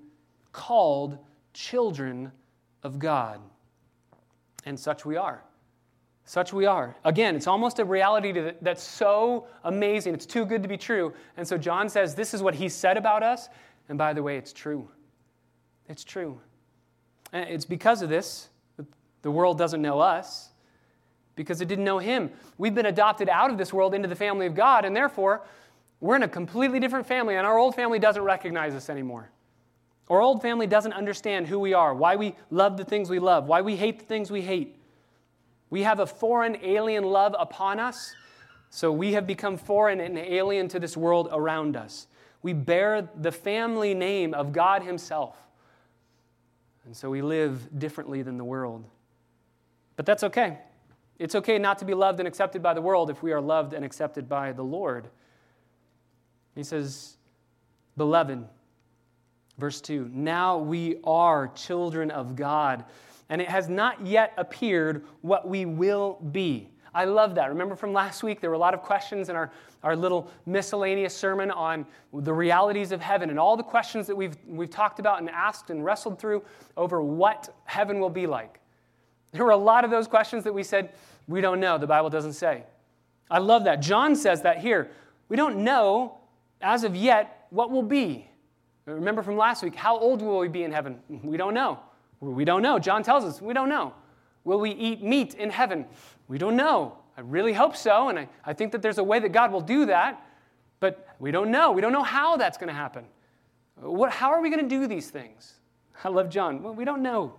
called 0.51 1.17
children 1.53 2.33
of 2.83 2.99
God. 2.99 3.39
And 4.65 4.77
such 4.77 5.05
we 5.05 5.15
are. 5.15 5.45
Such 6.25 6.51
we 6.51 6.65
are. 6.65 6.95
Again, 7.03 7.35
it's 7.35 7.47
almost 7.47 7.79
a 7.79 7.85
reality 7.85 8.51
that's 8.61 8.83
so 8.83 9.47
amazing. 9.63 10.15
It's 10.15 10.25
too 10.25 10.45
good 10.45 10.63
to 10.63 10.67
be 10.67 10.77
true. 10.77 11.13
And 11.37 11.47
so 11.47 11.57
John 11.57 11.87
says, 11.87 12.15
This 12.15 12.33
is 12.33 12.41
what 12.41 12.55
he 12.55 12.67
said 12.67 12.97
about 12.97 13.21
us. 13.21 13.47
And 13.89 13.97
by 13.97 14.13
the 14.13 14.23
way, 14.23 14.37
it's 14.37 14.51
true. 14.51 14.89
It's 15.87 16.03
true. 16.03 16.39
And 17.31 17.47
it's 17.49 17.65
because 17.65 18.01
of 18.01 18.09
this 18.09 18.49
the 19.21 19.31
world 19.31 19.57
doesn't 19.57 19.81
know 19.81 19.99
us 19.99 20.49
because 21.35 21.61
it 21.61 21.67
didn't 21.67 21.83
know 21.83 21.99
him. 21.99 22.31
We've 22.57 22.75
been 22.75 22.85
adopted 22.85 23.29
out 23.29 23.51
of 23.51 23.57
this 23.57 23.73
world 23.73 23.93
into 23.93 24.07
the 24.07 24.15
family 24.15 24.45
of 24.45 24.55
God, 24.55 24.85
and 24.85 24.95
therefore, 24.95 25.41
we're 25.99 26.15
in 26.15 26.23
a 26.23 26.27
completely 26.27 26.79
different 26.79 27.07
family, 27.07 27.35
and 27.35 27.45
our 27.45 27.57
old 27.57 27.75
family 27.75 27.99
doesn't 27.99 28.21
recognize 28.21 28.73
us 28.73 28.89
anymore. 28.89 29.29
Our 30.09 30.21
old 30.21 30.41
family 30.41 30.67
doesn't 30.67 30.93
understand 30.93 31.47
who 31.47 31.59
we 31.59 31.73
are, 31.73 31.93
why 31.93 32.15
we 32.15 32.35
love 32.51 32.77
the 32.77 32.85
things 32.85 33.09
we 33.09 33.19
love, 33.19 33.47
why 33.47 33.61
we 33.61 33.75
hate 33.75 33.99
the 33.99 34.05
things 34.05 34.29
we 34.29 34.41
hate. 34.41 34.77
We 35.69 35.83
have 35.83 35.99
a 35.99 36.05
foreign, 36.05 36.57
alien 36.63 37.03
love 37.03 37.35
upon 37.37 37.79
us, 37.79 38.15
so 38.69 38.91
we 38.91 39.13
have 39.13 39.25
become 39.25 39.57
foreign 39.57 39.99
and 39.99 40.17
alien 40.17 40.67
to 40.69 40.79
this 40.79 40.95
world 40.95 41.29
around 41.31 41.75
us. 41.75 42.07
We 42.41 42.53
bear 42.53 43.09
the 43.15 43.31
family 43.31 43.93
name 43.93 44.33
of 44.33 44.53
God 44.53 44.83
Himself, 44.83 45.37
and 46.85 46.95
so 46.95 47.09
we 47.09 47.21
live 47.21 47.79
differently 47.79 48.21
than 48.21 48.37
the 48.37 48.43
world. 48.43 48.87
But 49.95 50.05
that's 50.05 50.23
okay. 50.23 50.59
It's 51.17 51.35
okay 51.35 51.57
not 51.57 51.79
to 51.79 51.85
be 51.85 51.93
loved 51.93 52.19
and 52.19 52.27
accepted 52.27 52.61
by 52.61 52.73
the 52.73 52.81
world 52.81 53.09
if 53.09 53.23
we 53.23 53.31
are 53.31 53.41
loved 53.41 53.73
and 53.73 53.85
accepted 53.85 54.27
by 54.27 54.51
the 54.51 54.63
Lord. 54.63 55.07
He 56.55 56.63
says, 56.63 57.17
Beloved, 57.97 58.45
verse 59.57 59.79
2, 59.81 60.09
now 60.13 60.57
we 60.57 60.97
are 61.03 61.47
children 61.49 62.11
of 62.11 62.35
God, 62.35 62.83
and 63.29 63.41
it 63.41 63.49
has 63.49 63.69
not 63.69 64.05
yet 64.05 64.33
appeared 64.37 65.05
what 65.21 65.47
we 65.47 65.65
will 65.65 66.19
be. 66.31 66.69
I 66.93 67.03
love 67.03 67.35
that. 67.35 67.49
Remember 67.49 67.75
from 67.75 67.91
last 67.91 68.23
week, 68.23 68.39
there 68.39 68.49
were 68.49 68.55
a 68.55 68.59
lot 68.59 68.73
of 68.73 68.81
questions 68.81 69.27
in 69.27 69.35
our, 69.35 69.51
our 69.83 69.97
little 69.97 70.31
miscellaneous 70.45 71.13
sermon 71.13 71.51
on 71.51 71.85
the 72.13 72.33
realities 72.33 72.93
of 72.93 73.01
heaven 73.01 73.29
and 73.29 73.37
all 73.37 73.57
the 73.57 73.63
questions 73.63 74.07
that 74.07 74.15
we've, 74.15 74.37
we've 74.47 74.69
talked 74.69 74.99
about 74.99 75.19
and 75.19 75.29
asked 75.29 75.69
and 75.69 75.83
wrestled 75.83 76.17
through 76.17 76.41
over 76.77 77.01
what 77.01 77.53
heaven 77.65 77.99
will 77.99 78.09
be 78.09 78.27
like. 78.27 78.61
There 79.33 79.43
were 79.43 79.51
a 79.51 79.57
lot 79.57 79.83
of 79.83 79.91
those 79.91 80.07
questions 80.07 80.45
that 80.45 80.53
we 80.53 80.63
said, 80.63 80.93
we 81.27 81.41
don't 81.41 81.59
know. 81.59 81.77
The 81.77 81.87
Bible 81.87 82.09
doesn't 82.09 82.33
say. 82.33 82.63
I 83.29 83.39
love 83.39 83.65
that. 83.65 83.81
John 83.81 84.15
says 84.15 84.43
that 84.43 84.59
here. 84.59 84.89
We 85.27 85.35
don't 85.35 85.65
know 85.65 86.19
as 86.61 86.85
of 86.85 86.95
yet 86.95 87.47
what 87.49 87.71
will 87.71 87.83
be. 87.83 88.29
Remember 88.85 89.21
from 89.21 89.35
last 89.35 89.63
week, 89.63 89.75
how 89.75 89.97
old 89.97 90.21
will 90.21 90.39
we 90.39 90.47
be 90.47 90.63
in 90.63 90.71
heaven? 90.71 90.99
We 91.23 91.35
don't 91.35 91.53
know. 91.53 91.79
We 92.19 92.45
don't 92.45 92.61
know. 92.61 92.79
John 92.79 93.03
tells 93.03 93.23
us 93.23 93.41
we 93.41 93.53
don't 93.53 93.69
know. 93.69 93.93
Will 94.43 94.59
we 94.59 94.71
eat 94.71 95.03
meat 95.03 95.33
in 95.33 95.49
heaven? 95.49 95.85
We 96.27 96.37
don't 96.37 96.55
know. 96.55 96.97
I 97.17 97.21
really 97.21 97.53
hope 97.53 97.75
so, 97.75 98.09
and 98.09 98.19
I, 98.19 98.27
I 98.45 98.53
think 98.53 98.71
that 98.73 98.81
there's 98.81 98.97
a 98.97 99.03
way 99.03 99.19
that 99.19 99.29
God 99.29 99.51
will 99.51 99.61
do 99.61 99.85
that, 99.85 100.21
but 100.79 101.07
we 101.19 101.31
don't 101.31 101.49
know. 101.49 101.71
We 101.71 101.81
don't 101.81 101.93
know 101.93 102.03
how 102.03 102.35
that's 102.35 102.57
going 102.57 102.67
to 102.67 102.73
happen. 102.73 103.05
What, 103.79 104.11
how 104.11 104.31
are 104.31 104.41
we 104.41 104.49
going 104.49 104.61
to 104.61 104.69
do 104.69 104.87
these 104.87 105.09
things? 105.09 105.55
I 106.03 106.09
love 106.09 106.29
John. 106.29 106.61
Well, 106.61 106.73
we 106.73 106.85
don't 106.85 107.01
know. 107.01 107.35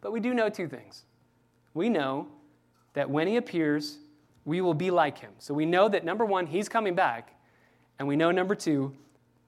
But 0.00 0.12
we 0.12 0.20
do 0.20 0.34
know 0.34 0.48
two 0.48 0.66
things. 0.66 1.04
We 1.74 1.88
know 1.88 2.26
that 2.94 3.08
when 3.08 3.28
he 3.28 3.36
appears, 3.36 3.98
we 4.44 4.60
will 4.60 4.74
be 4.74 4.90
like 4.90 5.18
him. 5.18 5.32
So 5.38 5.54
we 5.54 5.66
know 5.66 5.88
that 5.88 6.04
number 6.04 6.24
one, 6.24 6.46
he's 6.46 6.68
coming 6.68 6.94
back. 6.94 7.38
And 7.98 8.08
we 8.08 8.16
know 8.16 8.30
number 8.30 8.54
two, 8.54 8.94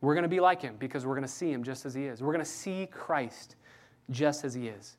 we're 0.01 0.15
going 0.15 0.25
to 0.25 0.29
be 0.29 0.41
like 0.41 0.61
him 0.61 0.77
because 0.79 1.07
we're 1.07 1.15
going 1.15 1.27
to 1.27 1.33
see 1.33 1.51
him 1.51 1.65
just 1.65 1.87
as 1.87 1.95
he 1.95 2.05
is. 2.05 2.23
We're 2.23 2.33
going 2.33 2.45
to 2.45 2.51
see 2.51 2.87
Christ 2.91 3.57
just 4.11 4.45
as 4.45 4.55
he 4.55 4.69
is. 4.69 4.97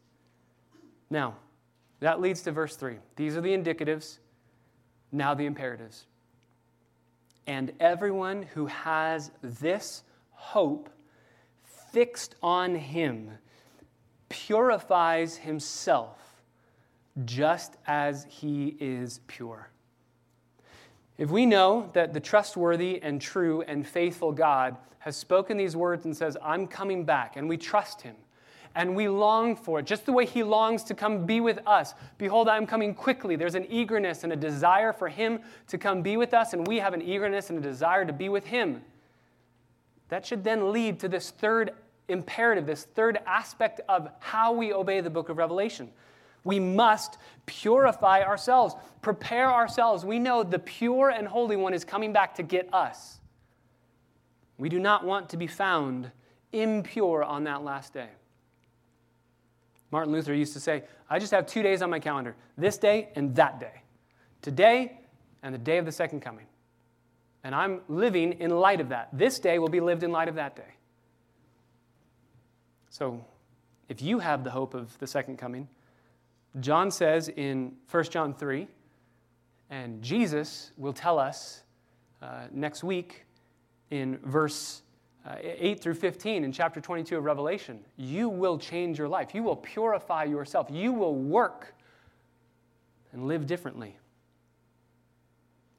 Now, 1.10 1.36
that 1.99 2.20
leads 2.20 2.41
to 2.43 2.51
verse 2.51 2.76
3. 2.76 2.97
These 3.16 3.38
are 3.38 3.41
the 3.41 3.56
indicatives, 3.56 4.20
now 5.12 5.34
the 5.34 5.45
imperatives. 5.45 6.06
And 7.45 7.74
everyone 7.80 8.43
who 8.43 8.66
has 8.68 9.32
this 9.41 10.04
hope 10.32 10.89
fixed 11.91 12.36
on 12.41 12.76
him 12.76 13.32
purifies 14.30 15.38
himself 15.38 16.18
just 17.26 17.76
as 17.86 18.26
he 18.30 18.76
is 18.80 19.20
pure. 19.28 19.70
If 21.18 21.30
we 21.30 21.45
know 21.45 21.91
that 21.93 22.14
the 22.14 22.20
trustworthy 22.20 23.01
and 23.01 23.22
true 23.22 23.62
and 23.62 23.88
faithful 23.88 24.32
God 24.32 24.76
has 24.99 25.16
spoken 25.16 25.58
these 25.58 25.76
words 25.76 26.06
and 26.06 26.18
says, 26.18 26.36
I'm 26.41 26.66
coming 26.66 27.06
back, 27.06 27.36
and 27.36 27.47
we 27.47 27.58
trust 27.58 28.01
him, 28.01 28.16
and 28.76 28.95
we 28.95 29.07
long 29.07 29.55
for 29.55 29.80
it, 29.80 29.86
just 29.86 30.05
the 30.05 30.11
way 30.11 30.26
he 30.26 30.43
longs 30.43 30.84
to 30.84 30.95
come 30.95 31.26
be 31.26 31.39
with 31.39 31.59
us. 31.67 31.93
Behold, 32.17 32.47
I'm 32.47 32.65
coming 32.65 32.95
quickly. 32.95 33.36
There's 33.36 33.55
an 33.55 33.67
eagerness 33.69 34.24
and 34.24 34.34
a 34.34 34.36
desire 34.36 34.91
for 34.91 35.07
him 35.07 35.39
to 35.67 35.78
come 35.78 36.01
be 36.01 36.17
with 36.17 36.34
us, 36.34 36.53
and 36.53 36.67
we 36.67 36.80
have 36.80 36.93
an 36.93 37.01
eagerness 37.01 37.49
and 37.49 37.59
a 37.59 37.61
desire 37.61 38.03
to 38.05 38.13
be 38.13 38.30
with 38.30 38.45
him. 38.45 38.82
That 40.09 40.26
should 40.26 40.43
then 40.43 40.71
lead 40.71 40.99
to 41.01 41.07
this 41.07 41.32
third 41.32 41.71
imperative, 42.07 42.65
this 42.65 42.84
third 42.84 43.19
aspect 43.26 43.82
of 43.88 44.09
how 44.19 44.53
we 44.53 44.74
obey 44.74 45.01
the 45.01 45.09
book 45.09 45.30
of 45.30 45.38
Revelation. 45.38 45.89
We 46.43 46.59
must 46.59 47.17
purify 47.45 48.21
ourselves, 48.24 48.76
prepare 49.01 49.49
ourselves. 49.49 50.03
We 50.03 50.19
know 50.19 50.43
the 50.43 50.59
pure 50.59 51.09
and 51.09 51.28
holy 51.28 51.55
one 51.55 51.74
is 51.74 51.86
coming 51.86 52.11
back 52.11 52.36
to 52.36 52.43
get 52.43 52.74
us. 52.74 53.19
We 54.57 54.67
do 54.67 54.80
not 54.80 55.05
want 55.05 55.30
to 55.30 55.38
be 55.38 55.47
found 55.47 56.11
impure 56.51 57.24
on 57.24 57.45
that 57.45 57.63
last 57.63 57.93
day. 57.93 58.09
Martin 59.94 60.12
Luther 60.12 60.34
used 60.34 60.54
to 60.54 60.60
say, 60.60 60.84
I 61.08 61.20
just 61.20 61.32
have 61.34 61.46
two 61.46 61.62
days 61.62 61.84
on 61.84 61.91
my 61.91 62.00
calendar 62.00 62.36
this 62.58 62.80
day 62.80 63.10
and 63.16 63.36
that 63.36 63.60
day. 63.60 63.84
Today 64.41 64.98
and 65.44 65.54
the 65.54 65.60
day 65.60 65.78
of 65.78 65.86
the 65.86 65.91
second 65.91 66.22
coming. 66.22 66.48
And 67.44 67.54
I'm 67.54 67.82
living 67.88 68.34
in 68.39 68.50
light 68.50 68.82
of 68.82 68.89
that. 68.89 69.10
This 69.14 69.38
day 69.38 69.60
will 69.60 69.70
be 69.70 69.82
lived 69.82 70.02
in 70.02 70.12
light 70.12 70.30
of 70.30 70.36
that 70.36 70.56
day. 70.56 70.74
So, 72.89 73.24
if 73.88 74.02
you 74.02 74.18
have 74.18 74.44
the 74.44 74.50
hope 74.50 74.74
of 74.74 74.98
the 74.98 75.06
second 75.06 75.38
coming, 75.38 75.68
John 76.60 76.89
says 76.89 77.30
in 77.30 77.74
1 77.91 78.04
John 78.06 78.34
3, 78.34 78.68
and 79.70 80.02
Jesus 80.02 80.72
will 80.76 80.94
tell 80.94 81.20
us 81.20 81.62
uh, 82.20 82.48
next 82.52 82.84
week 82.84 83.26
in 83.91 84.18
verse 84.24 84.83
uh, 85.26 85.36
8 85.41 85.80
through 85.80 85.93
15 85.93 86.43
in 86.43 86.51
chapter 86.51 86.82
22 86.82 87.17
of 87.17 87.24
Revelation, 87.24 87.80
you 87.95 88.28
will 88.28 88.57
change 88.57 88.99
your 88.99 89.07
life. 89.07 89.34
You 89.34 89.43
will 89.43 89.55
purify 89.55 90.26
yourself. 90.26 90.67
You 90.69 90.91
will 90.91 91.15
work 91.15 91.76
and 93.13 93.28
live 93.28 93.47
differently. 93.47 93.97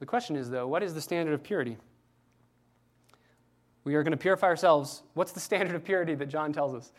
The 0.01 0.07
question 0.07 0.37
is, 0.37 0.49
though, 0.49 0.67
what 0.67 0.83
is 0.83 0.95
the 0.95 1.01
standard 1.01 1.35
of 1.35 1.43
purity? 1.43 1.77
We 3.85 3.95
are 3.97 4.03
going 4.03 4.13
to 4.13 4.19
purify 4.19 4.47
ourselves. 4.47 5.03
What's 5.13 5.33
the 5.33 5.41
standard 5.49 5.75
of 5.75 5.85
purity 5.85 6.15
that 6.15 6.27
John 6.27 6.53
tells 6.53 6.75
us? 6.75 6.93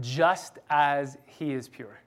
Just 0.00 0.58
as 0.68 1.16
he 1.24 1.52
is 1.52 1.68
pure. 1.68 2.00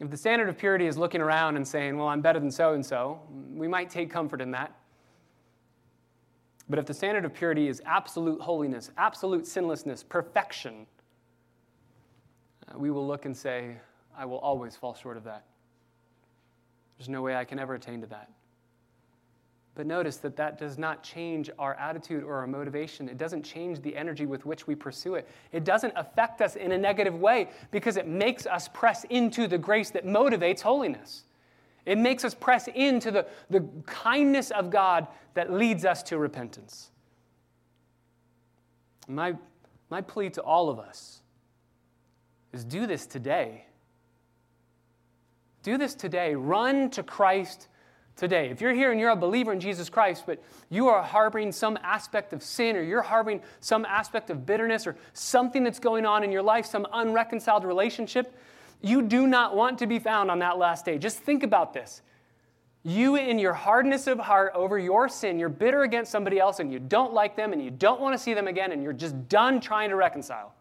If 0.00 0.10
the 0.10 0.16
standard 0.16 0.48
of 0.48 0.58
purity 0.58 0.86
is 0.86 0.98
looking 0.98 1.20
around 1.20 1.54
and 1.54 1.66
saying, 1.66 1.96
well, 1.96 2.08
I'm 2.08 2.22
better 2.22 2.40
than 2.40 2.50
so 2.50 2.72
and 2.72 2.84
so, 2.84 3.20
we 3.54 3.68
might 3.68 3.88
take 3.88 4.10
comfort 4.10 4.40
in 4.40 4.50
that. 4.50 4.74
But 6.68 6.78
if 6.78 6.86
the 6.86 6.94
standard 6.94 7.24
of 7.24 7.34
purity 7.34 7.68
is 7.68 7.82
absolute 7.84 8.40
holiness, 8.40 8.90
absolute 8.96 9.46
sinlessness, 9.46 10.02
perfection, 10.02 10.86
uh, 12.68 12.78
we 12.78 12.90
will 12.90 13.06
look 13.06 13.24
and 13.24 13.36
say, 13.36 13.76
I 14.16 14.24
will 14.24 14.38
always 14.38 14.76
fall 14.76 14.94
short 14.94 15.16
of 15.16 15.24
that. 15.24 15.44
There's 16.98 17.08
no 17.08 17.22
way 17.22 17.34
I 17.34 17.44
can 17.44 17.58
ever 17.58 17.74
attain 17.74 18.00
to 18.02 18.06
that. 18.08 18.30
But 19.74 19.86
notice 19.86 20.18
that 20.18 20.36
that 20.36 20.58
does 20.58 20.76
not 20.76 21.02
change 21.02 21.48
our 21.58 21.74
attitude 21.74 22.22
or 22.24 22.36
our 22.36 22.46
motivation. 22.46 23.08
It 23.08 23.16
doesn't 23.16 23.42
change 23.42 23.80
the 23.80 23.96
energy 23.96 24.26
with 24.26 24.44
which 24.44 24.66
we 24.66 24.74
pursue 24.74 25.14
it. 25.14 25.26
It 25.50 25.64
doesn't 25.64 25.94
affect 25.96 26.42
us 26.42 26.56
in 26.56 26.72
a 26.72 26.78
negative 26.78 27.14
way 27.14 27.48
because 27.70 27.96
it 27.96 28.06
makes 28.06 28.46
us 28.46 28.68
press 28.68 29.04
into 29.04 29.46
the 29.46 29.56
grace 29.56 29.90
that 29.90 30.04
motivates 30.04 30.60
holiness. 30.60 31.24
It 31.84 31.98
makes 31.98 32.24
us 32.24 32.34
press 32.34 32.68
into 32.68 33.10
the, 33.10 33.26
the 33.50 33.66
kindness 33.86 34.50
of 34.50 34.70
God 34.70 35.08
that 35.34 35.52
leads 35.52 35.84
us 35.84 36.02
to 36.04 36.18
repentance. 36.18 36.90
My, 39.08 39.34
my 39.90 40.00
plea 40.00 40.30
to 40.30 40.42
all 40.42 40.70
of 40.70 40.78
us 40.78 41.20
is 42.52 42.64
do 42.64 42.86
this 42.86 43.06
today. 43.06 43.66
Do 45.62 45.76
this 45.76 45.94
today. 45.94 46.34
Run 46.34 46.90
to 46.90 47.02
Christ 47.02 47.68
today. 48.16 48.50
If 48.50 48.60
you're 48.60 48.74
here 48.74 48.92
and 48.92 49.00
you're 49.00 49.10
a 49.10 49.16
believer 49.16 49.52
in 49.52 49.60
Jesus 49.60 49.88
Christ, 49.88 50.24
but 50.26 50.42
you 50.68 50.88
are 50.88 51.02
harboring 51.02 51.50
some 51.50 51.78
aspect 51.82 52.32
of 52.32 52.42
sin 52.42 52.76
or 52.76 52.82
you're 52.82 53.02
harboring 53.02 53.40
some 53.60 53.84
aspect 53.84 54.30
of 54.30 54.44
bitterness 54.44 54.86
or 54.86 54.96
something 55.12 55.64
that's 55.64 55.78
going 55.78 56.04
on 56.04 56.22
in 56.22 56.30
your 56.30 56.42
life, 56.42 56.66
some 56.66 56.86
unreconciled 56.92 57.64
relationship, 57.64 58.36
you 58.82 59.02
do 59.02 59.26
not 59.26 59.56
want 59.56 59.78
to 59.78 59.86
be 59.86 59.98
found 59.98 60.30
on 60.30 60.40
that 60.40 60.58
last 60.58 60.84
day. 60.84 60.98
Just 60.98 61.18
think 61.18 61.42
about 61.42 61.72
this. 61.72 62.02
You, 62.84 63.14
in 63.14 63.38
your 63.38 63.52
hardness 63.52 64.08
of 64.08 64.18
heart 64.18 64.52
over 64.54 64.78
your 64.78 65.08
sin, 65.08 65.38
you're 65.38 65.48
bitter 65.48 65.82
against 65.82 66.10
somebody 66.10 66.40
else 66.40 66.58
and 66.58 66.72
you 66.72 66.80
don't 66.80 67.12
like 67.12 67.36
them 67.36 67.52
and 67.52 67.62
you 67.62 67.70
don't 67.70 68.00
want 68.00 68.12
to 68.16 68.18
see 68.18 68.34
them 68.34 68.48
again 68.48 68.72
and 68.72 68.82
you're 68.82 68.92
just 68.92 69.28
done 69.28 69.60
trying 69.60 69.90
to 69.90 69.96
reconcile. 69.96 70.52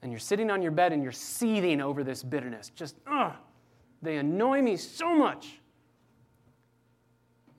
And 0.00 0.10
you're 0.10 0.18
sitting 0.18 0.50
on 0.50 0.62
your 0.62 0.72
bed 0.72 0.92
and 0.92 1.02
you're 1.02 1.12
seething 1.12 1.80
over 1.80 2.02
this 2.02 2.22
bitterness. 2.22 2.72
Just, 2.74 2.96
ugh, 3.06 3.34
they 4.00 4.16
annoy 4.16 4.62
me 4.62 4.76
so 4.76 5.14
much. 5.14 5.60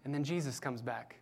And 0.06 0.14
then 0.14 0.24
Jesus 0.24 0.60
comes 0.60 0.82
back. 0.82 1.18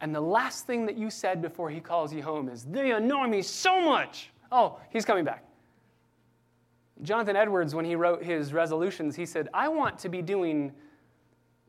And 0.00 0.12
the 0.12 0.20
last 0.20 0.66
thing 0.66 0.84
that 0.86 0.98
you 0.98 1.08
said 1.08 1.40
before 1.40 1.70
he 1.70 1.80
calls 1.80 2.12
you 2.12 2.22
home 2.22 2.48
is, 2.48 2.64
They 2.64 2.90
annoy 2.90 3.28
me 3.28 3.40
so 3.42 3.80
much. 3.80 4.30
Oh, 4.50 4.80
he's 4.90 5.04
coming 5.04 5.24
back. 5.24 5.44
Jonathan 7.00 7.36
Edwards, 7.36 7.74
when 7.74 7.84
he 7.84 7.96
wrote 7.96 8.22
his 8.22 8.52
resolutions, 8.52 9.16
he 9.16 9.26
said, 9.26 9.48
I 9.54 9.68
want 9.68 9.98
to 10.00 10.08
be 10.08 10.22
doing 10.22 10.72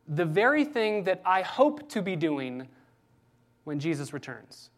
the 0.07 0.26
very 0.26 0.65
thing 0.65 1.03
that 1.05 1.21
I 1.26 1.41
hope 1.41 1.89
to 1.89 2.01
be 2.01 2.15
doing 2.15 2.67
when 3.63 3.80
Jesus 3.80 4.11
returns. 4.13 4.69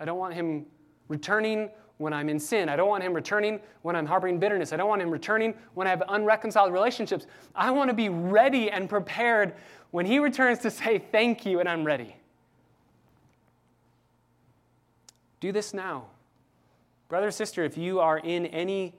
I 0.00 0.04
don't 0.04 0.18
want 0.18 0.34
him 0.34 0.66
returning 1.08 1.70
when 1.98 2.12
I'm 2.12 2.28
in 2.28 2.40
sin. 2.40 2.68
I 2.68 2.76
don't 2.76 2.88
want 2.88 3.04
him 3.04 3.12
returning 3.12 3.60
when 3.82 3.94
I'm 3.94 4.06
harboring 4.06 4.38
bitterness. 4.38 4.72
I 4.72 4.76
don't 4.76 4.88
want 4.88 5.02
him 5.02 5.10
returning 5.10 5.54
when 5.74 5.86
I 5.86 5.90
have 5.90 6.02
unreconciled 6.08 6.72
relationships. 6.72 7.26
I 7.54 7.70
want 7.70 7.90
to 7.90 7.94
be 7.94 8.08
ready 8.08 8.70
and 8.70 8.88
prepared 8.88 9.54
when 9.90 10.06
he 10.06 10.18
returns 10.18 10.58
to 10.60 10.70
say 10.70 10.98
thank 10.98 11.46
you 11.46 11.60
and 11.60 11.68
I'm 11.68 11.84
ready. 11.84 12.16
Do 15.40 15.52
this 15.52 15.74
now. 15.74 16.06
Brother, 17.08 17.30
sister, 17.30 17.62
if 17.62 17.76
you 17.76 18.00
are 18.00 18.18
in 18.18 18.46
any 18.46 18.94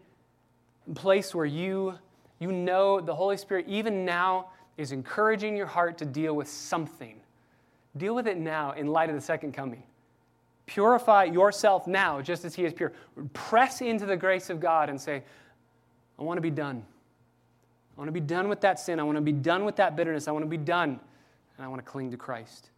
place 0.95 1.33
where 1.33 1.45
you, 1.45 1.95
you 2.39 2.51
know 2.51 2.99
the 2.99 3.15
Holy 3.15 3.37
Spirit, 3.37 3.65
even 3.67 4.05
now, 4.05 4.49
is 4.77 4.91
encouraging 4.91 5.55
your 5.55 5.67
heart 5.67 5.97
to 5.99 6.05
deal 6.05 6.33
with 6.35 6.47
something, 6.47 7.19
deal 7.95 8.15
with 8.15 8.27
it 8.27 8.37
now 8.37 8.71
in 8.71 8.87
light 8.87 9.09
of 9.09 9.15
the 9.15 9.21
second 9.21 9.53
coming. 9.53 9.83
Purify 10.65 11.25
yourself 11.25 11.87
now, 11.87 12.21
just 12.21 12.45
as 12.45 12.55
He 12.55 12.65
is 12.65 12.73
pure. 12.73 12.93
Press 13.33 13.81
into 13.81 14.05
the 14.05 14.17
grace 14.17 14.49
of 14.49 14.59
God 14.59 14.89
and 14.89 14.99
say, 14.99 15.23
I 16.17 16.23
want 16.23 16.37
to 16.37 16.41
be 16.41 16.51
done. 16.51 16.85
I 17.95 17.99
want 17.99 18.07
to 18.07 18.13
be 18.13 18.19
done 18.19 18.49
with 18.49 18.61
that 18.61 18.79
sin. 18.79 18.99
I 18.99 19.03
want 19.03 19.17
to 19.17 19.21
be 19.21 19.31
done 19.31 19.65
with 19.65 19.75
that 19.75 19.95
bitterness. 19.95 20.27
I 20.27 20.31
want 20.31 20.43
to 20.43 20.49
be 20.49 20.57
done. 20.57 20.99
And 21.57 21.65
I 21.65 21.67
want 21.67 21.83
to 21.83 21.89
cling 21.89 22.11
to 22.11 22.17
Christ. 22.17 22.69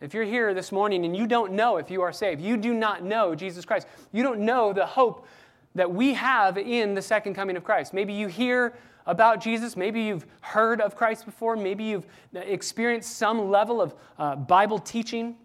If 0.00 0.14
you're 0.14 0.24
here 0.24 0.54
this 0.54 0.72
morning 0.72 1.04
and 1.04 1.16
you 1.16 1.26
don't 1.26 1.52
know 1.52 1.76
if 1.76 1.90
you 1.90 2.02
are 2.02 2.12
saved, 2.12 2.40
you 2.40 2.56
do 2.56 2.72
not 2.74 3.02
know 3.02 3.34
Jesus 3.34 3.64
Christ, 3.64 3.86
you 4.12 4.22
don't 4.22 4.40
know 4.40 4.72
the 4.72 4.86
hope 4.86 5.26
that 5.74 5.92
we 5.92 6.14
have 6.14 6.56
in 6.56 6.94
the 6.94 7.02
second 7.02 7.34
coming 7.34 7.56
of 7.56 7.64
Christ. 7.64 7.92
Maybe 7.92 8.12
you 8.12 8.28
hear 8.28 8.74
about 9.06 9.40
Jesus, 9.40 9.76
maybe 9.76 10.02
you've 10.02 10.26
heard 10.40 10.80
of 10.80 10.96
Christ 10.96 11.26
before, 11.26 11.56
maybe 11.56 11.84
you've 11.84 12.06
experienced 12.32 13.16
some 13.16 13.50
level 13.50 13.80
of 13.82 13.94
uh, 14.18 14.34
Bible 14.36 14.78
teaching, 14.78 15.36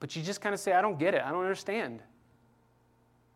but 0.00 0.16
you 0.16 0.22
just 0.22 0.40
kind 0.40 0.52
of 0.52 0.60
say, 0.60 0.72
I 0.72 0.82
don't 0.82 0.98
get 0.98 1.14
it, 1.14 1.22
I 1.24 1.30
don't 1.30 1.42
understand. 1.42 2.00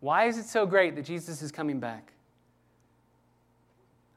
Why 0.01 0.27
is 0.27 0.39
it 0.39 0.47
so 0.47 0.67
great 0.67 0.97
that 0.97 1.05
Jesus 1.05 1.43
is 1.43 1.53
coming 1.53 1.79
back? 1.79 2.13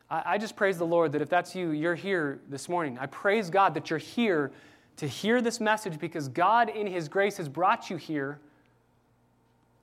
I, 0.09 0.23
I 0.25 0.37
just 0.37 0.55
praise 0.55 0.77
the 0.77 0.85
Lord 0.85 1.11
that 1.11 1.21
if 1.21 1.29
that's 1.29 1.55
you, 1.55 1.71
you're 1.71 1.95
here 1.95 2.39
this 2.49 2.67
morning. 2.67 2.97
I 2.99 3.05
praise 3.05 3.49
God 3.49 3.73
that 3.75 3.89
you're 3.89 3.99
here 3.99 4.51
to 4.97 5.07
hear 5.07 5.41
this 5.41 5.59
message 5.59 5.99
because 5.99 6.27
God, 6.27 6.69
in 6.69 6.87
His 6.87 7.07
grace, 7.07 7.37
has 7.37 7.49
brought 7.49 7.89
you 7.89 7.97
here 7.97 8.39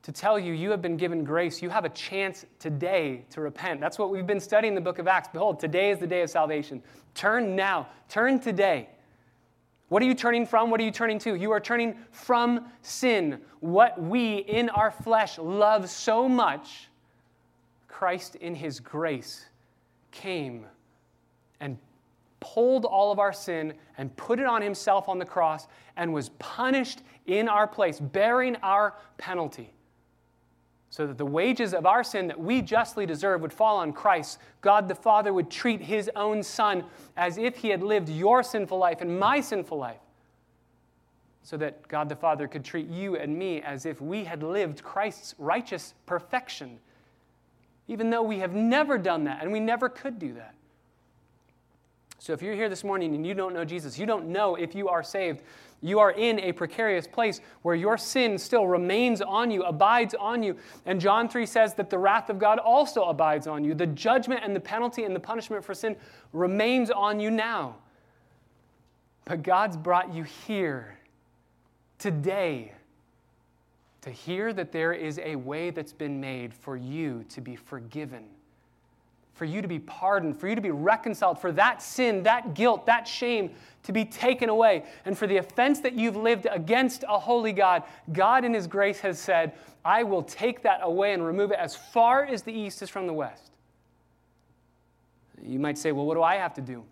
to 0.03 0.13
tell 0.13 0.39
you 0.39 0.53
you 0.53 0.71
have 0.71 0.81
been 0.81 0.97
given 0.97 1.25
grace. 1.25 1.61
You 1.61 1.71
have 1.71 1.85
a 1.85 1.91
chance 1.91 2.45
today 2.59 3.25
to 3.31 3.41
repent. 3.41 3.81
That's 3.81 3.99
what 3.99 4.11
we've 4.11 4.27
been 4.27 4.41
studying 4.41 4.73
in 4.73 4.75
the 4.75 4.81
book 4.81 4.99
of 4.99 5.09
Acts. 5.09 5.29
Behold, 5.33 5.61
today 5.61 5.91
is 5.91 5.99
the 5.99 6.07
day 6.07 6.23
of 6.23 6.31
salvation. 6.31 6.83
Turn 7.15 7.57
now, 7.57 7.89
turn 8.09 8.41
today. 8.41 8.89
What 9.89 10.03
are 10.03 10.07
you 10.07 10.15
turning 10.15 10.47
from? 10.47 10.71
What 10.71 10.81
are 10.81 10.85
you 10.85 10.91
turning 10.91 11.19
to? 11.21 11.35
You 11.35 11.51
are 11.51 11.61
turning 11.61 11.97
from 12.11 12.67
sin. 12.83 13.41
What 13.61 14.01
we 14.01 14.37
in 14.39 14.69
our 14.71 14.91
flesh 14.91 15.39
love 15.39 15.89
so 15.89 16.29
much, 16.29 16.89
Christ 17.89 18.37
in 18.37 18.55
his 18.55 18.81
grace 18.81 19.47
came 20.11 20.67
and 21.61 21.79
pulled 22.41 22.85
all 22.85 23.11
of 23.11 23.19
our 23.19 23.33
sin 23.33 23.73
and 23.97 24.15
put 24.17 24.39
it 24.39 24.47
on 24.47 24.63
himself 24.63 25.09
on 25.09 25.19
the 25.19 25.25
cross 25.25 25.67
and 25.97 26.13
was 26.13 26.29
punished 26.39 27.01
in 27.27 27.49
our 27.49 27.67
place, 27.67 27.99
bearing 27.99 28.57
our 28.57 28.95
penalty. 29.17 29.73
So 30.91 31.07
that 31.07 31.19
the 31.19 31.27
wages 31.27 31.75
of 31.75 31.85
our 31.85 32.03
sin 32.03 32.29
that 32.29 32.41
we 32.41 32.63
justly 32.63 33.05
deserve 33.05 33.43
would 33.43 33.53
fall 33.53 33.77
on 33.79 33.93
Christ. 33.93 34.39
God 34.63 34.89
the 34.89 34.95
Father 34.95 35.33
would 35.33 35.51
treat 35.51 35.83
his 35.83 36.11
own 36.17 36.43
Son 36.43 36.85
as 37.17 37.37
if 37.37 37.57
he 37.57 37.69
had 37.69 37.83
lived 37.83 38.09
your 38.09 38.43
sinful 38.43 38.79
life 38.79 39.01
and 39.01 39.19
my 39.19 39.41
sinful 39.41 39.77
life. 39.77 40.01
So 41.43 41.57
that 41.59 41.87
God 41.89 42.09
the 42.09 42.17
Father 42.17 42.49
could 42.49 42.65
treat 42.65 42.89
you 42.89 43.17
and 43.17 43.39
me 43.39 43.61
as 43.63 43.87
if 43.87 44.01
we 44.01 44.25
had 44.25 44.43
lived 44.43 44.83
Christ's 44.83 45.35
righteous 45.39 45.95
perfection 46.07 46.79
even 47.89 48.11
though 48.11 48.23
we 48.23 48.39
have 48.39 48.55
never 48.55 48.99
done 48.99 49.25
that 49.25 49.43
and 49.43 49.51
we 49.51 49.61
never 49.61 49.89
could 49.89 50.19
do 50.19 50.35
that. 50.35 50.55
So 52.19 52.33
if 52.33 52.43
you're 52.43 52.55
here 52.55 52.69
this 52.69 52.83
morning 52.83 53.15
and 53.15 53.27
you 53.27 53.33
don't 53.33 53.55
know 53.55 53.65
Jesus, 53.65 53.99
you 53.99 54.05
don't 54.05 54.27
know 54.27 54.57
if 54.57 54.75
you 54.75 54.89
are 54.89 55.03
saved, 55.03 55.43
you 55.81 56.01
are 56.01 56.11
in 56.11 56.41
a 56.41 56.53
precarious 56.53 57.07
place 57.07 57.41
where 57.63 57.77
your 57.77 57.97
sin 57.97 58.37
still 58.37 58.67
remains 58.67 59.21
on 59.21 59.51
you, 59.51 59.63
abides 59.63 60.15
on 60.15 60.43
you. 60.43 60.57
And 60.85 61.01
John 61.01 61.29
3 61.29 61.47
says 61.47 61.75
that 61.75 61.91
the 61.91 61.99
wrath 61.99 62.29
of 62.29 62.41
God 62.41 62.59
also 62.59 63.05
abides 63.05 63.47
on 63.47 63.65
you. 63.65 63.75
The 63.75 63.87
judgment 63.87 64.41
and 64.43 64.55
the 64.55 64.61
penalty 64.61 65.05
and 65.05 65.15
the 65.15 65.21
punishment 65.21 65.65
for 65.65 65.75
sin 65.75 65.97
remains 66.33 66.91
on 66.91 67.21
you 67.21 67.31
now. 67.31 67.77
But 69.25 69.43
God's 69.43 69.77
brought 69.77 70.13
you 70.13 70.25
here 70.25 70.99
today 71.99 72.73
to 74.01 74.11
hear 74.11 74.53
that 74.53 74.73
there 74.73 74.93
is 74.93 75.21
a 75.23 75.37
way 75.37 75.71
that's 75.71 75.93
been 75.93 76.21
made 76.21 76.55
for 76.55 76.77
you 76.77 77.25
to 77.29 77.41
be 77.41 77.55
forgiven, 77.55 78.25
for 79.39 79.45
you 79.45 79.63
to 79.63 79.69
be 79.69 79.79
pardoned, 79.79 80.37
for 80.37 80.49
you 80.49 80.57
to 80.57 80.61
be 80.61 80.73
reconciled, 80.73 81.41
for 81.41 81.53
that 81.53 81.81
sin, 81.81 82.25
that 82.25 82.55
guilt, 82.55 82.87
that 82.87 83.07
shame 83.07 83.53
to 83.85 83.93
be 83.93 84.05
taken 84.05 84.49
away, 84.49 84.85
and 85.05 85.17
for 85.17 85.29
the 85.29 85.37
offense 85.37 85.79
that 85.81 85.95
you've 85.95 86.17
lived 86.17 86.49
against 86.51 87.05
a 87.09 87.19
holy 87.21 87.53
God, 87.53 87.85
God 88.13 88.45
in 88.45 88.53
His 88.53 88.67
grace 88.67 88.99
has 89.01 89.19
said, 89.19 89.53
I 89.85 90.03
will 90.03 90.25
take 90.25 90.63
that 90.63 90.81
away 90.83 91.13
and 91.13 91.25
remove 91.25 91.53
it 91.53 91.59
as 91.59 91.77
far 91.77 92.25
as 92.25 92.43
the 92.43 92.53
east 92.53 92.83
is 92.83 92.91
from 92.91 93.07
the 93.07 93.13
west. 93.13 93.53
You 95.41 95.61
might 95.61 95.79
say, 95.79 95.93
well, 95.93 96.05
what 96.05 96.15
do 96.15 96.23
I 96.25 96.35
have 96.35 96.55
to 96.55 96.61
do? 96.61 96.83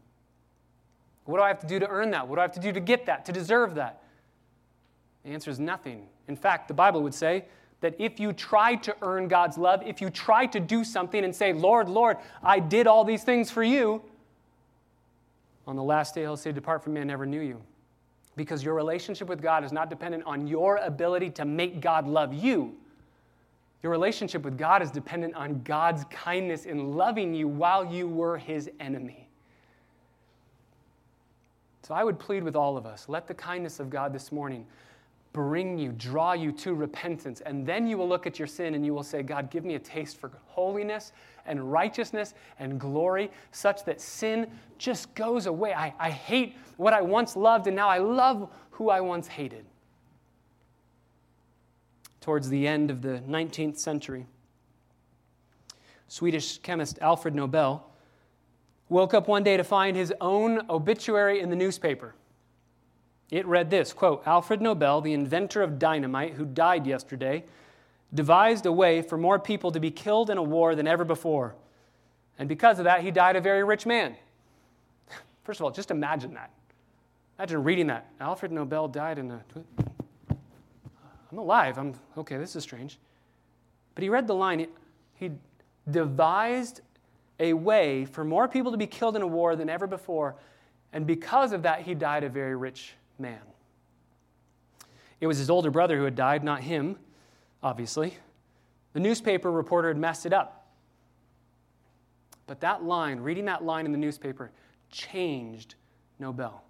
What 1.25 1.39
do 1.39 1.43
I 1.43 1.49
have 1.49 1.59
to 1.61 1.67
do 1.67 1.81
to 1.81 1.89
earn 1.89 2.13
that? 2.13 2.29
What 2.29 2.37
do 2.37 2.41
I 2.41 2.45
have 2.45 2.53
to 2.53 2.61
do 2.61 2.73
to 2.73 2.81
get 2.81 3.07
that, 3.07 3.25
to 3.25 3.33
deserve 3.33 3.75
that? 3.75 4.03
The 5.25 5.31
answer 5.31 5.51
is 5.51 5.59
nothing. 5.59 6.07
In 6.29 6.37
fact, 6.37 6.69
the 6.69 6.75
Bible 6.75 7.03
would 7.03 7.15
say 7.15 7.47
that 7.81 7.95
if 7.99 8.19
you 8.19 8.33
try 8.33 8.75
to 8.77 8.97
earn 9.03 9.29
God's 9.29 9.59
love, 9.59 9.83
if 9.85 10.01
you 10.01 10.11
try 10.11 10.47
to 10.47 10.61
do 10.61 10.83
something 10.83 11.25
and 11.25 11.35
say, 11.35 11.53
Lord, 11.53 11.89
Lord, 11.89 12.17
I 12.43 12.59
did 12.59 12.87
all 12.87 13.05
these 13.05 13.23
things 13.23 13.51
for 13.51 13.63
you, 13.63 14.03
on 15.67 15.77
the 15.77 15.83
last 15.83 16.15
day 16.15 16.23
he'll 16.23 16.37
say, 16.37 16.53
Depart 16.53 16.83
from 16.83 16.95
me, 16.95 17.01
I 17.01 17.05
never 17.05 17.27
knew 17.27 17.41
you. 17.41 17.61
Because 18.37 18.63
your 18.63 18.75
relationship 18.75 19.29
with 19.29 19.43
God 19.43 19.65
is 19.65 19.73
not 19.73 19.91
dependent 19.91 20.25
on 20.25 20.47
your 20.47 20.77
ability 20.77 21.31
to 21.31 21.45
make 21.45 21.81
God 21.81 22.07
love 22.07 22.33
you. 22.33 22.75
Your 23.83 23.93
relationship 23.93 24.43
with 24.43 24.59
God 24.59 24.83
is 24.83 24.91
dependent 24.91 25.35
on 25.35 25.63
God's 25.63 26.05
kindness 26.05 26.65
in 26.65 26.97
loving 26.97 27.35
you 27.35 27.49
while 27.49 27.85
you 27.85 28.09
were 28.09 28.37
his 28.37 28.71
enemy. 28.81 29.29
So 31.83 31.95
I 31.95 32.03
would 32.03 32.19
plead 32.19 32.43
with 32.43 32.57
all 32.57 32.77
of 32.77 32.85
us 32.85 33.09
let 33.09 33.29
the 33.29 33.35
kindness 33.35 33.79
of 33.79 33.91
God 33.91 34.13
this 34.13 34.33
morning 34.33 34.67
bring 35.37 35.77
you, 35.77 35.93
draw 35.93 36.33
you 36.33 36.51
to 36.51 36.73
repentance. 36.73 37.43
And 37.43 37.67
then 37.67 37.87
you 37.87 37.99
will 37.99 38.09
look 38.09 38.27
at 38.27 38.39
your 38.39 38.49
sin 38.49 38.75
and 38.75 38.87
you 38.87 38.95
will 38.95 39.03
say, 39.03 39.23
God, 39.23 39.51
give 39.51 39.67
me 39.67 39.75
a 39.75 39.79
taste 39.79 40.17
for 40.17 40.31
holiness 40.47 41.13
and 41.45 41.71
righteousness 41.71 42.33
and 42.59 42.81
glory, 42.81 43.31
such 43.53 43.85
that 43.85 44.01
sin 44.01 44.51
just 44.79 45.15
goes 45.15 45.45
away. 45.45 45.75
I, 45.75 45.93
I 45.99 46.11
hate 46.11 46.57
what 46.79 46.95
I 46.95 47.03
once 47.03 47.37
loved, 47.37 47.67
and 47.67 47.77
now 47.77 47.87
I 47.87 47.99
love 47.99 48.49
who 48.71 48.89
I 48.89 49.03
once 49.03 49.29
hated. 49.29 49.67
Towards 52.23 52.49
the 52.49 52.67
end 52.67 52.91
of 52.91 53.03
the 53.03 53.23
19th 53.29 53.77
century, 53.77 54.25
Swedish 56.09 56.59
chemist 56.59 56.99
Alfred 57.03 57.35
Nobel 57.35 57.93
woke 58.89 59.13
up 59.13 59.29
one 59.29 59.43
day 59.43 59.59
to 59.59 59.65
find 59.65 59.97
his 59.97 60.15
own 60.19 60.63
obituary 60.71 61.41
in 61.41 61.51
the 61.51 61.57
newspaper. 61.57 62.15
It 63.31 63.47
read 63.47 63.71
this 63.71 63.93
quote, 63.93 64.23
Alfred 64.27 64.61
Nobel, 64.61 65.01
the 65.01 65.13
inventor 65.13 65.63
of 65.63 65.79
dynamite, 65.79 66.35
who 66.35 66.45
died 66.45 66.87
yesterday, 66.87 67.45
devised 68.15 68.67
a 68.67 68.73
way 68.73 69.03
for 69.03 69.19
more 69.19 69.39
people 69.39 69.73
to 69.73 69.81
be 69.81 69.91
killed 69.91 70.31
in 70.31 70.39
a 70.39 70.43
war 70.43 70.75
than 70.75 70.87
ever 70.87 71.05
before. 71.05 71.55
And 72.39 72.49
because 72.49 72.79
of 72.79 72.85
that, 72.85 73.03
he 73.03 73.11
died 73.11 73.37
a 73.37 73.41
very 73.41 73.65
rich 73.65 73.85
man. 73.85 74.17
First 75.45 75.61
of 75.61 75.65
all, 75.65 75.71
just 75.71 75.91
imagine 75.91 76.35
that. 76.35 76.51
Imagine 77.39 77.65
reading 77.65 77.89
that. 77.89 78.09
Alfred 78.21 78.53
Nobel 78.53 78.89
died 78.89 79.19
in 79.19 79.31
a. 79.31 79.45
I'm 81.33 81.39
alive. 81.39 81.77
I'm 81.79 81.95
okay. 82.17 82.37
This 82.37 82.55
is 82.55 82.63
strange. 82.63 82.99
But 83.95 84.03
he 84.03 84.09
read 84.09 84.27
the 84.27 84.35
line. 84.35 84.67
He 85.15 85.33
devised 85.91 86.81
a 87.41 87.53
way 87.53 88.05
for 88.05 88.25
more 88.25 88.49
people 88.49 88.71
to 88.71 88.79
be 88.79 88.87
killed 88.87 89.17
in 89.17 89.23
a 89.23 89.27
war 89.27 89.57
than 89.57 89.69
ever 89.69 89.87
before, 89.87 90.37
and 90.93 91.07
because 91.07 91.53
of 91.53 91.63
that, 91.63 91.83
he 91.83 91.95
died 91.95 92.25
a 92.25 92.29
very 92.29 92.57
rich 92.57 92.95
man. 93.19 93.41
It 95.21 95.27
was 95.27 95.39
his 95.39 95.51
older 95.51 95.71
brother 95.71 95.97
who 95.97 96.05
had 96.05 96.15
died, 96.15 96.45
not 96.45 96.63
him, 96.63 96.97
obviously. 97.63 98.17
The 98.93 99.01
newspaper 99.01 99.51
reporter 99.51 99.89
had 99.89 99.97
messed 99.97 100.27
it 100.27 100.33
up. 100.33 100.67
But 102.47 102.61
that 102.61 102.85
line, 102.85 103.21
reading 103.21 103.47
that 103.47 103.65
line 103.65 103.87
in 103.87 103.93
the 103.93 103.99
newspaper, 103.99 104.53
changed 104.91 105.75
Nobel. 106.19 106.63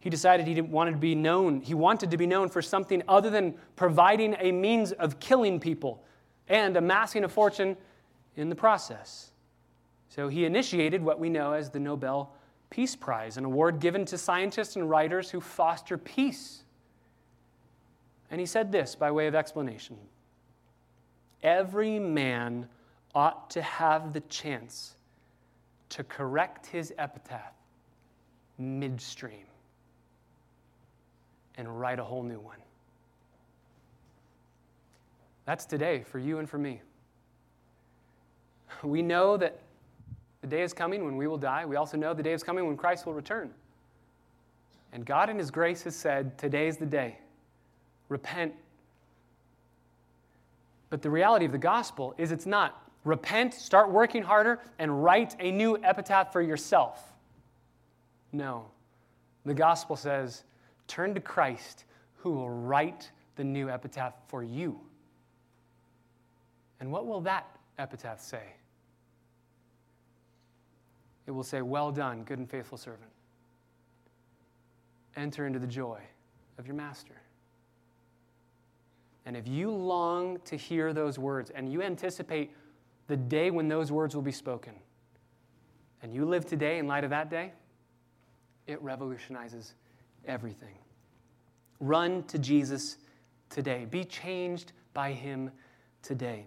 He 0.00 0.10
decided 0.10 0.46
he 0.46 0.54
didn't 0.54 0.70
wanted 0.70 0.92
to 0.92 0.96
be 0.96 1.14
known. 1.14 1.60
He 1.60 1.74
wanted 1.74 2.10
to 2.10 2.16
be 2.16 2.26
known 2.26 2.48
for 2.48 2.60
something 2.60 3.02
other 3.06 3.30
than 3.30 3.54
providing 3.76 4.34
a 4.40 4.50
means 4.50 4.90
of 4.92 5.20
killing 5.20 5.60
people 5.60 6.02
and 6.48 6.76
amassing 6.76 7.22
a 7.22 7.28
fortune 7.28 7.76
in 8.36 8.48
the 8.48 8.56
process. 8.56 9.30
So 10.08 10.28
he 10.28 10.44
initiated 10.44 11.02
what 11.02 11.20
we 11.20 11.30
know 11.30 11.52
as 11.52 11.70
the 11.70 11.78
Nobel 11.78 12.34
Peace 12.72 12.96
Prize, 12.96 13.36
an 13.36 13.44
award 13.44 13.80
given 13.80 14.06
to 14.06 14.16
scientists 14.16 14.76
and 14.76 14.88
writers 14.88 15.30
who 15.30 15.42
foster 15.42 15.98
peace. 15.98 16.62
And 18.30 18.40
he 18.40 18.46
said 18.46 18.72
this 18.72 18.94
by 18.94 19.10
way 19.10 19.26
of 19.26 19.34
explanation 19.34 19.98
Every 21.42 21.98
man 21.98 22.66
ought 23.14 23.50
to 23.50 23.60
have 23.60 24.14
the 24.14 24.20
chance 24.22 24.94
to 25.90 26.02
correct 26.02 26.64
his 26.64 26.94
epitaph 26.96 27.52
midstream 28.56 29.44
and 31.58 31.78
write 31.78 31.98
a 31.98 32.04
whole 32.04 32.22
new 32.22 32.40
one. 32.40 32.56
That's 35.44 35.66
today 35.66 36.04
for 36.04 36.18
you 36.18 36.38
and 36.38 36.48
for 36.48 36.56
me. 36.56 36.80
We 38.82 39.02
know 39.02 39.36
that 39.36 39.60
the 40.42 40.48
day 40.48 40.62
is 40.62 40.72
coming 40.72 41.04
when 41.04 41.16
we 41.16 41.26
will 41.26 41.38
die. 41.38 41.64
We 41.64 41.76
also 41.76 41.96
know 41.96 42.12
the 42.12 42.22
day 42.22 42.32
is 42.32 42.42
coming 42.42 42.66
when 42.66 42.76
Christ 42.76 43.06
will 43.06 43.14
return. 43.14 43.50
And 44.92 45.06
God, 45.06 45.30
in 45.30 45.38
His 45.38 45.50
grace, 45.50 45.82
has 45.84 45.96
said, 45.96 46.36
Today 46.36 46.66
is 46.66 46.76
the 46.76 46.86
day. 46.86 47.18
Repent. 48.08 48.52
But 50.90 51.00
the 51.00 51.08
reality 51.08 51.46
of 51.46 51.52
the 51.52 51.58
gospel 51.58 52.14
is 52.18 52.32
it's 52.32 52.44
not. 52.44 52.78
Repent, 53.04 53.54
start 53.54 53.90
working 53.90 54.22
harder, 54.22 54.60
and 54.78 55.02
write 55.02 55.34
a 55.40 55.50
new 55.50 55.78
epitaph 55.82 56.32
for 56.32 56.42
yourself. 56.42 57.12
No. 58.32 58.66
The 59.46 59.54
gospel 59.54 59.96
says, 59.96 60.44
Turn 60.88 61.14
to 61.14 61.20
Christ, 61.20 61.84
who 62.16 62.32
will 62.32 62.50
write 62.50 63.10
the 63.36 63.44
new 63.44 63.70
epitaph 63.70 64.14
for 64.26 64.42
you. 64.42 64.78
And 66.80 66.90
what 66.90 67.06
will 67.06 67.20
that 67.22 67.46
epitaph 67.78 68.20
say? 68.20 68.42
It 71.26 71.30
will 71.30 71.42
say, 71.42 71.62
Well 71.62 71.92
done, 71.92 72.24
good 72.24 72.38
and 72.38 72.48
faithful 72.48 72.78
servant. 72.78 73.10
Enter 75.16 75.46
into 75.46 75.58
the 75.58 75.66
joy 75.66 76.00
of 76.58 76.66
your 76.66 76.76
master. 76.76 77.20
And 79.24 79.36
if 79.36 79.46
you 79.46 79.70
long 79.70 80.38
to 80.46 80.56
hear 80.56 80.92
those 80.92 81.18
words 81.18 81.50
and 81.50 81.72
you 81.72 81.82
anticipate 81.82 82.50
the 83.06 83.16
day 83.16 83.50
when 83.50 83.68
those 83.68 83.92
words 83.92 84.14
will 84.14 84.22
be 84.22 84.32
spoken, 84.32 84.74
and 86.02 86.12
you 86.12 86.24
live 86.24 86.46
today 86.46 86.78
in 86.78 86.88
light 86.88 87.04
of 87.04 87.10
that 87.10 87.30
day, 87.30 87.52
it 88.66 88.80
revolutionizes 88.82 89.74
everything. 90.26 90.76
Run 91.78 92.24
to 92.24 92.38
Jesus 92.38 92.98
today. 93.50 93.86
Be 93.88 94.04
changed 94.04 94.72
by 94.94 95.12
him 95.12 95.50
today. 96.02 96.46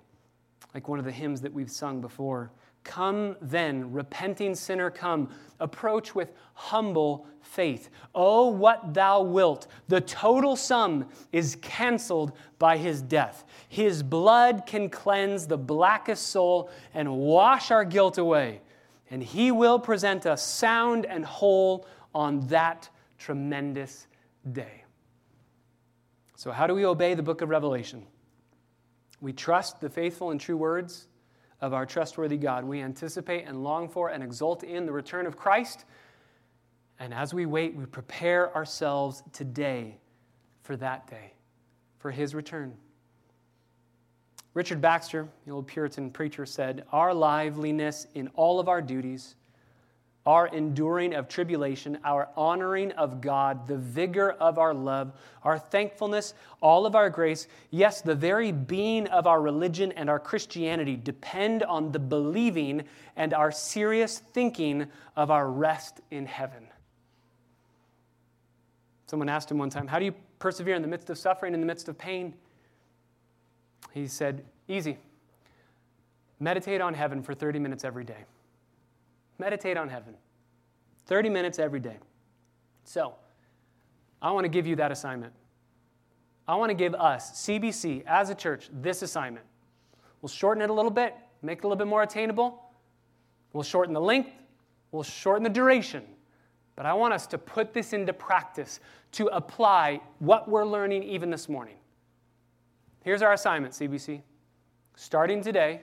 Like 0.74 0.88
one 0.88 1.00
of 1.00 1.06
the 1.06 1.12
hymns 1.12 1.42
that 1.42 1.54
we've 1.54 1.72
sung 1.72 2.02
before. 2.02 2.52
Come 2.86 3.36
then, 3.42 3.92
repenting 3.92 4.54
sinner, 4.54 4.92
come. 4.92 5.30
Approach 5.60 6.14
with 6.14 6.32
humble 6.54 7.26
faith. 7.42 7.90
Oh, 8.14 8.50
what 8.50 8.94
thou 8.94 9.24
wilt. 9.24 9.66
The 9.88 10.02
total 10.02 10.56
sum 10.56 11.10
is 11.32 11.58
canceled 11.62 12.34
by 12.60 12.78
his 12.78 13.02
death. 13.02 13.44
His 13.68 14.04
blood 14.04 14.68
can 14.68 14.90
cleanse 14.90 15.48
the 15.48 15.58
blackest 15.58 16.28
soul 16.28 16.70
and 16.94 17.18
wash 17.18 17.72
our 17.72 17.84
guilt 17.84 18.20
away. 18.20 18.62
And 19.10 19.24
he 19.24 19.52
will 19.52 19.80
present 19.80 20.28
us 20.28 20.44
sound 20.44 21.08
and 21.08 21.26
whole 21.26 21.88
on 22.14 22.48
that 22.48 22.88
tremendous 23.18 24.06
day. 24.52 24.84
So, 26.36 26.52
how 26.52 26.68
do 26.68 26.76
we 26.76 26.86
obey 26.86 27.16
the 27.16 27.24
book 27.24 27.42
of 27.42 27.50
Revelation? 27.50 28.06
We 29.22 29.34
trust 29.34 29.82
the 29.82 29.90
faithful 29.90 30.30
and 30.30 30.40
true 30.40 30.58
words 30.58 31.08
of 31.66 31.74
our 31.74 31.84
trustworthy 31.84 32.38
God. 32.38 32.64
We 32.64 32.82
anticipate 32.82 33.48
and 33.48 33.64
long 33.64 33.90
for 33.90 34.10
and 34.10 34.24
exult 34.24 34.64
in 34.64 34.86
the 34.86 34.92
return 34.92 35.26
of 35.26 35.36
Christ. 35.36 35.86
And 37.00 37.12
as 37.12 37.34
we 37.34 37.48
wait, 37.48 37.76
we 37.76 37.88
prepare 37.88 38.56
ourselves 38.56 39.24
today 39.34 39.98
for 40.62 40.78
that 40.78 41.08
day, 41.08 41.34
for 41.98 42.12
his 42.12 42.36
return. 42.36 42.76
Richard 44.54 44.80
Baxter, 44.80 45.28
the 45.46 45.52
old 45.52 45.66
Puritan 45.66 46.12
preacher, 46.12 46.46
said, 46.46 46.86
Our 46.92 47.16
liveliness 47.16 48.06
in 48.14 48.28
all 48.36 48.60
of 48.60 48.70
our 48.70 48.82
duties 48.82 49.36
our 50.26 50.48
enduring 50.48 51.14
of 51.14 51.28
tribulation, 51.28 52.00
our 52.04 52.30
honoring 52.36 52.92
of 52.94 53.22
God, 53.22 53.68
the 53.68 53.78
vigor 53.78 54.32
of 54.32 54.58
our 54.58 54.74
love, 54.74 55.14
our 55.44 55.60
thankfulness, 55.60 56.34
all 56.62 56.88
of 56.88 56.96
our 56.96 57.12
grace, 57.12 57.48
yes, 57.70 58.02
the 58.02 58.16
very 58.16 58.52
being 58.52 59.08
of 59.08 59.28
our 59.28 59.40
religion 59.40 59.92
and 59.92 60.10
our 60.10 60.20
Christianity 60.20 60.96
depend 60.96 61.62
on 61.64 61.92
the 61.92 62.00
believing 62.00 62.84
and 63.16 63.34
our 63.34 63.52
serious 63.52 64.18
thinking 64.18 64.88
of 65.16 65.30
our 65.30 65.48
rest 65.48 66.02
in 66.10 66.26
heaven. 66.26 66.68
Someone 69.06 69.30
asked 69.30 69.52
him 69.52 69.60
one 69.60 69.70
time, 69.70 69.88
How 69.88 70.00
do 70.00 70.06
you 70.06 70.16
persevere 70.40 70.74
in 70.74 70.82
the 70.82 70.88
midst 70.88 71.12
of 71.12 71.20
suffering, 71.20 71.54
in 71.54 71.60
the 71.60 71.68
midst 71.68 71.88
of 71.88 71.98
pain? 71.98 72.34
He 73.94 74.08
said, 74.08 74.44
Easy. 74.68 74.98
Meditate 76.40 76.82
on 76.82 76.96
heaven 76.96 77.22
for 77.22 77.36
30 77.36 77.60
minutes 77.60 77.86
every 77.86 78.04
day. 78.04 78.26
Meditate 79.38 79.78
on 79.78 79.90
heaven. 79.90 80.16
30 81.08 81.30
minutes 81.30 81.60
every 81.60 81.80
day. 81.80 81.98
So, 82.84 83.16
I 84.22 84.32
want 84.32 84.46
to 84.46 84.50
give 84.50 84.66
you 84.66 84.76
that 84.78 84.92
assignment. 84.92 85.34
I 86.48 86.56
want 86.56 86.70
to 86.70 86.76
give 86.76 86.94
us, 86.96 87.46
CBC, 87.46 88.04
as 88.06 88.30
a 88.30 88.36
church, 88.36 88.70
this 88.72 89.02
assignment. 89.02 89.46
We'll 90.22 90.30
shorten 90.30 90.62
it 90.62 90.70
a 90.70 90.74
little 90.74 90.92
bit, 90.92 91.16
make 91.42 91.60
it 91.60 91.64
a 91.64 91.68
little 91.68 91.78
bit 91.78 91.88
more 91.88 92.04
attainable. 92.04 92.64
We'll 93.54 93.64
shorten 93.64 93.94
the 93.94 94.02
length, 94.02 94.32
we'll 94.92 95.04
shorten 95.04 95.44
the 95.44 95.50
duration. 95.50 96.04
But 96.76 96.86
I 96.86 96.94
want 96.94 97.14
us 97.14 97.26
to 97.28 97.38
put 97.38 97.74
this 97.74 97.94
into 97.94 98.14
practice 98.14 98.80
to 99.14 99.28
apply 99.28 100.02
what 100.20 100.50
we're 100.50 100.66
learning 100.66 101.04
even 101.04 101.30
this 101.30 101.48
morning. 101.48 101.76
Here's 103.04 103.22
our 103.22 103.34
assignment, 103.34 103.74
CBC. 103.74 104.22
Starting 104.96 105.42
today, 105.42 105.82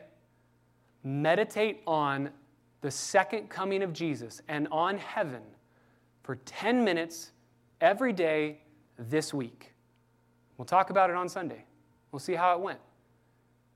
meditate 1.02 1.82
on 1.86 2.30
the 2.82 2.90
second 2.90 3.48
coming 3.48 3.82
of 3.82 3.92
Jesus 3.92 4.42
and 4.48 4.68
on 4.70 4.98
heaven 4.98 5.42
for 6.22 6.36
10 6.44 6.84
minutes 6.84 7.30
every 7.80 8.12
day 8.12 8.58
this 8.98 9.32
week. 9.32 9.72
We'll 10.58 10.66
talk 10.66 10.90
about 10.90 11.08
it 11.08 11.16
on 11.16 11.28
Sunday. 11.28 11.64
We'll 12.10 12.20
see 12.20 12.34
how 12.34 12.54
it 12.54 12.60
went. 12.60 12.78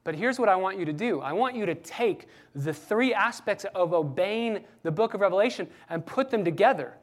But 0.05 0.15
here's 0.15 0.39
what 0.39 0.49
I 0.49 0.55
want 0.55 0.79
you 0.79 0.85
to 0.85 0.93
do 0.93 1.21
I 1.21 1.33
want 1.33 1.57
you 1.57 1.67
to 1.67 1.75
take 1.75 2.29
the 2.55 2.73
three 2.73 3.15
aspects 3.15 3.65
of 3.75 3.93
obeying 3.93 4.65
the 4.83 4.93
book 4.93 5.15
of 5.15 5.21
Revelation 5.21 5.69
and 5.89 6.05
put 6.05 6.31
them 6.31 6.45
together. 6.45 6.95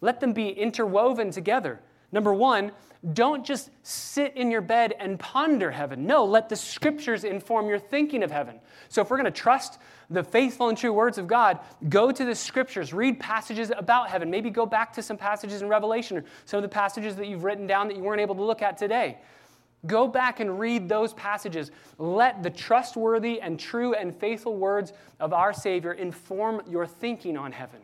Let 0.00 0.20
them 0.20 0.32
be 0.32 0.48
interwoven 0.48 1.30
together. 1.30 1.80
Number 2.14 2.32
one, 2.32 2.70
don't 3.12 3.44
just 3.44 3.70
sit 3.82 4.36
in 4.36 4.48
your 4.48 4.60
bed 4.60 4.94
and 5.00 5.18
ponder 5.18 5.72
heaven. 5.72 6.06
No, 6.06 6.24
let 6.24 6.48
the 6.48 6.54
scriptures 6.54 7.24
inform 7.24 7.68
your 7.68 7.80
thinking 7.80 8.22
of 8.22 8.30
heaven. 8.30 8.60
So, 8.88 9.02
if 9.02 9.10
we're 9.10 9.16
going 9.16 9.24
to 9.24 9.32
trust 9.32 9.80
the 10.10 10.22
faithful 10.22 10.68
and 10.68 10.78
true 10.78 10.92
words 10.92 11.18
of 11.18 11.26
God, 11.26 11.58
go 11.88 12.12
to 12.12 12.24
the 12.24 12.36
scriptures, 12.36 12.94
read 12.94 13.18
passages 13.18 13.72
about 13.76 14.10
heaven. 14.10 14.30
Maybe 14.30 14.48
go 14.48 14.64
back 14.64 14.92
to 14.92 15.02
some 15.02 15.16
passages 15.16 15.60
in 15.60 15.68
Revelation 15.68 16.18
or 16.18 16.24
some 16.44 16.58
of 16.58 16.62
the 16.62 16.68
passages 16.68 17.16
that 17.16 17.26
you've 17.26 17.42
written 17.42 17.66
down 17.66 17.88
that 17.88 17.96
you 17.96 18.04
weren't 18.04 18.20
able 18.20 18.36
to 18.36 18.44
look 18.44 18.62
at 18.62 18.78
today. 18.78 19.18
Go 19.84 20.06
back 20.06 20.38
and 20.38 20.60
read 20.60 20.88
those 20.88 21.14
passages. 21.14 21.72
Let 21.98 22.44
the 22.44 22.50
trustworthy 22.50 23.40
and 23.40 23.58
true 23.58 23.94
and 23.94 24.14
faithful 24.14 24.56
words 24.56 24.92
of 25.18 25.32
our 25.32 25.52
Savior 25.52 25.92
inform 25.94 26.62
your 26.70 26.86
thinking 26.86 27.36
on 27.36 27.50
heaven. 27.50 27.80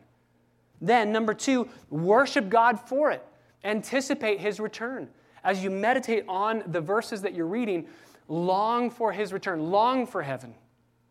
Then, 0.80 1.10
number 1.10 1.34
two, 1.34 1.68
worship 1.90 2.48
God 2.48 2.78
for 2.78 3.10
it. 3.10 3.26
Anticipate 3.64 4.40
his 4.40 4.60
return. 4.60 5.08
As 5.44 5.62
you 5.62 5.70
meditate 5.70 6.24
on 6.28 6.62
the 6.66 6.80
verses 6.80 7.22
that 7.22 7.34
you're 7.34 7.46
reading, 7.46 7.86
long 8.28 8.90
for 8.90 9.12
his 9.12 9.32
return, 9.32 9.70
long 9.70 10.06
for 10.06 10.22
heaven. 10.22 10.54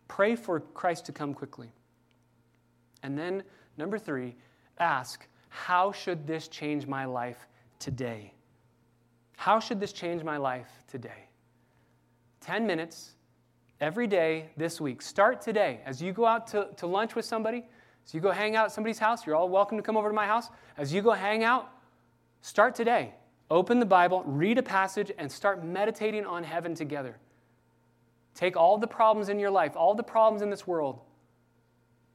Pray 0.08 0.36
for 0.36 0.60
Christ 0.60 1.06
to 1.06 1.12
come 1.12 1.34
quickly. 1.34 1.72
And 3.02 3.18
then, 3.18 3.42
number 3.76 3.98
three, 3.98 4.36
ask, 4.78 5.26
how 5.48 5.92
should 5.92 6.26
this 6.26 6.48
change 6.48 6.86
my 6.86 7.04
life 7.04 7.46
today? 7.78 8.32
How 9.36 9.58
should 9.58 9.80
this 9.80 9.92
change 9.92 10.22
my 10.22 10.36
life 10.36 10.68
today? 10.88 11.28
10 12.40 12.66
minutes 12.66 13.14
every 13.80 14.06
day 14.06 14.50
this 14.56 14.80
week. 14.80 15.02
Start 15.02 15.40
today. 15.40 15.80
As 15.84 16.02
you 16.02 16.12
go 16.12 16.26
out 16.26 16.46
to, 16.48 16.68
to 16.76 16.86
lunch 16.86 17.14
with 17.14 17.24
somebody, 17.24 17.64
as 18.04 18.14
you 18.14 18.20
go 18.20 18.30
hang 18.30 18.56
out 18.56 18.66
at 18.66 18.72
somebody's 18.72 18.98
house, 18.98 19.26
you're 19.26 19.36
all 19.36 19.48
welcome 19.48 19.76
to 19.76 19.82
come 19.82 19.96
over 19.96 20.08
to 20.08 20.14
my 20.14 20.26
house. 20.26 20.48
As 20.76 20.92
you 20.92 21.02
go 21.02 21.12
hang 21.12 21.44
out, 21.44 21.70
Start 22.40 22.74
today. 22.74 23.14
Open 23.50 23.80
the 23.80 23.86
Bible, 23.86 24.22
read 24.24 24.58
a 24.58 24.62
passage, 24.62 25.10
and 25.18 25.30
start 25.30 25.64
meditating 25.64 26.24
on 26.24 26.44
heaven 26.44 26.74
together. 26.74 27.16
Take 28.34 28.56
all 28.56 28.78
the 28.78 28.86
problems 28.86 29.28
in 29.28 29.38
your 29.38 29.50
life, 29.50 29.76
all 29.76 29.94
the 29.94 30.02
problems 30.02 30.40
in 30.40 30.50
this 30.50 30.66
world, 30.66 31.00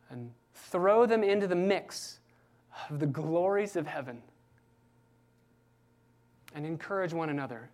and 0.09 0.31
throw 0.53 1.05
them 1.05 1.23
into 1.23 1.45
the 1.45 1.55
mix 1.55 2.19
of 2.89 2.99
the 2.99 3.05
glories 3.05 3.75
of 3.75 3.85
heaven. 3.85 4.21
And 6.55 6.65
encourage 6.65 7.11
one 7.11 7.29
another 7.29 7.69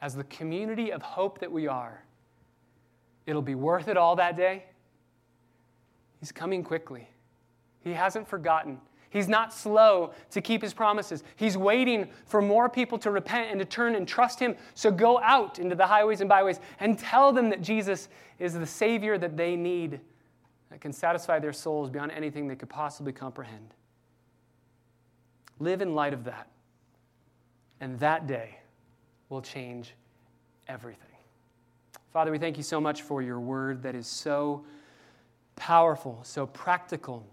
as 0.00 0.14
the 0.14 0.24
community 0.24 0.92
of 0.92 1.02
hope 1.02 1.40
that 1.40 1.50
we 1.50 1.66
are. 1.66 2.04
It'll 3.26 3.42
be 3.42 3.56
worth 3.56 3.88
it 3.88 3.96
all 3.96 4.16
that 4.16 4.36
day. 4.36 4.64
He's 6.20 6.30
coming 6.30 6.62
quickly. 6.62 7.08
He 7.82 7.92
hasn't 7.92 8.28
forgotten. 8.28 8.80
He's 9.12 9.28
not 9.28 9.52
slow 9.52 10.14
to 10.30 10.40
keep 10.40 10.62
his 10.62 10.72
promises. 10.72 11.22
He's 11.36 11.54
waiting 11.54 12.08
for 12.24 12.40
more 12.40 12.70
people 12.70 12.96
to 13.00 13.10
repent 13.10 13.50
and 13.50 13.60
to 13.60 13.66
turn 13.66 13.94
and 13.94 14.08
trust 14.08 14.40
him. 14.40 14.56
So 14.74 14.90
go 14.90 15.20
out 15.20 15.58
into 15.58 15.74
the 15.74 15.86
highways 15.86 16.20
and 16.22 16.30
byways 16.30 16.60
and 16.80 16.98
tell 16.98 17.30
them 17.30 17.50
that 17.50 17.60
Jesus 17.60 18.08
is 18.38 18.54
the 18.54 18.66
Savior 18.66 19.18
that 19.18 19.36
they 19.36 19.54
need, 19.54 20.00
that 20.70 20.80
can 20.80 20.94
satisfy 20.94 21.38
their 21.38 21.52
souls 21.52 21.90
beyond 21.90 22.10
anything 22.12 22.48
they 22.48 22.56
could 22.56 22.70
possibly 22.70 23.12
comprehend. 23.12 23.74
Live 25.58 25.82
in 25.82 25.94
light 25.94 26.14
of 26.14 26.24
that. 26.24 26.48
And 27.82 27.98
that 28.00 28.26
day 28.26 28.60
will 29.28 29.42
change 29.42 29.94
everything. 30.68 31.04
Father, 32.14 32.30
we 32.30 32.38
thank 32.38 32.56
you 32.56 32.62
so 32.62 32.80
much 32.80 33.02
for 33.02 33.20
your 33.20 33.40
word 33.40 33.82
that 33.82 33.94
is 33.94 34.06
so 34.06 34.64
powerful, 35.54 36.20
so 36.22 36.46
practical 36.46 37.26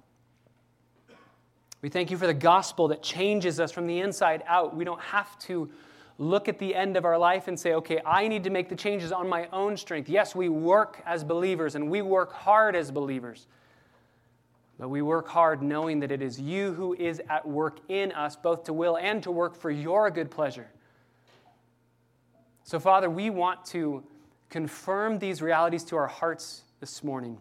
we 1.82 1.90
thank 1.90 2.12
you 2.12 2.18
for 2.18 2.28
the 2.28 2.34
gospel 2.34 2.90
that 2.90 3.02
changes 3.02 3.60
us 3.60 3.72
from 3.72 3.88
the 3.88 4.00
inside 4.00 4.44
out. 4.48 4.76
We 4.76 4.84
don't 4.84 5.02
have 5.02 5.38
to 5.40 5.70
look 6.18 6.50
at 6.50 6.60
the 6.60 6.76
end 6.76 6.98
of 6.98 7.06
our 7.06 7.18
life 7.18 7.48
and 7.48 7.58
say, 7.58 7.74
okay, 7.76 8.02
I 8.06 8.28
need 8.28 8.44
to 8.44 8.50
make 8.50 8.68
the 8.68 8.76
changes 8.76 9.14
on 9.14 9.30
my 9.30 9.48
own 9.54 9.78
strength. 9.78 10.10
Yes, 10.10 10.36
we 10.36 10.50
work 10.50 11.02
as 11.06 11.24
believers 11.24 11.76
and 11.76 11.90
we 11.90 12.02
work 12.02 12.34
hard 12.34 12.76
as 12.76 12.92
believers. 12.92 13.48
But 14.78 14.90
we 14.90 15.02
work 15.02 15.28
hard 15.28 15.62
knowing 15.62 16.02
that 16.02 16.12
it 16.12 16.22
is 16.22 16.40
you 16.40 16.74
who 16.74 16.94
is 16.94 17.22
at 17.30 17.48
work 17.48 17.80
in 17.88 18.12
us, 18.12 18.36
both 18.36 18.66
to 18.66 18.74
will 18.74 18.98
and 18.98 19.24
to 19.24 19.32
work 19.32 19.56
for 19.56 19.72
your 19.72 20.10
good 20.10 20.32
pleasure. 20.32 20.68
So, 22.64 22.80
Father, 22.80 23.10
we 23.10 23.30
want 23.30 23.66
to 23.68 24.04
confirm 24.50 25.20
these 25.20 25.42
realities 25.42 25.84
to 25.86 25.96
our 25.96 26.08
hearts 26.08 26.64
this 26.80 27.04
morning. 27.04 27.38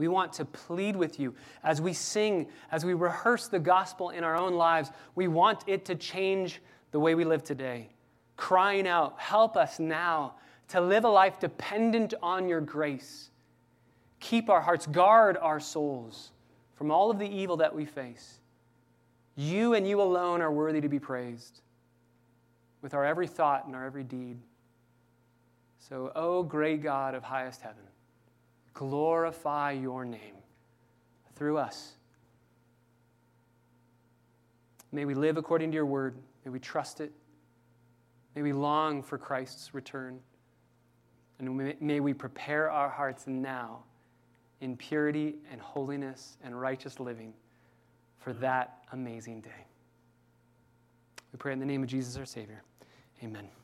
We 0.00 0.08
want 0.08 0.32
to 0.32 0.46
plead 0.46 0.96
with 0.96 1.20
you 1.20 1.34
as 1.62 1.82
we 1.82 1.92
sing, 1.92 2.48
as 2.72 2.86
we 2.86 2.94
rehearse 2.94 3.48
the 3.48 3.58
gospel 3.58 4.08
in 4.08 4.24
our 4.24 4.34
own 4.34 4.54
lives. 4.54 4.90
We 5.14 5.28
want 5.28 5.62
it 5.66 5.84
to 5.84 5.94
change 5.94 6.62
the 6.90 6.98
way 6.98 7.14
we 7.14 7.26
live 7.26 7.44
today. 7.44 7.90
Crying 8.38 8.88
out, 8.88 9.20
help 9.20 9.58
us 9.58 9.78
now 9.78 10.36
to 10.68 10.80
live 10.80 11.04
a 11.04 11.08
life 11.10 11.38
dependent 11.38 12.14
on 12.22 12.48
your 12.48 12.62
grace. 12.62 13.28
Keep 14.20 14.48
our 14.48 14.62
hearts, 14.62 14.86
guard 14.86 15.36
our 15.36 15.60
souls 15.60 16.32
from 16.76 16.90
all 16.90 17.10
of 17.10 17.18
the 17.18 17.28
evil 17.28 17.58
that 17.58 17.74
we 17.74 17.84
face. 17.84 18.40
You 19.36 19.74
and 19.74 19.86
you 19.86 20.00
alone 20.00 20.40
are 20.40 20.50
worthy 20.50 20.80
to 20.80 20.88
be 20.88 20.98
praised 20.98 21.60
with 22.80 22.94
our 22.94 23.04
every 23.04 23.26
thought 23.26 23.66
and 23.66 23.76
our 23.76 23.84
every 23.84 24.04
deed. 24.04 24.38
So, 25.78 26.10
O 26.16 26.38
oh, 26.38 26.42
great 26.42 26.82
God 26.82 27.14
of 27.14 27.22
highest 27.22 27.60
heaven, 27.60 27.82
glorify 28.74 29.72
your 29.72 30.04
name 30.04 30.36
through 31.34 31.58
us. 31.58 31.94
May 34.92 35.04
we 35.04 35.14
live 35.14 35.36
according 35.36 35.70
to 35.70 35.74
your 35.74 35.86
word. 35.86 36.16
May 36.44 36.50
we 36.50 36.58
trust 36.58 37.00
it. 37.00 37.12
May 38.34 38.42
we 38.42 38.52
long 38.52 39.02
for 39.02 39.18
Christ's 39.18 39.74
return. 39.74 40.20
And 41.38 41.74
may 41.80 42.00
we 42.00 42.12
prepare 42.12 42.70
our 42.70 42.88
hearts 42.88 43.26
now 43.26 43.84
in 44.60 44.76
purity 44.76 45.36
and 45.50 45.60
holiness 45.60 46.36
and 46.42 46.60
righteous 46.60 47.00
living 47.00 47.32
for 48.18 48.32
that 48.34 48.84
amazing 48.92 49.40
day. 49.40 49.66
We 51.32 51.38
pray 51.38 51.52
in 51.52 51.58
the 51.58 51.66
name 51.66 51.82
of 51.82 51.88
Jesus, 51.88 52.16
our 52.16 52.26
Savior. 52.26 52.62
Amen. 53.22 53.59